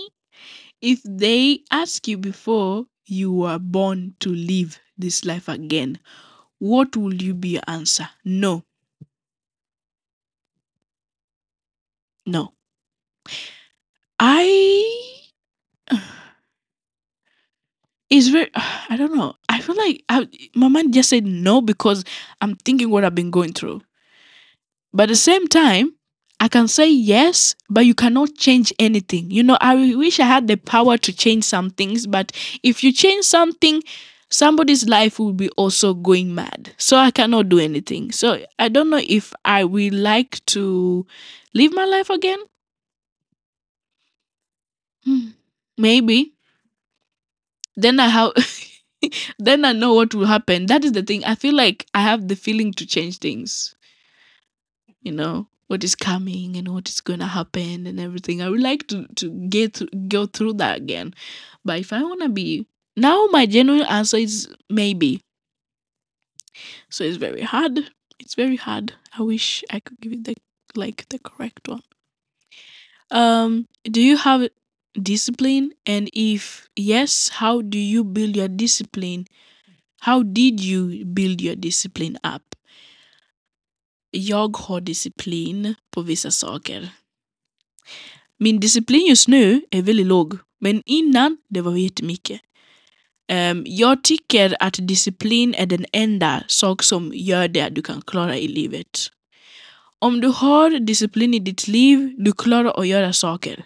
If 0.83 1.01
they 1.05 1.61
ask 1.71 2.09
you 2.09 2.19
before 2.19 2.87
you 3.07 3.33
were 3.33 3.59
born 3.59 4.15
to 4.21 4.31
live 4.35 4.81
this 4.99 5.25
life 5.25 5.49
again, 5.49 5.99
what 6.59 6.97
will 6.97 7.15
you 7.15 7.35
be 7.35 7.51
your 7.61 7.65
answer? 7.69 8.11
No. 8.25 8.65
No. 12.27 12.55
I 14.21 15.18
it's 18.11 18.29
very 18.29 18.51
I 18.55 18.97
don't 18.97 19.15
know. 19.15 19.35
I 19.49 19.61
feel 19.61 19.77
like 19.77 20.03
I, 20.09 20.27
my 20.55 20.69
mind 20.69 20.95
just 20.95 21.11
said 21.11 21.25
no 21.25 21.61
because 21.61 22.05
I'm 22.41 22.57
thinking 22.57 22.91
what 22.91 23.05
I've 23.05 23.15
been 23.15 23.31
going 23.31 23.53
through. 23.53 23.83
But 24.93 25.05
at 25.05 25.09
the 25.11 25.17
same 25.17 25.47
time, 25.49 25.95
I 26.41 26.49
can 26.49 26.69
say 26.69 26.89
yes, 26.91 27.55
but 27.69 27.85
you 27.85 27.95
cannot 27.95 28.35
change 28.37 28.73
anything. 28.79 29.31
You 29.31 29.43
know, 29.43 29.59
I 29.61 29.95
wish 29.97 30.21
I 30.21 30.25
had 30.25 30.47
the 30.47 30.57
power 30.57 30.97
to 30.97 31.13
change 31.13 31.45
some 31.45 31.71
things, 31.71 32.07
but 32.07 32.33
if 32.63 32.85
you 32.85 32.93
change 32.93 33.25
something, 33.25 33.83
somebody's 34.31 34.87
life 34.89 35.19
will 35.19 35.33
be 35.33 35.49
also 35.51 35.95
going 35.95 36.35
mad. 36.35 36.75
So 36.79 36.97
I 36.97 37.11
cannot 37.11 37.49
do 37.49 37.59
anything. 37.59 38.13
So 38.13 38.39
I 38.59 38.69
don't 38.69 38.89
know 38.91 39.01
if 39.05 39.33
I 39.45 39.65
will 39.65 39.93
like 39.95 40.45
to 40.47 41.07
live 41.55 41.73
my 41.73 41.85
life 41.85 42.09
again. 42.11 42.39
Hmm, 45.05 45.31
Maybe. 45.79 46.35
Then 47.77 48.01
I 48.01 48.09
have 48.09 48.33
then 49.39 49.65
I 49.65 49.73
know 49.73 49.95
what 49.95 50.15
will 50.15 50.27
happen. 50.27 50.67
That 50.67 50.85
is 50.85 50.93
the 50.93 51.03
thing. 51.03 51.25
I 51.25 51.37
feel 51.37 51.55
like 51.55 51.87
I 51.95 52.03
have 52.03 52.29
the 52.29 52.37
feeling 52.37 52.73
to 52.75 52.87
change 52.87 53.19
things. 53.19 53.75
You 55.01 55.13
know, 55.13 55.47
what 55.69 55.85
is 55.85 55.95
coming 55.95 56.57
and 56.57 56.69
what 56.69 56.89
is 56.89 57.01
going 57.01 57.21
to 57.21 57.27
happen 57.27 57.87
and 57.87 58.01
everything. 58.01 58.43
I 58.43 58.49
would 58.49 58.61
like 58.61 58.89
to 58.89 59.07
to 59.17 59.31
get 59.49 59.77
through, 59.77 59.89
go 60.09 60.27
through 60.27 60.55
that 60.55 60.79
again. 60.79 61.15
But 61.65 61.79
if 61.79 61.93
I 61.93 62.03
want 62.03 62.23
to 62.23 62.29
be 62.29 62.67
now 62.97 63.27
my 63.31 63.47
genuine 63.47 63.87
answer 63.87 64.17
is 64.17 64.49
maybe. 64.69 65.23
So 66.91 67.05
it's 67.05 67.17
very 67.17 67.43
hard. 67.43 67.91
It's 68.19 68.35
very 68.35 68.57
hard. 68.57 68.95
I 69.17 69.23
wish 69.23 69.63
I 69.71 69.79
could 69.79 70.01
give 70.01 70.13
it 70.13 70.25
the 70.25 70.35
like 70.75 71.09
the 71.11 71.19
correct 71.19 71.69
one. 71.69 71.83
Um 73.11 73.69
do 73.85 74.03
you 74.03 74.17
have 74.17 74.49
discipline 74.99 75.71
and 75.89 76.09
if 76.13 76.69
yes, 76.77 77.31
how 77.31 77.63
do 77.63 77.79
you 77.79 78.05
build 78.05 78.37
your 78.37 78.49
discipline? 78.49 79.25
How 80.01 80.23
did 80.23 80.61
you 80.61 81.05
build 81.05 81.41
your 81.41 81.57
discipline 81.57 82.17
up? 82.23 82.55
Jag 84.11 84.57
har 84.57 84.81
disciplin 84.81 85.75
på 85.91 86.03
vissa 86.03 86.31
saker. 86.31 86.89
Min 88.39 88.61
disciplin 88.61 89.07
just 89.07 89.29
nu 89.29 89.63
är 89.71 89.83
väldigt 89.83 90.07
låg, 90.07 90.39
men 90.61 90.83
innan 90.87 91.37
det 91.49 91.61
var 91.61 91.77
jättemycket. 91.77 92.41
Um, 93.33 93.65
jag 93.67 94.05
tycker 94.05 94.57
att 94.61 94.79
disciplin 94.89 95.55
är 95.55 95.67
den 95.67 95.87
enda 95.93 96.45
sak 96.49 96.83
som 96.83 97.13
gör 97.15 97.49
det 97.49 97.61
att 97.61 97.75
du 97.75 97.83
kan 97.83 98.03
klara 98.03 98.37
i 98.37 98.49
livet. 98.49 99.11
Om 99.99 100.21
du 100.21 100.29
har 100.29 100.79
disciplin 100.79 101.35
i 101.35 101.39
ditt 101.39 101.69
liv, 101.69 102.15
du 102.19 102.33
klarar 102.33 102.81
att 102.81 102.89
göra 102.89 103.13
saker. 103.13 103.65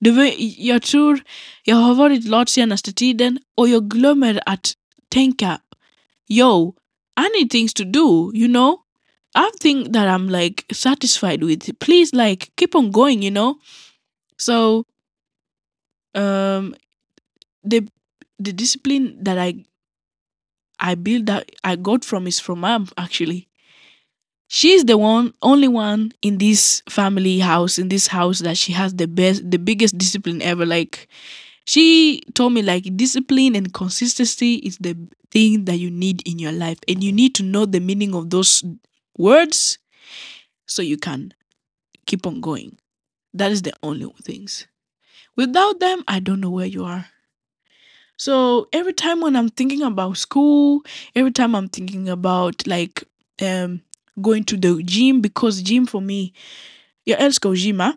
Du, 0.00 0.10
vet, 0.10 0.34
jag 0.58 0.82
tror 0.82 1.20
jag 1.64 1.76
har 1.76 1.94
varit 1.94 2.24
lat 2.24 2.48
senaste 2.48 2.92
tiden 2.92 3.38
och 3.54 3.68
jag 3.68 3.90
glömmer 3.90 4.40
att 4.46 4.72
tänka 5.08 5.60
yo, 6.28 6.74
I 7.20 7.38
need 7.38 7.50
things 7.50 7.74
to 7.74 7.84
do, 7.84 8.30
you 8.34 8.48
know? 8.48 8.82
I 9.34 9.50
think 9.60 9.92
that 9.92 10.08
I'm 10.08 10.28
like 10.30 10.64
satisfied 10.74 11.42
with. 11.42 11.78
Please 11.78 12.16
like 12.16 12.52
keep 12.56 12.74
on 12.74 12.90
going, 12.90 13.22
you 13.22 13.30
know? 13.30 13.58
So 14.38 14.84
um 16.14 16.74
the 17.64 17.88
the 18.38 18.52
discipline 18.52 19.24
that 19.24 19.38
I 19.38 19.64
I 20.78 20.94
built 20.94 21.26
that 21.26 21.50
I 21.64 21.76
got 21.76 22.04
from 22.04 22.26
is 22.26 22.40
from 22.40 22.60
mom 22.60 22.88
actually. 22.96 23.45
She's 24.48 24.84
the 24.84 24.96
one 24.96 25.34
only 25.42 25.68
one 25.68 26.12
in 26.22 26.38
this 26.38 26.82
family 26.88 27.40
house, 27.40 27.78
in 27.78 27.88
this 27.88 28.06
house 28.06 28.38
that 28.40 28.56
she 28.56 28.72
has 28.72 28.94
the 28.94 29.06
best 29.08 29.50
the 29.50 29.58
biggest 29.58 29.98
discipline 29.98 30.40
ever. 30.40 30.64
Like 30.64 31.08
she 31.64 32.22
told 32.34 32.52
me 32.52 32.62
like 32.62 32.96
discipline 32.96 33.56
and 33.56 33.72
consistency 33.74 34.56
is 34.56 34.78
the 34.78 34.96
thing 35.30 35.64
that 35.66 35.78
you 35.78 35.90
need 35.90 36.22
in 36.28 36.38
your 36.38 36.52
life. 36.52 36.78
And 36.88 37.02
you 37.02 37.12
need 37.12 37.34
to 37.36 37.42
know 37.42 37.66
the 37.66 37.80
meaning 37.80 38.14
of 38.14 38.30
those 38.30 38.62
words 39.18 39.78
so 40.66 40.82
you 40.82 40.96
can 40.98 41.34
keep 42.06 42.26
on 42.26 42.40
going. 42.40 42.78
That 43.34 43.52
is 43.52 43.62
the 43.62 43.74
only 43.82 44.10
things. 44.22 44.66
Without 45.36 45.80
them 45.80 46.04
i 46.08 46.20
don't 46.20 46.40
know 46.40 46.50
where 46.50 46.66
you 46.66 46.84
are. 46.84 47.08
So 48.16 48.68
every 48.72 48.92
time 48.92 49.20
when 49.20 49.36
i'm 49.36 49.48
thinking 49.48 49.82
about 49.82 50.16
school 50.16 50.82
every 51.14 51.32
time 51.32 51.54
i'm 51.54 51.68
thinking 51.68 52.08
about 52.08 52.66
like 52.66 53.04
um 53.42 53.82
going 54.16 54.44
to 54.44 54.56
the 54.56 54.82
gym 54.82 55.22
because 55.22 55.62
gym 55.62 55.86
for 55.86 56.00
me 56.00 56.30
Jag 57.08 57.20
älskar 57.20 57.50
att 57.50 57.58
gymma. 57.58 57.92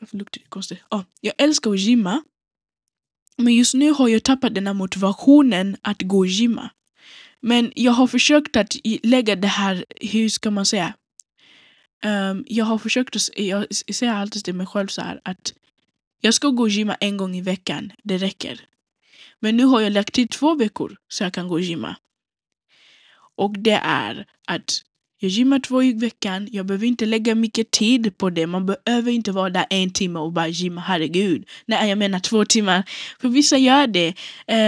Varför 0.00 0.16
luktar 0.16 0.40
det 0.40 0.48
konstigt? 0.48 0.78
Ja, 0.90 1.04
jag 1.20 1.34
älskar 1.38 1.70
att 1.70 1.80
gymma. 1.80 2.22
Men 3.36 3.54
just 3.54 3.74
nu 3.74 3.90
har 3.90 4.08
jag 4.08 4.22
tappat 4.22 4.54
den 4.54 4.66
här 4.66 4.74
motivationen 4.74 5.76
att 5.82 6.02
gå 6.02 6.18
och 6.18 6.26
gymma. 6.26 6.70
Men 7.40 7.72
jag 7.74 7.92
har 7.92 8.06
försökt 8.06 8.56
att 8.56 8.76
lägga 9.02 9.36
det 9.36 9.48
här, 9.48 9.84
hur 10.00 10.28
ska 10.28 10.50
man 10.50 10.66
säga? 10.66 10.94
Ah. 12.02 12.30
Um, 12.30 12.44
jag 12.46 12.64
har 12.64 12.78
försökt 12.78 13.16
att, 13.16 13.38
jag 13.38 13.66
säger 13.74 14.12
alltid 14.12 14.44
till 14.44 14.54
mig 14.54 14.66
själv 14.66 14.86
så 14.86 15.02
här 15.02 15.20
att 15.24 15.54
jag 16.20 16.34
ska 16.34 16.48
gå 16.48 16.62
och 16.62 16.68
gymma 16.68 16.94
en 16.94 17.16
gång 17.16 17.36
i 17.36 17.40
veckan, 17.40 17.92
det 18.02 18.18
räcker. 18.18 18.60
Men 19.40 19.56
nu 19.56 19.64
har 19.64 19.80
jag 19.80 19.92
lagt 19.92 20.14
till 20.14 20.28
två 20.28 20.54
veckor 20.54 20.96
så 21.08 21.24
jag 21.24 21.32
kan 21.32 21.48
gå 21.48 21.54
och 21.54 21.60
gymma. 21.60 21.96
Och 23.36 23.58
det 23.58 23.80
är 23.82 24.26
att 24.46 24.82
jag 25.18 25.30
gymmar 25.30 25.58
två 25.58 25.82
i 25.82 25.92
veckan, 25.92 26.48
jag 26.52 26.66
behöver 26.66 26.86
inte 26.86 27.06
lägga 27.06 27.34
mycket 27.34 27.70
tid 27.70 28.18
på 28.18 28.30
det. 28.30 28.46
Man 28.46 28.66
behöver 28.66 29.12
inte 29.12 29.32
vara 29.32 29.50
där 29.50 29.66
en 29.70 29.90
timme 29.90 30.18
och 30.18 30.32
bara 30.32 30.48
gymma, 30.48 30.80
herregud. 30.80 31.44
Nej, 31.66 31.88
jag 31.88 31.98
menar 31.98 32.18
två 32.18 32.44
timmar. 32.44 32.82
För 33.20 33.28
vissa 33.28 33.58
gör 33.58 33.86
det. 33.86 34.14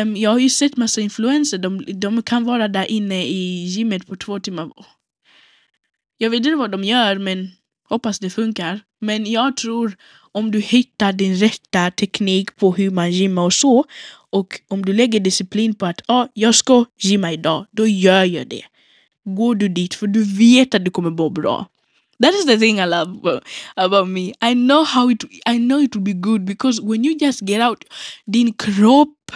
Um, 0.03 0.17
jag 0.17 0.31
har 0.31 0.39
ju 0.39 0.51
sett 0.51 0.77
massa 0.77 1.01
influenser, 1.01 1.59
de, 1.59 1.85
de 2.01 2.23
kan 2.23 2.45
vara 2.45 2.69
där 2.69 2.91
inne 2.91 3.25
i 3.27 3.65
gymmet 3.65 4.07
på 4.07 4.17
två 4.17 4.41
timmar. 4.41 4.71
Jag 6.19 6.31
vet 6.31 6.39
inte 6.39 6.57
vad 6.57 6.71
de 6.71 6.85
gör, 6.85 7.19
men 7.19 7.51
hoppas 7.89 8.19
det 8.19 8.31
funkar. 8.31 8.81
Men 9.01 9.27
jag 9.27 9.57
tror 9.57 9.97
om 10.39 10.51
du 10.51 10.61
hittar 10.61 11.13
din 11.13 11.37
rätta 11.37 11.91
teknik 11.91 12.57
på 12.57 12.73
hur 12.73 12.91
man 12.91 13.13
gymmar 13.13 13.43
och 13.43 13.53
så 13.53 13.85
och 14.31 14.61
om 14.69 14.85
du 14.85 14.93
lägger 14.93 15.21
disciplin 15.21 15.75
på 15.75 15.87
att 15.87 16.01
ah, 16.07 16.27
jag 16.35 16.55
ska 16.55 16.85
gymma 17.01 17.33
idag, 17.33 17.67
då 17.71 17.87
gör 17.87 18.25
jag 18.25 18.49
det. 18.49 18.65
Går 19.25 19.55
du 19.55 19.69
dit 19.69 19.95
för 19.95 20.07
du 20.07 20.23
vet 20.23 20.75
att 20.75 20.85
du 20.85 20.91
kommer 20.91 21.11
må 21.11 21.31
bra. 21.31 21.67
That 22.23 22.35
is 22.35 22.47
the 22.47 22.59
thing 22.59 22.79
I 22.79 22.87
love 22.87 23.41
about, 23.77 24.09
me. 24.09 24.33
I 24.41 24.55
know 24.55 24.85
how 24.85 25.11
it 25.11 25.25
I 25.47 25.59
know 25.59 25.79
it 25.79 25.95
will 25.95 26.05
be 26.05 26.13
good 26.13 26.45
because 26.45 26.83
when 26.83 27.05
you 27.05 27.17
just 27.21 27.41
get 27.47 27.61
out, 27.63 27.85
din 28.27 28.53
kropp, 28.53 29.33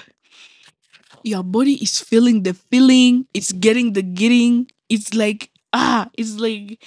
your 1.22 1.44
body 1.44 1.78
is 1.82 2.00
feeling 2.00 2.42
the 2.42 2.54
feeling, 2.54 3.24
it's 3.32 3.52
getting 3.52 3.92
the 3.92 4.02
getting, 4.02 4.66
it's 4.88 5.14
like 5.14 5.50
ah, 5.72 6.08
it's 6.18 6.40
like 6.40 6.78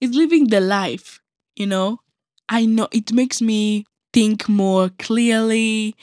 it's 0.00 0.14
living 0.14 0.48
the 0.50 0.60
life, 0.60 1.20
you 1.56 1.66
know. 1.66 1.98
I 2.50 2.66
know 2.66 2.88
it 2.92 3.12
makes 3.12 3.40
me 3.40 3.86
think 4.12 4.48
more 4.48 4.90
clearly. 4.98 5.94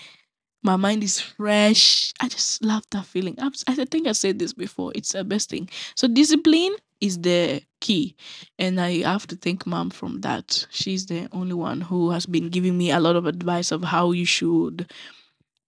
My 0.64 0.78
mind 0.78 1.04
is 1.04 1.20
fresh. 1.22 2.14
I 2.22 2.30
just 2.30 2.64
love 2.64 2.84
that 2.92 3.06
feeling. 3.06 3.36
I'm, 3.40 3.54
I 3.68 3.76
think 3.86 4.08
I 4.08 4.14
said 4.14 4.40
this 4.40 4.54
before. 4.54 4.92
It's 4.96 5.14
the 5.14 5.24
best 5.24 5.50
thing. 5.50 5.70
So 5.96 6.08
discipline 6.08 6.76
is 7.02 7.20
the 7.22 7.64
key, 7.82 8.16
and 8.60 8.82
I 8.82 9.04
have 9.04 9.28
to 9.28 9.36
thank 9.38 9.68
mom 9.68 9.92
from 9.92 10.22
that. 10.22 10.68
She's 10.72 11.08
the 11.08 11.30
only 11.34 11.54
one 11.56 11.82
who 11.82 12.12
has 12.12 12.26
been 12.28 12.50
giving 12.50 12.78
me 12.78 12.92
a 12.92 13.00
lot 13.00 13.16
of 13.18 13.28
advice 13.28 13.72
of 13.72 13.84
how 13.86 14.12
you 14.12 14.26
should, 14.26 14.92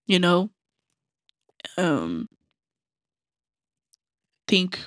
you 0.08 0.20
know, 0.20 0.52
um, 1.78 2.28
think 4.48 4.80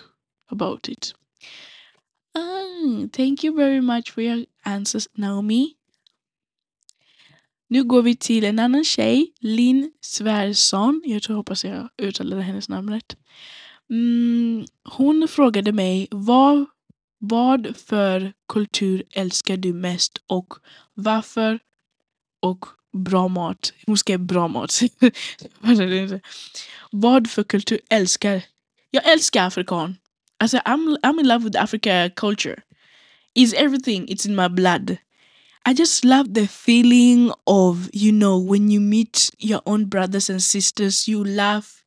about 0.50 0.88
it. 0.88 1.14
Ah, 2.34 3.06
thank 3.12 3.42
you 3.42 3.54
very 3.54 3.80
much 3.80 4.10
for 4.10 4.20
your 4.20 4.44
answers, 4.66 5.08
Naomi. 5.16 5.78
Nu 7.72 7.84
går 7.84 8.02
vi 8.02 8.16
till 8.16 8.44
en 8.44 8.58
annan 8.58 8.84
tjej, 8.84 9.32
Linn 9.40 9.92
Svärsson. 10.00 11.02
Jag 11.04 11.22
tror 11.22 11.36
hoppas 11.36 11.64
jag 11.64 11.88
uttalade 11.98 12.42
hennes 12.42 12.68
namn 12.68 12.90
rätt. 12.90 13.16
Mm, 13.90 14.64
hon 14.84 15.28
frågade 15.28 15.72
mig 15.72 16.08
vad, 16.10 16.64
vad 17.18 17.76
för 17.76 18.32
kultur 18.48 19.02
älskar 19.10 19.56
du 19.56 19.72
mest 19.72 20.18
och 20.26 20.54
varför 20.94 21.58
och 22.40 22.64
bra 22.92 23.28
mat. 23.28 23.72
Hon 23.86 23.98
skrev 23.98 24.20
bra 24.20 24.48
mat. 24.48 24.80
Vad 25.60 26.20
vad 26.90 27.30
för 27.30 27.44
kultur 27.44 27.80
älskar 27.90 28.42
Jag 28.90 29.12
älskar 29.12 29.46
afrikan. 29.46 29.96
Alltså 30.38 30.56
I'm, 30.56 30.96
I'm 31.02 31.20
in 31.20 31.28
love 31.28 31.44
with 31.44 31.62
Africa 31.62 32.10
culture. 32.16 32.62
It's 33.38 33.54
everything. 33.56 34.06
It's 34.08 34.28
in 34.28 34.36
my 34.36 34.48
blood. 34.48 34.96
I 35.64 35.74
just 35.74 36.04
love 36.04 36.34
the 36.34 36.46
feeling 36.48 37.32
of, 37.46 37.88
you 37.92 38.10
know, 38.10 38.38
when 38.38 38.70
you 38.70 38.80
meet 38.80 39.30
your 39.38 39.62
own 39.64 39.84
brothers 39.86 40.28
and 40.28 40.42
sisters, 40.42 41.06
you 41.06 41.22
laugh 41.22 41.84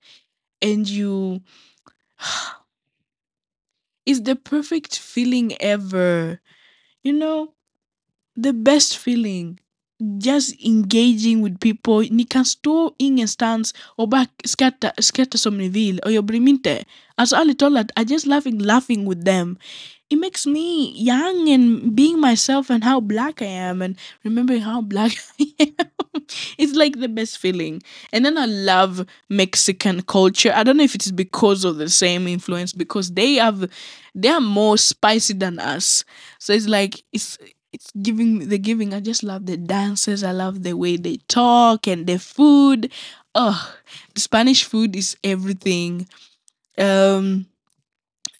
and 0.62 0.88
you. 0.88 1.42
It's 4.06 4.22
the 4.22 4.36
perfect 4.36 5.00
feeling 5.00 5.58
ever. 5.60 6.40
You 7.02 7.14
know, 7.14 7.54
the 8.36 8.54
best 8.54 8.98
feeling. 9.00 9.60
Just 10.20 10.54
engaging 10.64 11.42
with 11.42 11.60
people. 11.60 12.06
Ni 12.12 12.24
kan 12.24 12.46
stå 12.46 12.94
ingenstans 13.00 13.74
och 13.98 14.10
bara 14.10 14.28
skratta, 14.44 14.92
skratta 15.02 15.38
som 15.38 15.58
ni 15.58 15.70
vill 15.70 16.00
och 16.00 16.12
jag 16.12 16.30
mig 16.30 16.50
inte. 16.50 16.84
Alltså 17.16 17.36
ärligt 17.36 17.60
talat, 17.60 17.92
I 18.00 18.04
just 18.04 18.26
laughing, 18.26 18.60
laughing 18.60 19.10
with 19.10 19.26
them. 19.26 19.58
It 20.10 20.18
makes 20.18 20.46
me 20.46 20.92
young 20.92 21.50
and 21.50 21.96
being 21.96 22.20
myself 22.22 22.70
and 22.70 22.84
how 22.84 23.00
black 23.00 23.42
I 23.42 23.46
am 23.46 23.82
and 23.82 23.98
remembering 24.24 24.62
how 24.62 24.82
black 24.82 25.14
I 25.40 25.54
am. 25.60 26.24
It's 26.58 26.74
like 26.76 27.00
the 27.00 27.10
best 27.10 27.40
feeling. 27.40 27.82
And 28.14 28.24
then 28.24 28.38
I 28.38 28.46
love 28.46 29.06
Mexican 29.30 30.02
culture. 30.04 30.52
I 30.56 30.64
don't 30.64 30.78
know 30.78 30.84
if 30.84 30.94
it 30.96 31.06
is 31.06 31.12
because 31.12 31.64
of 31.64 31.78
the 31.78 31.90
same 31.90 32.28
influence 32.28 32.72
because 32.72 33.12
they 33.14 33.36
have 33.36 33.70
they 34.14 34.30
are 34.30 34.42
more 34.42 34.78
spicy 34.78 35.34
than 35.34 35.60
us. 35.60 36.06
So 36.40 36.54
it's 36.54 36.68
like 36.68 37.04
it's 37.12 37.38
it's 37.74 37.92
giving 38.02 38.48
the 38.50 38.58
giving. 38.60 38.94
I 38.94 39.00
just 39.00 39.24
love 39.24 39.46
the 39.48 39.58
dances. 39.58 40.24
I 40.24 40.32
love 40.32 40.64
the 40.64 40.74
way 40.74 40.98
they 40.98 41.18
talk 41.28 41.88
and 41.88 42.06
the 42.08 42.20
food. 42.20 42.92
Oh, 43.34 43.76
the 44.14 44.22
Spanish 44.22 44.64
food 44.64 44.96
is 44.96 45.18
everything. 45.24 46.08
Um, 46.78 47.48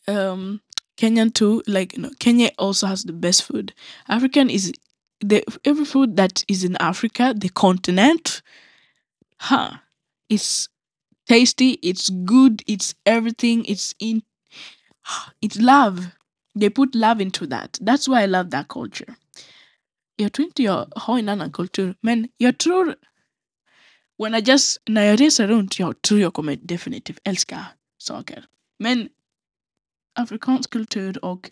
um, 0.08 0.62
Kenyan 0.98 1.34
too. 1.34 1.62
Like 1.68 1.96
you 1.96 2.04
know, 2.04 2.12
Kenya 2.20 2.52
also 2.58 2.88
has 2.88 3.04
the 3.04 3.14
best 3.14 3.44
food. 3.44 3.74
African 4.08 4.50
is 4.50 4.74
the 5.22 5.44
every 5.64 5.86
food 5.86 6.16
that 6.18 6.44
is 6.48 6.64
in 6.64 6.76
Africa, 6.78 7.34
the 7.36 7.50
continent. 7.50 8.42
Huh? 9.40 9.72
It's 10.30 10.70
tasty. 11.28 11.72
It's 11.82 12.10
good. 12.10 12.64
It's 12.68 12.96
everything. 13.06 13.66
It's 13.66 13.94
in. 14.00 14.24
It's 15.42 15.60
love. 15.60 16.16
They 16.56 16.70
put 16.70 16.96
love 16.96 17.20
into 17.20 17.46
that. 17.48 17.78
That's 17.82 18.08
why 18.08 18.24
I 18.24 18.28
love 18.28 18.50
that 18.52 18.68
culture. 18.68 19.16
Inte 20.18 20.64
jag 20.64 20.94
har 20.96 21.20
en 21.20 21.30
annan 21.30 21.52
kultur, 21.52 21.96
men 22.02 22.28
jag 22.38 22.58
tror 22.58 22.96
when 24.18 24.36
I 24.36 24.40
just, 24.40 24.78
jag 24.86 25.22
reser 25.22 25.48
runt, 25.48 25.80
jag 25.80 26.02
tror 26.02 26.20
jag 26.20 26.34
kommer 26.34 26.56
definitivt 26.56 27.20
älska 27.24 27.66
saker. 27.98 28.46
Men 28.80 29.10
afrikansk 30.16 30.70
kultur 30.70 31.26
och 31.26 31.52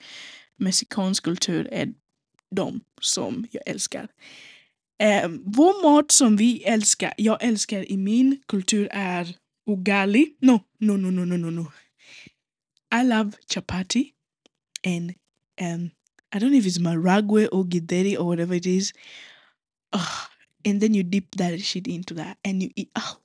mexikansk 0.58 1.24
kultur 1.24 1.68
är 1.72 1.94
de 2.56 2.82
som 3.02 3.48
jag 3.52 3.64
älskar. 3.66 4.08
Eh, 5.00 5.30
vår 5.46 5.84
mat 5.84 6.12
som 6.12 6.36
vi 6.36 6.64
älskar, 6.64 7.14
jag 7.18 7.44
älskar 7.44 7.92
i 7.92 7.98
min 7.98 8.42
kultur 8.48 8.88
är 8.92 9.36
ugali. 9.68 10.36
No, 10.40 10.60
no, 10.80 10.98
no, 10.98 11.12
no, 11.12 11.26
no, 11.26 11.38
no, 11.38 11.50
no. 11.50 11.72
I 13.02 13.04
love 13.04 13.32
chapati 13.48 14.12
and 14.86 15.14
um, 15.62 15.92
I 16.36 16.40
don't 16.40 16.50
know 16.50 16.60
if 16.60 16.66
it's 16.66 16.80
maharagwe 16.80 17.48
or 17.52 17.64
githeri 17.64 18.18
or 18.18 18.26
whatever 18.26 18.56
it 18.56 18.66
is. 18.66 18.94
Ugh. 19.94 20.30
and 20.66 20.82
then 20.82 20.94
you 20.94 21.04
dip 21.04 21.36
that 21.36 21.62
shit 21.62 21.88
into 21.88 22.14
that 22.16 22.38
and 22.44 22.64
you 22.64 22.70
eat. 22.76 22.90
Oh. 22.96 23.18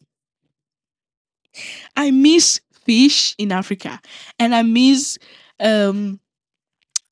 I 1.96 2.10
miss 2.10 2.60
fish 2.84 3.34
in 3.38 3.52
Africa 3.52 4.00
and 4.38 4.54
I 4.54 4.62
miss 4.62 5.18
um, 5.60 6.20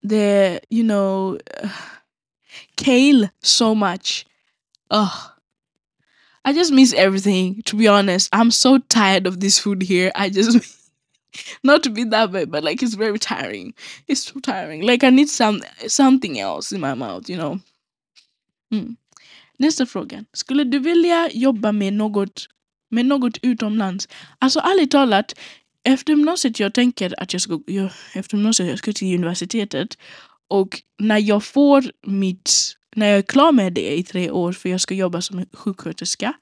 the, 0.03 0.61
you 0.71 0.83
know, 0.83 1.39
uh, 1.63 1.69
kale 2.77 3.31
so 3.43 3.75
much. 3.75 4.27
Oh, 4.91 5.33
I 6.45 6.53
just 6.53 6.73
miss 6.73 6.93
everything, 6.93 7.63
to 7.63 7.77
be 7.77 7.89
honest. 7.89 8.29
I'm 8.33 8.53
so 8.53 8.79
tired 8.79 9.27
of 9.27 9.41
this 9.41 9.59
food 9.59 9.83
here. 9.83 10.13
I 10.15 10.31
just. 10.31 10.75
Not 11.63 11.83
to 11.83 11.91
be 11.91 12.05
that 12.05 12.33
bad, 12.33 12.51
but 12.51 12.65
like 12.65 12.83
it's 12.83 12.95
very 12.95 13.19
tiring. 13.19 13.75
It's 14.09 14.25
too 14.25 14.41
tiring. 14.41 14.83
Like 14.83 15.05
I 15.05 15.11
need 15.11 15.29
some 15.29 15.63
something 15.87 16.41
else 16.41 16.73
in 16.73 16.81
my 16.81 16.95
mouth, 16.95 17.29
you 17.29 17.37
know. 17.37 17.61
Mm. 18.73 18.97
Nästa 19.59 19.87
fråga. 19.87 20.25
Skulle 20.33 20.65
du 20.65 20.79
vilja 20.79 21.31
jobba 21.33 21.73
med 21.73 21.93
något, 21.93 22.49
med 22.97 23.07
något 23.07 23.39
utomlands? 23.43 24.09
Alltså 24.39 24.61
ärligt 24.61 24.91
talat, 24.91 25.35
efter 25.85 26.13
gymnasiet 26.13 26.61
jag 26.61 26.75
tänker 26.75 27.23
att 27.23 27.33
jag 27.33 27.43
ska, 27.43 27.61
jag, 27.67 27.91
efter 28.15 28.37
gymnasiet 28.37 28.69
jag 28.69 28.79
ska 28.79 28.93
till 28.93 29.15
universitetet 29.15 29.99
och 30.49 30.83
när 30.99 31.19
jag 31.19 31.45
får 31.45 31.85
mitt, 32.07 32.77
när 32.97 33.07
jag 33.07 33.19
är 33.19 33.23
klar 33.23 33.53
med 33.53 33.73
det 33.73 33.99
i 33.99 34.03
tre 34.03 34.31
år 34.31 34.53
för 34.53 34.69
jag 34.69 34.81
ska 34.81 34.95
jobba 34.95 35.21
som 35.21 35.47
sjuksköterska 35.53 36.33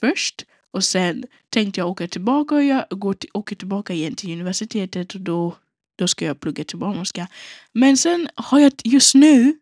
först 0.00 0.44
och 0.70 0.84
sen 0.84 1.24
tänkte 1.50 1.80
jag 1.80 1.88
åka 1.90 2.08
tillbaka 2.08 2.54
och 2.54 2.64
jag 2.64 2.84
går 2.90 3.14
till, 3.14 3.30
åker 3.34 3.56
tillbaka 3.56 3.92
igen 3.92 4.14
till 4.14 4.32
universitetet 4.32 5.14
och 5.14 5.20
då 5.20 5.56
då 5.98 6.08
ska 6.08 6.24
jag 6.24 6.40
plugga 6.40 6.64
till 6.64 6.78
barnmorska. 6.78 7.28
Men 7.72 7.96
sen 7.96 8.28
har 8.34 8.58
jag 8.58 8.72
just 8.84 9.14
nu, 9.14 9.58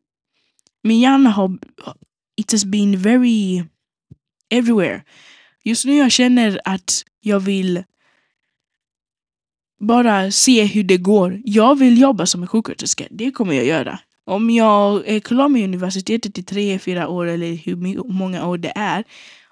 min 0.83 1.01
hjärna 1.01 1.31
har, 1.31 1.59
it 2.37 2.53
has 2.53 2.65
been 2.65 2.99
very 2.99 3.65
everywhere. 4.51 5.03
Just 5.65 5.85
nu 5.85 5.97
jag 5.97 6.13
känner 6.13 6.61
att 6.65 7.05
jag 7.21 7.41
vill 7.41 7.85
bara 9.81 10.31
se 10.31 10.65
hur 10.65 10.83
det 10.83 10.97
går. 10.97 11.43
Jag 11.45 11.79
vill 11.79 12.01
jobba 12.01 12.27
som 12.27 12.43
en 12.43 12.49
sjuksköterska, 12.49 13.05
det 13.11 13.31
kommer 13.31 13.55
jag 13.55 13.67
göra. 13.67 13.99
Om 14.25 14.51
jag 14.51 15.09
är 15.09 15.21
klar 15.21 15.49
med 15.49 15.65
universitetet 15.65 16.39
i 16.39 16.43
tre, 16.43 16.79
fyra 16.79 17.09
år 17.09 17.27
eller 17.27 17.55
hur 17.55 17.77
många 18.13 18.47
år 18.47 18.59
det 18.59 18.73
är 18.77 19.05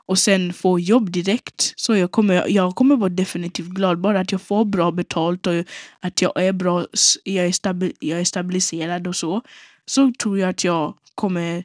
och 0.07 0.19
sen 0.19 0.53
får 0.53 0.81
jobb 0.81 1.11
direkt 1.11 1.73
så 1.77 1.97
jag 1.97 2.11
kommer, 2.11 2.49
jag 2.49 2.75
kommer 2.75 2.97
vara 2.97 3.09
definitivt 3.09 3.69
glad. 3.69 4.01
Bara 4.01 4.21
att 4.21 4.33
jag 4.33 4.43
får 4.43 4.65
bra 4.65 4.91
betalt 4.91 5.47
och 5.47 5.55
att 6.01 6.23
jag 6.23 6.33
är 6.37 6.53
bra, 6.53 6.87
jag 7.25 7.47
är, 7.47 7.53
stabil, 7.53 7.93
jag 8.01 8.21
är 8.21 8.25
stabiliserad 8.25 9.07
och 9.07 9.17
så. 9.17 9.43
Så 9.87 10.13
tror 10.13 10.39
jag 10.39 10.49
att 10.49 10.65
jag 10.65 10.95
kommer, 11.15 11.65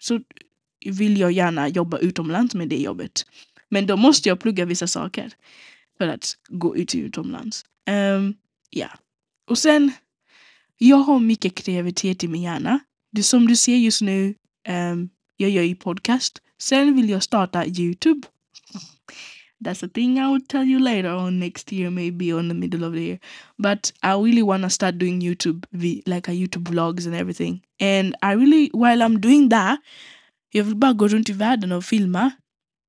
så 0.00 0.20
vill 0.86 1.20
jag 1.20 1.32
gärna 1.32 1.68
jobba 1.68 1.98
utomlands 1.98 2.54
med 2.54 2.68
det 2.68 2.76
jobbet. 2.76 3.26
Men 3.70 3.86
då 3.86 3.96
måste 3.96 4.28
jag 4.28 4.40
plugga 4.40 4.64
vissa 4.64 4.86
saker 4.86 5.32
för 5.98 6.08
att 6.08 6.36
gå 6.48 6.76
ut 6.76 6.94
utomlands. 6.94 7.64
Um, 7.90 8.34
ja. 8.70 8.88
Och 9.46 9.58
sen, 9.58 9.92
jag 10.78 10.96
har 10.96 11.20
mycket 11.20 11.54
kreativitet 11.54 12.24
i 12.24 12.28
min 12.28 12.42
hjärna. 12.42 12.78
Det 13.12 13.22
som 13.22 13.46
du 13.46 13.56
ser 13.56 13.76
just 13.76 14.02
nu, 14.02 14.34
um, 14.68 15.10
jag 15.36 15.50
gör 15.50 15.62
ju 15.62 15.74
podcast. 15.74 16.42
Sen 16.58 16.96
vill 16.96 17.10
jag 17.10 17.22
starta 17.22 17.66
Youtube. 17.66 18.28
That's 19.64 19.84
a 19.84 19.88
thing 19.94 20.18
I 20.18 20.32
will 20.32 20.46
tell 20.46 20.64
you 20.64 20.78
later 20.78 21.14
on 21.14 21.40
next 21.40 21.72
year, 21.72 21.90
maybe 21.90 22.34
on 22.34 22.48
the 22.48 22.54
middle 22.54 22.86
of 22.86 22.94
the 22.94 23.00
year. 23.00 23.18
But 23.56 23.92
I 24.02 24.08
really 24.08 24.42
want 24.42 24.64
to 24.64 24.70
start 24.70 24.98
doing 24.98 25.22
YouTube, 25.22 25.66
like 26.06 26.28
a 26.28 26.34
YouTube 26.34 26.64
vlogs 26.64 27.06
and 27.06 27.14
everything. 27.14 27.62
And 27.80 28.14
I 28.22 28.34
really, 28.34 28.70
while 28.72 29.02
I'm 29.02 29.20
doing 29.20 29.48
that, 29.48 29.78
jag 30.50 30.64
vill 30.64 30.76
bara 30.76 30.92
gå 30.92 31.08
runt 31.08 31.28
i 31.28 31.32
världen 31.32 31.72
och 31.72 31.84
filma 31.84 32.30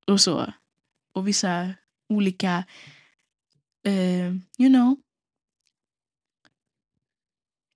och 0.06 0.20
så. 0.20 0.52
Och 1.14 1.26
vissa 1.28 1.74
olika, 2.10 2.64
uh, 3.84 4.32
you 4.58 4.68
know, 4.68 4.98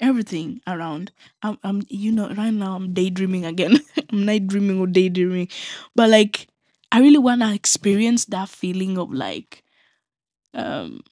everything 0.01 0.61
around. 0.67 1.13
I'm, 1.43 1.59
I'm, 1.63 1.83
you 1.89 2.13
know, 2.13 2.29
right 2.35 2.51
now 2.53 2.75
I'm 2.75 2.93
daydreaming 2.93 3.45
again. 3.45 3.79
I'm 4.11 4.25
night 4.25 4.47
dreaming 4.47 4.81
or 4.81 4.87
daydreaming, 4.87 5.49
but 5.95 6.11
like, 6.11 6.49
I 6.91 7.01
really 7.01 7.19
want 7.19 7.41
to 7.43 7.55
experience 7.55 8.27
that 8.27 8.49
feeling 8.49 8.99
of 8.99 9.13
like, 9.13 9.63
um, 10.55 11.03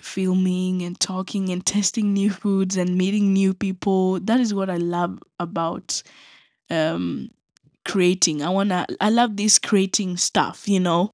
filming 0.00 0.82
and 0.82 0.98
talking 0.98 1.50
and 1.50 1.64
testing 1.66 2.12
new 2.12 2.30
foods 2.30 2.76
and 2.76 2.96
meeting 2.96 3.32
new 3.32 3.52
people. 3.52 4.20
That 4.20 4.40
is 4.40 4.54
what 4.54 4.70
I 4.70 4.76
love 4.76 5.18
about 5.38 6.02
um 6.70 7.30
creating. 7.84 8.40
I 8.40 8.48
wanna 8.48 8.86
I 9.00 9.10
love 9.10 9.36
this 9.36 9.58
creating 9.58 10.16
stuff, 10.16 10.68
you 10.68 10.80
know. 10.80 11.12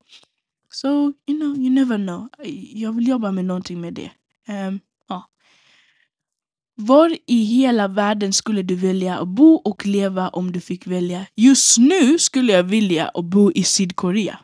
So, 0.71 1.13
you 1.27 1.39
know, 1.39 1.55
you 1.57 1.71
never 1.71 1.99
know. 1.99 2.29
Jag 2.75 2.93
vill 2.93 3.09
jobba 3.09 3.33
med 3.33 3.45
någonting 3.45 3.81
med 3.81 3.95
det. 3.95 4.11
Um, 4.49 4.81
ja. 5.09 5.31
Var 6.75 7.19
i 7.27 7.45
hela 7.45 7.89
världen 7.89 8.33
skulle 8.33 8.63
du 8.63 8.75
välja 8.75 9.19
att 9.19 9.29
bo 9.29 9.55
och 9.55 9.87
leva 9.87 10.29
om 10.29 10.53
du 10.53 10.61
fick 10.61 10.87
välja? 10.87 11.27
Just 11.37 11.79
nu 11.79 12.19
skulle 12.19 12.53
jag 12.53 12.63
vilja 12.63 13.09
att 13.09 13.25
bo 13.25 13.53
i 13.53 13.65
Sydkorea. 13.65 14.39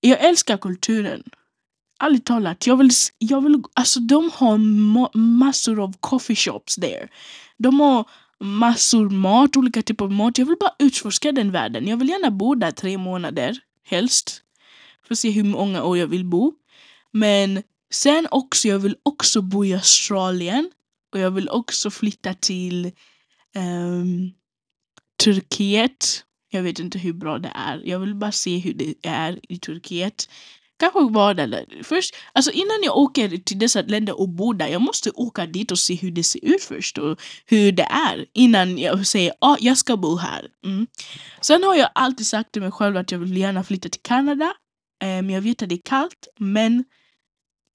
Jag 0.00 0.24
älskar 0.24 0.56
kulturen. 0.56 1.22
Ärligt 2.00 2.24
talat, 2.24 2.66
jag 2.66 2.76
vill, 2.76 2.90
jag 3.18 3.40
vill, 3.40 3.62
alltså 3.74 4.00
de 4.00 4.30
har 4.34 4.58
massor 5.18 5.80
av 5.80 5.94
coffee 6.00 6.36
shops 6.36 6.76
där. 6.76 7.10
De 7.58 7.80
har 7.80 8.04
massor 8.40 9.10
mat, 9.10 9.56
olika 9.56 9.82
typer 9.82 10.04
av 10.04 10.12
mat. 10.12 10.38
Jag 10.38 10.46
vill 10.46 10.56
bara 10.60 10.74
utforska 10.78 11.32
den 11.32 11.52
världen. 11.52 11.88
Jag 11.88 11.96
vill 11.96 12.08
gärna 12.08 12.30
bo 12.30 12.54
där 12.54 12.70
tre 12.70 12.98
månader, 12.98 13.58
helst. 13.84 14.42
För 15.06 15.14
att 15.14 15.18
se 15.18 15.30
hur 15.30 15.44
många 15.44 15.82
år 15.82 15.98
jag 15.98 16.06
vill 16.06 16.24
bo. 16.24 16.52
Men 17.12 17.62
sen 17.92 18.28
också, 18.30 18.68
jag 18.68 18.78
vill 18.78 18.96
också 19.02 19.42
bo 19.42 19.64
i 19.64 19.74
Australien. 19.74 20.70
Och 21.12 21.18
jag 21.18 21.30
vill 21.30 21.48
också 21.48 21.90
flytta 21.90 22.34
till 22.34 22.92
um, 23.56 24.32
Turkiet. 25.24 26.24
Jag 26.50 26.62
vet 26.62 26.78
inte 26.78 26.98
hur 26.98 27.12
bra 27.12 27.38
det 27.38 27.52
är. 27.54 27.82
Jag 27.84 27.98
vill 27.98 28.14
bara 28.14 28.32
se 28.32 28.58
hur 28.58 28.74
det 28.74 28.94
är 29.02 29.40
i 29.48 29.58
Turkiet. 29.58 30.28
Kanske 30.78 31.00
vara 31.00 31.34
där. 31.34 31.82
Först, 31.82 32.14
alltså 32.32 32.50
innan 32.50 32.82
jag 32.82 32.96
åker 32.96 33.28
till 33.38 33.58
dessa 33.58 33.82
länder 33.82 34.20
och 34.20 34.28
bor 34.28 34.54
där, 34.54 34.68
jag 34.68 34.82
måste 34.82 35.10
åka 35.10 35.46
dit 35.46 35.70
och 35.70 35.78
se 35.78 35.94
hur 35.94 36.10
det 36.10 36.22
ser 36.22 36.44
ut 36.44 36.62
först 36.62 36.98
och 36.98 37.20
hur 37.46 37.72
det 37.72 37.82
är 37.82 38.26
innan 38.32 38.78
jag 38.78 39.06
säger 39.06 39.30
att 39.30 39.36
ah, 39.40 39.56
jag 39.60 39.78
ska 39.78 39.96
bo 39.96 40.16
här. 40.16 40.48
Mm. 40.64 40.86
Sen 41.40 41.62
har 41.62 41.74
jag 41.74 41.90
alltid 41.94 42.26
sagt 42.26 42.52
till 42.52 42.62
mig 42.62 42.70
själv 42.70 42.96
att 42.96 43.12
jag 43.12 43.18
vill 43.18 43.36
gärna 43.36 43.64
flytta 43.64 43.88
till 43.88 44.02
Kanada. 44.02 44.52
Um, 45.04 45.30
jag 45.30 45.40
vet 45.40 45.62
att 45.62 45.68
det 45.68 45.74
är 45.74 45.82
kallt, 45.84 46.28
men 46.38 46.84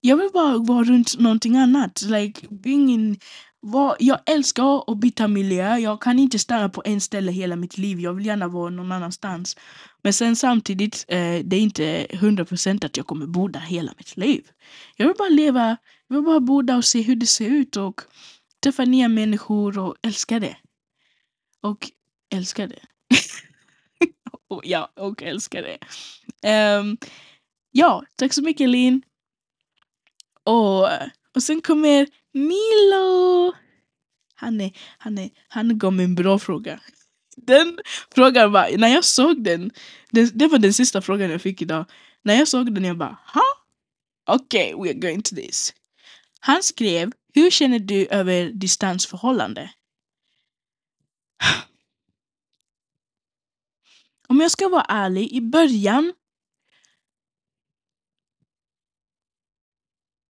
jag 0.02 0.18
vill 0.18 0.30
bara 0.34 0.58
vara 0.58 0.84
runt 0.84 1.20
någonting 1.20 1.58
annat. 1.58 2.02
Like 2.02 2.48
being 2.50 2.90
in, 2.90 3.20
var, 3.62 3.96
jag 4.00 4.20
älskar 4.26 4.92
att 4.92 4.98
byta 4.98 5.28
miljö. 5.28 5.78
Jag 5.78 6.02
kan 6.02 6.20
inte 6.20 6.40
stanna 6.40 6.70
på 6.70 6.82
en 6.86 7.02
ställe 7.02 7.32
hela 7.32 7.56
mitt 7.56 7.78
liv. 7.78 8.00
Jag 8.00 8.14
vill 8.14 8.26
gärna 8.26 8.48
vara 8.48 8.70
någon 8.70 8.92
annanstans. 8.92 9.58
Men 10.02 10.14
sen 10.14 10.36
samtidigt, 10.36 11.06
eh, 11.08 11.40
det 11.44 11.56
är 11.56 11.60
inte 11.60 12.08
hundra 12.20 12.46
procent 12.46 12.84
att 12.84 12.98
jag 12.98 13.08
kommer 13.08 13.26
bo 13.26 13.48
där 13.48 13.60
hela 13.60 13.94
mitt 13.98 14.18
liv. 14.18 14.48
Jag 14.96 15.08
vill 15.08 15.16
bara 15.18 15.30
leva, 15.30 15.78
jag 16.08 16.16
vill 16.16 16.26
bara 16.26 16.40
bo 16.40 16.62
där 16.62 16.78
och 16.78 16.86
se 16.86 17.02
hur 17.02 17.16
det 17.16 17.26
ser 17.26 17.50
ut 17.50 17.78
och 17.78 18.02
träffa 18.64 18.86
nya 18.86 19.08
människor 19.08 19.80
och 19.80 19.96
älska 20.02 20.40
det. 20.40 20.58
Och 21.62 21.92
älska 22.34 22.68
det. 22.68 22.80
ja, 24.64 24.92
och 24.96 25.24
älska 25.24 25.62
det. 25.62 25.78
Um, 26.80 26.98
ja, 27.72 28.04
tack 28.16 28.34
så 28.34 28.42
mycket 28.42 28.70
Linn. 28.70 29.02
Och, 30.44 30.84
och 31.36 31.44
sen 31.44 31.62
kommer 31.62 32.08
Milo. 32.34 33.54
Han, 34.36 34.62
är, 34.62 34.72
han, 34.98 35.18
är, 35.18 35.30
han 35.48 35.78
gav 35.78 35.94
mig 35.94 36.06
en 36.06 36.16
bra 36.16 36.40
fråga. 36.40 36.80
Den 37.36 37.80
frågan 38.16 38.52
var, 38.52 38.78
när 38.78 38.88
jag 38.88 39.06
såg 39.06 39.44
den, 39.44 39.72
det, 40.12 40.40
det 40.40 40.48
var 40.48 40.60
den 40.60 40.74
sista 40.74 41.02
frågan 41.02 41.32
jag 41.32 41.42
fick 41.42 41.62
idag. 41.62 41.86
När 42.22 42.36
jag 42.36 42.48
såg 42.48 42.74
den 42.74 42.84
jag 42.84 42.98
bara, 42.98 43.18
ha? 43.34 43.44
Okej, 44.28 44.76
okay, 44.76 44.84
we 44.84 44.90
are 44.90 45.00
going 45.00 45.22
to 45.22 45.36
this. 45.36 45.74
Han 46.40 46.64
skrev, 46.64 47.12
hur 47.34 47.52
känner 47.52 47.80
du 47.80 48.06
över 48.06 48.52
distansförhållande? 48.52 49.72
Om 54.28 54.42
jag 54.42 54.52
ska 54.52 54.70
vara 54.70 54.86
ärlig, 54.88 55.32
i 55.32 55.42
början 55.42 56.14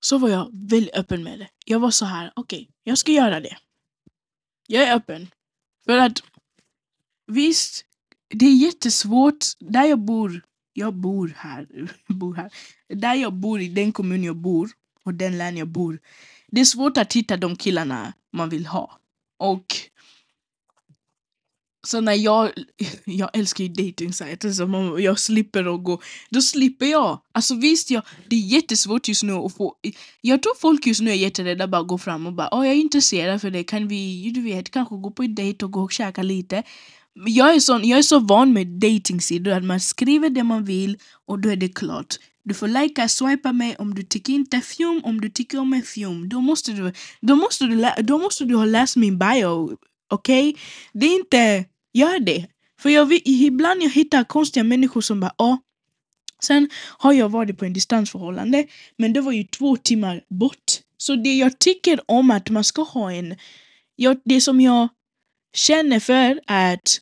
så 0.01 0.17
var 0.17 0.29
jag 0.29 0.49
väldigt 0.53 0.95
öppen 0.95 1.23
med 1.23 1.39
det. 1.39 1.49
Jag 1.65 1.79
var 1.79 1.91
så 1.91 2.05
här, 2.05 2.31
okej, 2.35 2.61
okay, 2.61 2.73
jag 2.83 2.97
ska 2.97 3.11
göra 3.11 3.39
det. 3.39 3.57
Jag 4.67 4.83
är 4.83 4.95
öppen. 4.95 5.27
För 5.85 5.97
att 5.97 6.23
visst, 7.27 7.85
det 8.29 8.45
är 8.45 8.55
jättesvårt. 8.55 9.45
Där 9.59 9.83
jag 9.83 9.99
bor, 9.99 10.41
jag 10.73 10.93
bor 10.93 11.33
här, 11.37 11.67
bor 12.07 12.35
här. 12.35 12.53
Där 12.89 13.15
jag 13.15 13.33
bor, 13.33 13.61
i 13.61 13.69
den 13.69 13.91
kommun 13.91 14.23
jag 14.23 14.35
bor 14.35 14.69
och 15.03 15.13
den 15.13 15.37
län 15.37 15.57
jag 15.57 15.67
bor. 15.67 15.99
Det 16.47 16.61
är 16.61 16.65
svårt 16.65 16.97
att 16.97 17.13
hitta 17.13 17.37
de 17.37 17.55
killarna 17.55 18.13
man 18.33 18.49
vill 18.49 18.65
ha. 18.65 18.99
Och 19.39 19.65
så 21.87 22.01
när 22.01 22.13
jag, 22.13 22.51
jag 23.05 23.29
älskar 23.33 23.63
ju 23.63 23.69
dejtingsajter 23.69 24.51
så 24.51 24.99
jag 24.99 25.19
slipper 25.19 25.75
att 25.75 25.83
gå, 25.83 26.01
då 26.29 26.41
slipper 26.41 26.85
jag. 26.85 27.21
Alltså 27.31 27.55
visst, 27.55 27.89
jag, 27.89 28.03
det 28.27 28.35
är 28.35 28.39
jättesvårt 28.39 29.07
just 29.07 29.23
nu 29.23 29.33
att 29.33 29.55
få, 29.55 29.75
jag 30.21 30.43
tror 30.43 30.53
folk 30.59 30.87
just 30.87 31.01
nu 31.01 31.11
är 31.11 31.15
jätterädda 31.15 31.67
bara 31.67 31.81
att 31.81 31.87
gå 31.87 31.97
fram 31.97 32.27
och 32.27 32.33
bara 32.33 32.49
åh 32.51 32.67
jag 32.67 32.75
är 32.75 32.79
intresserad 32.79 33.41
för 33.41 33.51
det, 33.51 33.63
kan 33.63 33.87
vi, 33.87 34.31
du 34.35 34.41
vet, 34.41 34.71
kanske 34.71 34.95
gå 34.95 35.11
på 35.11 35.23
en 35.23 35.35
dejt 35.35 35.65
och 35.65 35.71
gå 35.71 35.81
och 35.81 35.91
käka 35.91 36.23
lite. 36.23 36.63
Jag 37.13 37.55
är, 37.55 37.59
sån, 37.59 37.87
jag 37.87 37.99
är 37.99 38.03
så 38.03 38.19
van 38.19 38.53
med 38.53 38.67
dejtingsidor 38.67 39.51
att 39.51 39.63
man 39.63 39.79
skriver 39.79 40.29
det 40.29 40.43
man 40.43 40.65
vill 40.65 40.97
och 41.25 41.39
då 41.39 41.49
är 41.49 41.55
det 41.55 41.69
klart. 41.69 42.15
Du 42.43 42.53
får 42.53 42.67
likea, 42.67 43.07
swipa 43.07 43.51
mig 43.51 43.75
om 43.79 43.93
du 43.93 44.03
tycker 44.03 44.33
inte 44.33 44.61
fjum, 44.61 45.01
om 45.03 45.21
du 45.21 45.29
tycker 45.29 45.59
om 45.59 45.73
en 45.73 45.81
fjum. 45.81 46.29
Då 46.29 46.41
måste 46.41 46.71
du, 46.71 46.93
då 47.21 47.35
måste 47.35 47.65
du, 47.65 47.89
då 48.03 48.17
måste 48.17 48.45
du 48.45 48.55
ha 48.55 48.65
läst 48.65 48.95
min 48.95 49.19
bio. 49.19 49.77
Okej? 50.09 50.49
Okay? 50.49 50.61
Det 50.93 51.05
är 51.05 51.15
inte 51.15 51.65
Gör 51.93 52.19
det. 52.19 52.47
För 52.79 52.89
jag, 52.89 53.13
ibland 53.25 53.83
jag 53.83 53.89
hittar 53.89 54.23
konstiga 54.23 54.63
människor 54.63 55.01
som 55.01 55.19
bara 55.19 55.33
ah. 55.37 55.57
Sen 56.43 56.69
har 56.97 57.13
jag 57.13 57.29
varit 57.29 57.59
på 57.59 57.65
en 57.65 57.73
distansförhållande 57.73 58.67
men 58.97 59.13
det 59.13 59.21
var 59.21 59.31
ju 59.31 59.43
två 59.43 59.77
timmar 59.77 60.21
bort. 60.29 60.79
Så 60.97 61.15
det 61.15 61.33
jag 61.33 61.59
tycker 61.59 61.99
om 62.05 62.31
att 62.31 62.49
man 62.49 62.63
ska 62.63 62.81
ha 62.81 63.11
en... 63.11 63.35
Jag, 63.95 64.21
det 64.25 64.41
som 64.41 64.61
jag 64.61 64.89
känner 65.53 65.99
för 65.99 66.39
är 66.47 66.73
att 66.73 66.99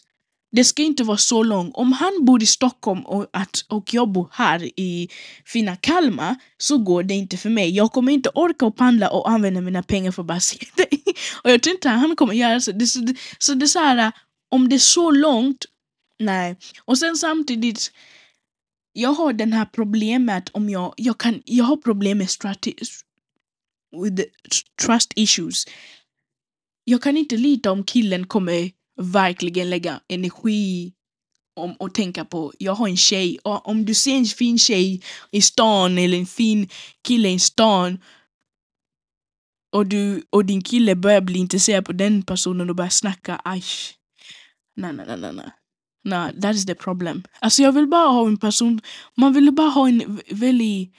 det 0.51 0.63
ska 0.63 0.83
inte 0.83 1.03
vara 1.03 1.17
så 1.17 1.43
långt. 1.43 1.75
Om 1.75 1.91
han 1.91 2.25
bor 2.25 2.43
i 2.43 2.45
Stockholm 2.45 3.01
och, 3.01 3.25
att, 3.33 3.65
och 3.67 3.93
jag 3.93 4.09
bor 4.09 4.29
här 4.31 4.79
i 4.79 5.09
fina 5.45 5.75
Kalmar 5.75 6.35
så 6.57 6.77
går 6.77 7.03
det 7.03 7.13
inte 7.13 7.37
för 7.37 7.49
mig. 7.49 7.69
Jag 7.69 7.91
kommer 7.91 8.11
inte 8.11 8.29
orka 8.29 8.65
och 8.65 8.77
pendla 8.77 9.09
och 9.09 9.29
använda 9.29 9.61
mina 9.61 9.83
pengar 9.83 10.11
för 10.11 10.21
att 10.21 10.27
bara 10.27 10.39
se 10.39 10.57
dig. 10.75 11.03
Och 11.43 11.51
jag 11.51 11.63
tror 11.63 11.75
inte 11.75 11.89
han 11.89 12.15
kommer 12.15 12.33
göra 12.33 12.61
så. 12.61 12.71
Det, 12.71 12.87
så, 12.87 12.99
det, 12.99 13.15
så 13.37 13.53
det 13.53 13.65
är 13.65 13.67
så 13.67 13.79
här, 13.79 14.11
om 14.49 14.69
det 14.69 14.75
är 14.75 14.79
så 14.79 15.11
långt, 15.11 15.65
nej. 16.19 16.57
Och 16.85 16.97
sen 16.97 17.17
samtidigt, 17.17 17.91
jag 18.93 19.13
har 19.13 19.33
den 19.33 19.53
här 19.53 19.65
problemet 19.65 20.49
om 20.49 20.69
jag, 20.69 20.93
jag 20.97 21.17
kan, 21.17 21.41
jag 21.45 21.65
har 21.65 21.77
problem 21.77 22.17
med 22.17 22.29
strate, 22.29 22.73
with 23.91 24.23
trust 24.85 25.13
issues. 25.15 25.65
Jag 26.83 27.01
kan 27.01 27.17
inte 27.17 27.37
lita 27.37 27.71
om 27.71 27.83
killen 27.83 28.27
kommer 28.27 28.71
verkligen 29.01 29.69
lägga 29.69 29.99
energi 30.07 30.93
om 31.55 31.73
och 31.73 31.93
tänka 31.93 32.25
på, 32.25 32.53
jag 32.57 32.73
har 32.75 32.87
en 32.87 32.97
tjej, 32.97 33.39
och 33.43 33.67
om 33.67 33.85
du 33.85 33.93
ser 33.93 34.15
en 34.15 34.25
fin 34.25 34.59
tjej 34.59 35.01
i 35.31 35.41
stan 35.41 35.97
eller 35.97 36.17
en 36.17 36.25
fin 36.25 36.69
kille 37.01 37.29
i 37.29 37.39
stan 37.39 37.99
och, 39.71 39.85
du, 39.85 40.23
och 40.29 40.45
din 40.45 40.61
kille 40.61 40.95
börjar 40.95 41.21
bli 41.21 41.39
intresserad 41.39 41.85
på 41.85 41.91
den 41.91 42.23
personen 42.23 42.69
och 42.69 42.75
börjar 42.75 42.89
snacka, 42.89 43.41
aj. 43.43 43.63
Nej, 44.79 44.93
nej, 44.93 45.17
nej, 45.17 45.33
nej. 45.33 45.51
Nej, 46.03 46.41
that 46.41 46.55
is 46.55 46.65
the 46.65 46.75
problem. 46.75 47.23
Alltså 47.39 47.61
jag 47.61 47.71
vill 47.71 47.87
bara 47.87 48.07
ha 48.07 48.27
en 48.27 48.37
person, 48.37 48.81
man 49.15 49.33
vill 49.33 49.51
bara 49.51 49.69
ha 49.69 49.89
en 49.89 50.21
väldigt 50.31 50.95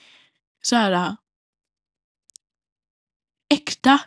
så 0.63 0.75
här 0.75 0.91
äh, 0.91 1.13
äkta 3.49 3.99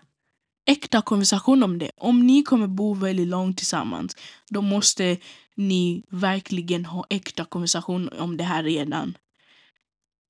äkta 0.66 1.02
konversation 1.02 1.62
om 1.62 1.78
det. 1.78 1.90
Om 1.96 2.26
ni 2.26 2.42
kommer 2.42 2.66
bo 2.66 2.94
väldigt 2.94 3.28
långt 3.28 3.56
tillsammans, 3.58 4.16
då 4.50 4.62
måste 4.62 5.16
ni 5.56 6.02
verkligen 6.08 6.84
ha 6.84 7.06
äkta 7.10 7.44
konversation 7.44 8.08
om 8.08 8.36
det 8.36 8.44
här 8.44 8.62
redan. 8.62 9.16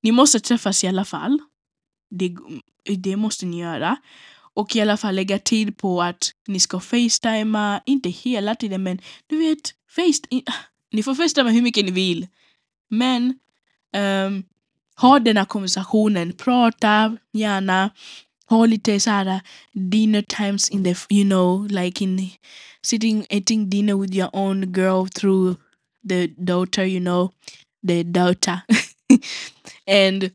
Ni 0.03 0.13
måste 0.13 0.41
träffas 0.41 0.85
i 0.85 0.89
alla 0.89 1.05
fall. 1.05 1.39
Det, 2.11 2.37
det 2.97 3.17
måste 3.17 3.47
ni 3.47 3.61
göra. 3.61 3.97
Och 4.55 4.77
i 4.77 4.81
alla 4.81 4.97
fall 4.97 5.15
lägga 5.15 5.39
tid 5.39 5.77
på 5.77 6.03
att 6.03 6.31
ni 6.49 6.61
ska 6.61 6.81
facetima, 6.81 7.81
inte 7.87 8.09
hela 8.09 8.55
tiden 8.55 8.83
men 8.83 8.99
du 9.27 9.39
vet, 9.39 9.75
face, 9.91 10.43
ni 10.93 11.03
får 11.03 11.15
facetima 11.15 11.51
hur 11.51 11.63
mycket 11.63 11.85
ni 11.85 11.91
vill. 11.91 12.27
Men 12.91 13.39
um, 13.97 14.45
ha 14.97 15.19
den 15.19 15.37
här 15.37 15.45
konversationen, 15.45 16.33
prata 16.33 17.17
gärna 17.33 17.91
ha 18.47 18.67
lite 18.67 19.01
så 19.01 19.41
dinner 19.73 20.23
times 20.23 20.71
in 20.71 20.85
the, 20.85 20.95
you 21.11 21.25
know, 21.25 21.67
like 21.69 22.05
in 22.05 22.31
sitting 22.83 23.27
eating 23.31 23.71
dinner 23.71 23.95
with 23.95 24.15
your 24.15 24.31
own 24.33 24.73
girl 24.73 25.07
through 25.07 25.57
the 26.09 26.27
daughter, 26.27 26.85
you 26.85 27.01
know, 27.01 27.31
the 27.87 28.03
daughter. 28.03 28.63
and 29.87 30.31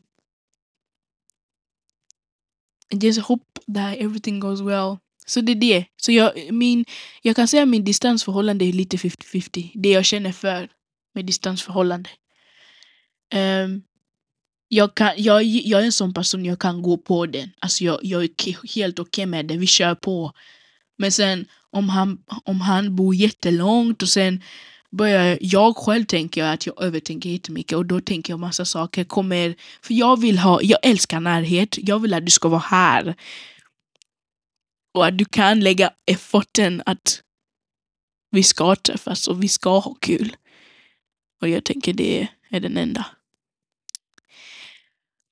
just 2.91 3.19
hope 3.19 3.59
that 3.73 3.97
everything 3.97 4.39
goes 4.39 4.61
well. 4.61 4.97
Så 5.25 5.41
det 5.41 5.51
är 5.51 5.55
det. 5.55 5.85
Så 5.97 6.11
jag, 6.11 6.53
min, 6.53 6.85
jag 7.21 7.35
kan 7.35 7.47
säga 7.47 7.63
att 7.63 7.69
min 7.69 7.83
distansförhållande 7.83 8.65
är 8.65 8.73
lite 8.73 8.97
50-50. 8.97 9.71
Det 9.73 9.89
jag 9.89 10.05
känner 10.05 10.31
för 10.31 10.69
med 11.15 11.25
distansförhållande. 11.25 12.09
Um, 13.35 13.83
jag, 14.67 14.95
kan, 14.95 15.11
jag, 15.17 15.43
jag 15.43 15.81
är 15.81 15.85
en 15.85 15.91
sån 15.91 16.13
person, 16.13 16.45
jag 16.45 16.59
kan 16.59 16.81
gå 16.81 16.97
på 16.97 17.25
den. 17.25 17.49
Alltså 17.59 17.83
jag, 17.83 17.99
jag 18.03 18.23
är 18.23 18.75
helt 18.75 18.99
okej 18.99 19.25
med 19.25 19.45
det, 19.45 19.57
vi 19.57 19.67
kör 19.67 19.95
på. 19.95 20.31
Men 20.97 21.11
sen 21.11 21.45
om 21.69 21.89
han, 21.89 22.17
om 22.43 22.61
han 22.61 22.95
bor 22.95 23.15
jättelångt 23.15 24.01
och 24.01 24.09
sen 24.09 24.43
börjar 24.91 25.37
jag 25.41 25.77
själv 25.77 26.05
tänka 26.05 26.49
att 26.49 26.65
jag 26.65 26.81
övertänker 26.83 27.29
jättemycket 27.29 27.77
och 27.77 27.85
då 27.85 28.01
tänker 28.01 28.33
jag 28.33 28.39
massa 28.39 28.65
saker 28.65 29.03
kommer, 29.03 29.55
för 29.81 29.93
jag 29.93 30.21
vill 30.21 30.39
ha, 30.39 30.61
jag 30.61 30.79
älskar 30.83 31.19
närhet, 31.19 31.77
jag 31.81 31.99
vill 31.99 32.13
att 32.13 32.25
du 32.25 32.31
ska 32.31 32.49
vara 32.49 32.59
här. 32.59 33.15
Och 34.93 35.05
att 35.05 35.17
du 35.17 35.25
kan 35.25 35.59
lägga 35.59 35.91
efforten 36.11 36.83
att 36.85 37.21
vi 38.31 38.43
ska 38.43 38.75
träffas 38.75 39.27
och 39.27 39.43
vi 39.43 39.47
ska 39.47 39.79
ha 39.79 39.93
kul. 39.93 40.35
Och 41.41 41.49
jag 41.49 41.63
tänker 41.63 41.93
det 41.93 42.27
är 42.49 42.59
den 42.59 42.77
enda. 42.77 43.05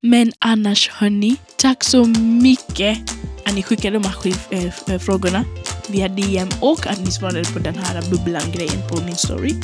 Men 0.02 0.32
annars 0.40 0.90
hörni, 0.90 1.36
tack 1.58 1.84
så 1.84 2.06
mycket 2.42 2.98
att 3.46 3.56
ni 3.56 3.64
skickade 3.64 4.00
de 4.00 4.08
här 4.08 4.28
eh, 4.52 4.94
eh, 4.94 5.00
frågorna 5.00 5.46
via 5.88 6.08
DM 6.08 6.50
och 6.60 6.88
att 6.88 7.00
ni 7.00 7.12
svarade 7.12 7.44
på 7.44 7.60
den 7.60 7.76
här 7.78 8.02
bubblan-grejen 8.10 8.88
på 8.90 9.02
min 9.02 9.16
story. 9.16 9.56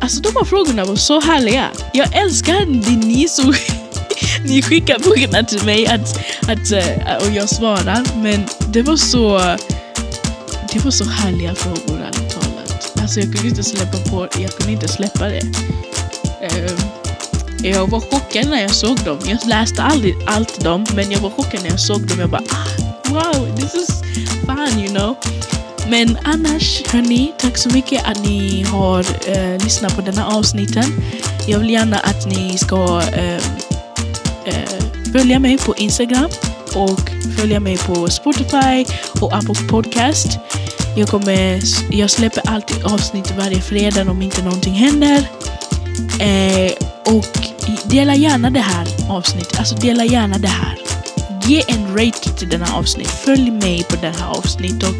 Alltså 0.00 0.20
de 0.20 0.32
här 0.36 0.44
frågorna 0.44 0.84
var 0.84 0.96
så 0.96 1.20
härliga. 1.20 1.70
Jag 1.92 2.16
älskar 2.16 2.66
det 2.66 3.06
ni 3.06 3.28
så 3.28 3.42
ni 4.44 4.62
skickar 4.62 4.98
frågorna 4.98 5.44
till 5.44 5.64
mig 5.64 5.86
att, 5.86 6.18
att, 6.48 6.72
eh, 6.72 7.26
och 7.26 7.34
jag 7.34 7.48
svarar. 7.48 8.22
Men 8.22 8.44
det 8.72 8.82
var 8.82 8.96
så 8.96 9.38
det 10.72 10.84
var 10.84 10.90
så 10.90 11.04
härliga 11.04 11.54
frågor 11.54 12.00
ärligt 12.00 12.30
talat. 12.30 12.92
Alltså 13.00 13.20
jag 13.20 13.32
kunde 13.32 13.48
inte 13.48 13.62
släppa 13.62 13.98
på, 14.10 14.28
jag 14.40 14.50
kunde 14.50 14.72
inte 14.72 14.88
släppa 14.88 15.28
det. 15.28 15.42
Eh, 16.40 16.72
jag 17.64 17.90
var 17.90 18.00
chockad 18.00 18.50
när 18.50 18.62
jag 18.62 18.74
såg 18.74 18.98
dem. 18.98 19.18
Jag 19.26 19.38
läste 19.46 19.82
aldrig 19.82 20.14
allt 20.26 20.60
dem, 20.60 20.86
men 20.94 21.10
jag 21.10 21.20
var 21.20 21.30
chockad 21.30 21.62
när 21.62 21.70
jag 21.70 21.80
såg 21.80 22.08
dem. 22.08 22.20
Jag 22.20 22.30
bara 22.30 22.42
ah, 22.50 23.08
wow, 23.08 23.51
this 23.72 23.88
is 23.88 24.02
fun 24.46 24.78
you 24.78 24.88
know. 24.88 25.16
Men 25.88 26.18
annars, 26.24 26.82
hörni, 26.86 27.32
tack 27.38 27.58
så 27.58 27.68
mycket 27.68 28.04
att 28.04 28.24
ni 28.24 28.62
har 28.62 29.00
uh, 29.00 29.64
lyssnat 29.64 29.96
på 29.96 30.02
denna 30.02 30.26
avsnitten. 30.26 30.84
Jag 31.46 31.58
vill 31.58 31.70
gärna 31.70 31.98
att 31.98 32.26
ni 32.26 32.58
ska 32.58 33.00
uh, 33.00 33.40
uh, 34.46 35.12
följa 35.12 35.38
mig 35.38 35.58
på 35.58 35.74
Instagram 35.76 36.30
och 36.74 37.00
följa 37.38 37.60
mig 37.60 37.78
på 37.78 38.08
Spotify 38.08 38.84
och 39.20 39.34
Apple 39.34 39.68
Podcast. 39.68 40.38
Jag, 40.96 41.08
kommer, 41.08 41.60
jag 41.90 42.10
släpper 42.10 42.50
alltid 42.50 42.84
avsnitt 42.84 43.34
varje 43.38 43.60
fredag 43.60 44.10
om 44.10 44.22
inte 44.22 44.42
någonting 44.42 44.74
händer. 44.74 45.28
Eh, 46.20 46.72
och 47.04 47.38
dela 47.84 48.14
gärna 48.14 48.50
det 48.50 48.60
här 48.60 48.86
avsnittet. 49.10 49.58
Alltså 49.58 49.74
dela 49.74 50.04
gärna 50.04 50.38
det 50.38 50.48
här. 50.48 50.91
Ge 51.46 51.62
en 51.68 51.96
rate 51.96 52.38
till 52.38 52.48
denna 52.48 52.74
avsnitt. 52.74 53.10
Följ 53.10 53.50
mig 53.50 53.84
på 53.84 53.96
det 53.96 54.14
här 54.18 54.30
avsnittet. 54.30 54.94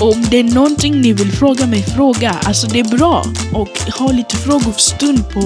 Och 0.00 0.12
om 0.12 0.24
det 0.30 0.38
är 0.38 0.44
någonting 0.44 1.00
ni 1.00 1.12
vill 1.12 1.32
fråga 1.32 1.66
mig, 1.66 1.82
fråga. 1.82 2.30
Alltså 2.30 2.66
det 2.66 2.80
är 2.80 2.96
bra. 2.96 3.24
Och 3.52 3.78
ha 3.98 4.12
lite 4.12 4.36
frågestund 4.36 5.28
på... 5.28 5.40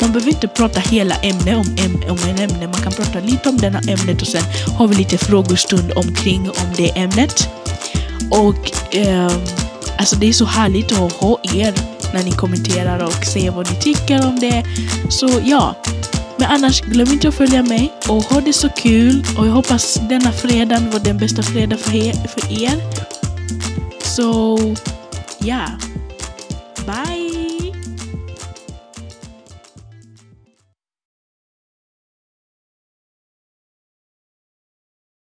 Man 0.00 0.12
behöver 0.12 0.28
inte 0.28 0.48
prata 0.48 0.80
hela 0.80 1.14
ämnet 1.14 1.56
om, 1.56 2.02
om 2.10 2.18
en 2.28 2.38
ämne. 2.38 2.66
Man 2.66 2.82
kan 2.82 2.92
prata 2.92 3.20
lite 3.20 3.48
om 3.48 3.56
denna 3.56 3.78
ämnet 3.78 4.22
och 4.22 4.28
sen 4.28 4.42
har 4.76 4.88
vi 4.88 4.94
lite 4.94 5.18
frågestund 5.18 5.92
omkring 5.96 6.50
om 6.50 6.74
det 6.76 6.98
ämnet. 6.98 7.48
Och 8.30 8.94
eh, 8.96 9.32
alltså 9.98 10.16
det 10.16 10.28
är 10.28 10.32
så 10.32 10.44
härligt 10.44 10.92
att 10.92 11.12
ha 11.12 11.38
er 11.54 11.74
när 12.14 12.22
ni 12.22 12.30
kommenterar 12.30 13.04
och 13.04 13.24
säger 13.24 13.50
vad 13.50 13.70
ni 13.70 13.76
tycker 13.80 14.26
om 14.26 14.40
det. 14.40 14.64
Så 15.08 15.30
ja, 15.44 15.74
men 16.44 16.52
annars 16.52 16.80
glöm 16.80 17.08
inte 17.08 17.28
att 17.28 17.34
följa 17.34 17.62
mig 17.62 17.92
och 18.08 18.22
ha 18.22 18.40
det 18.40 18.52
så 18.52 18.68
kul 18.68 19.24
och 19.38 19.46
jag 19.46 19.52
hoppas 19.52 19.94
denna 19.94 20.32
fredagen 20.32 20.90
var 20.90 21.00
den 21.00 21.18
bästa 21.18 21.42
fredag 21.42 21.76
för 21.76 21.96
er. 21.96 22.12
För 22.12 22.62
er. 22.62 22.80
Så 24.02 24.58
ja, 25.38 25.66
bye! 26.86 27.23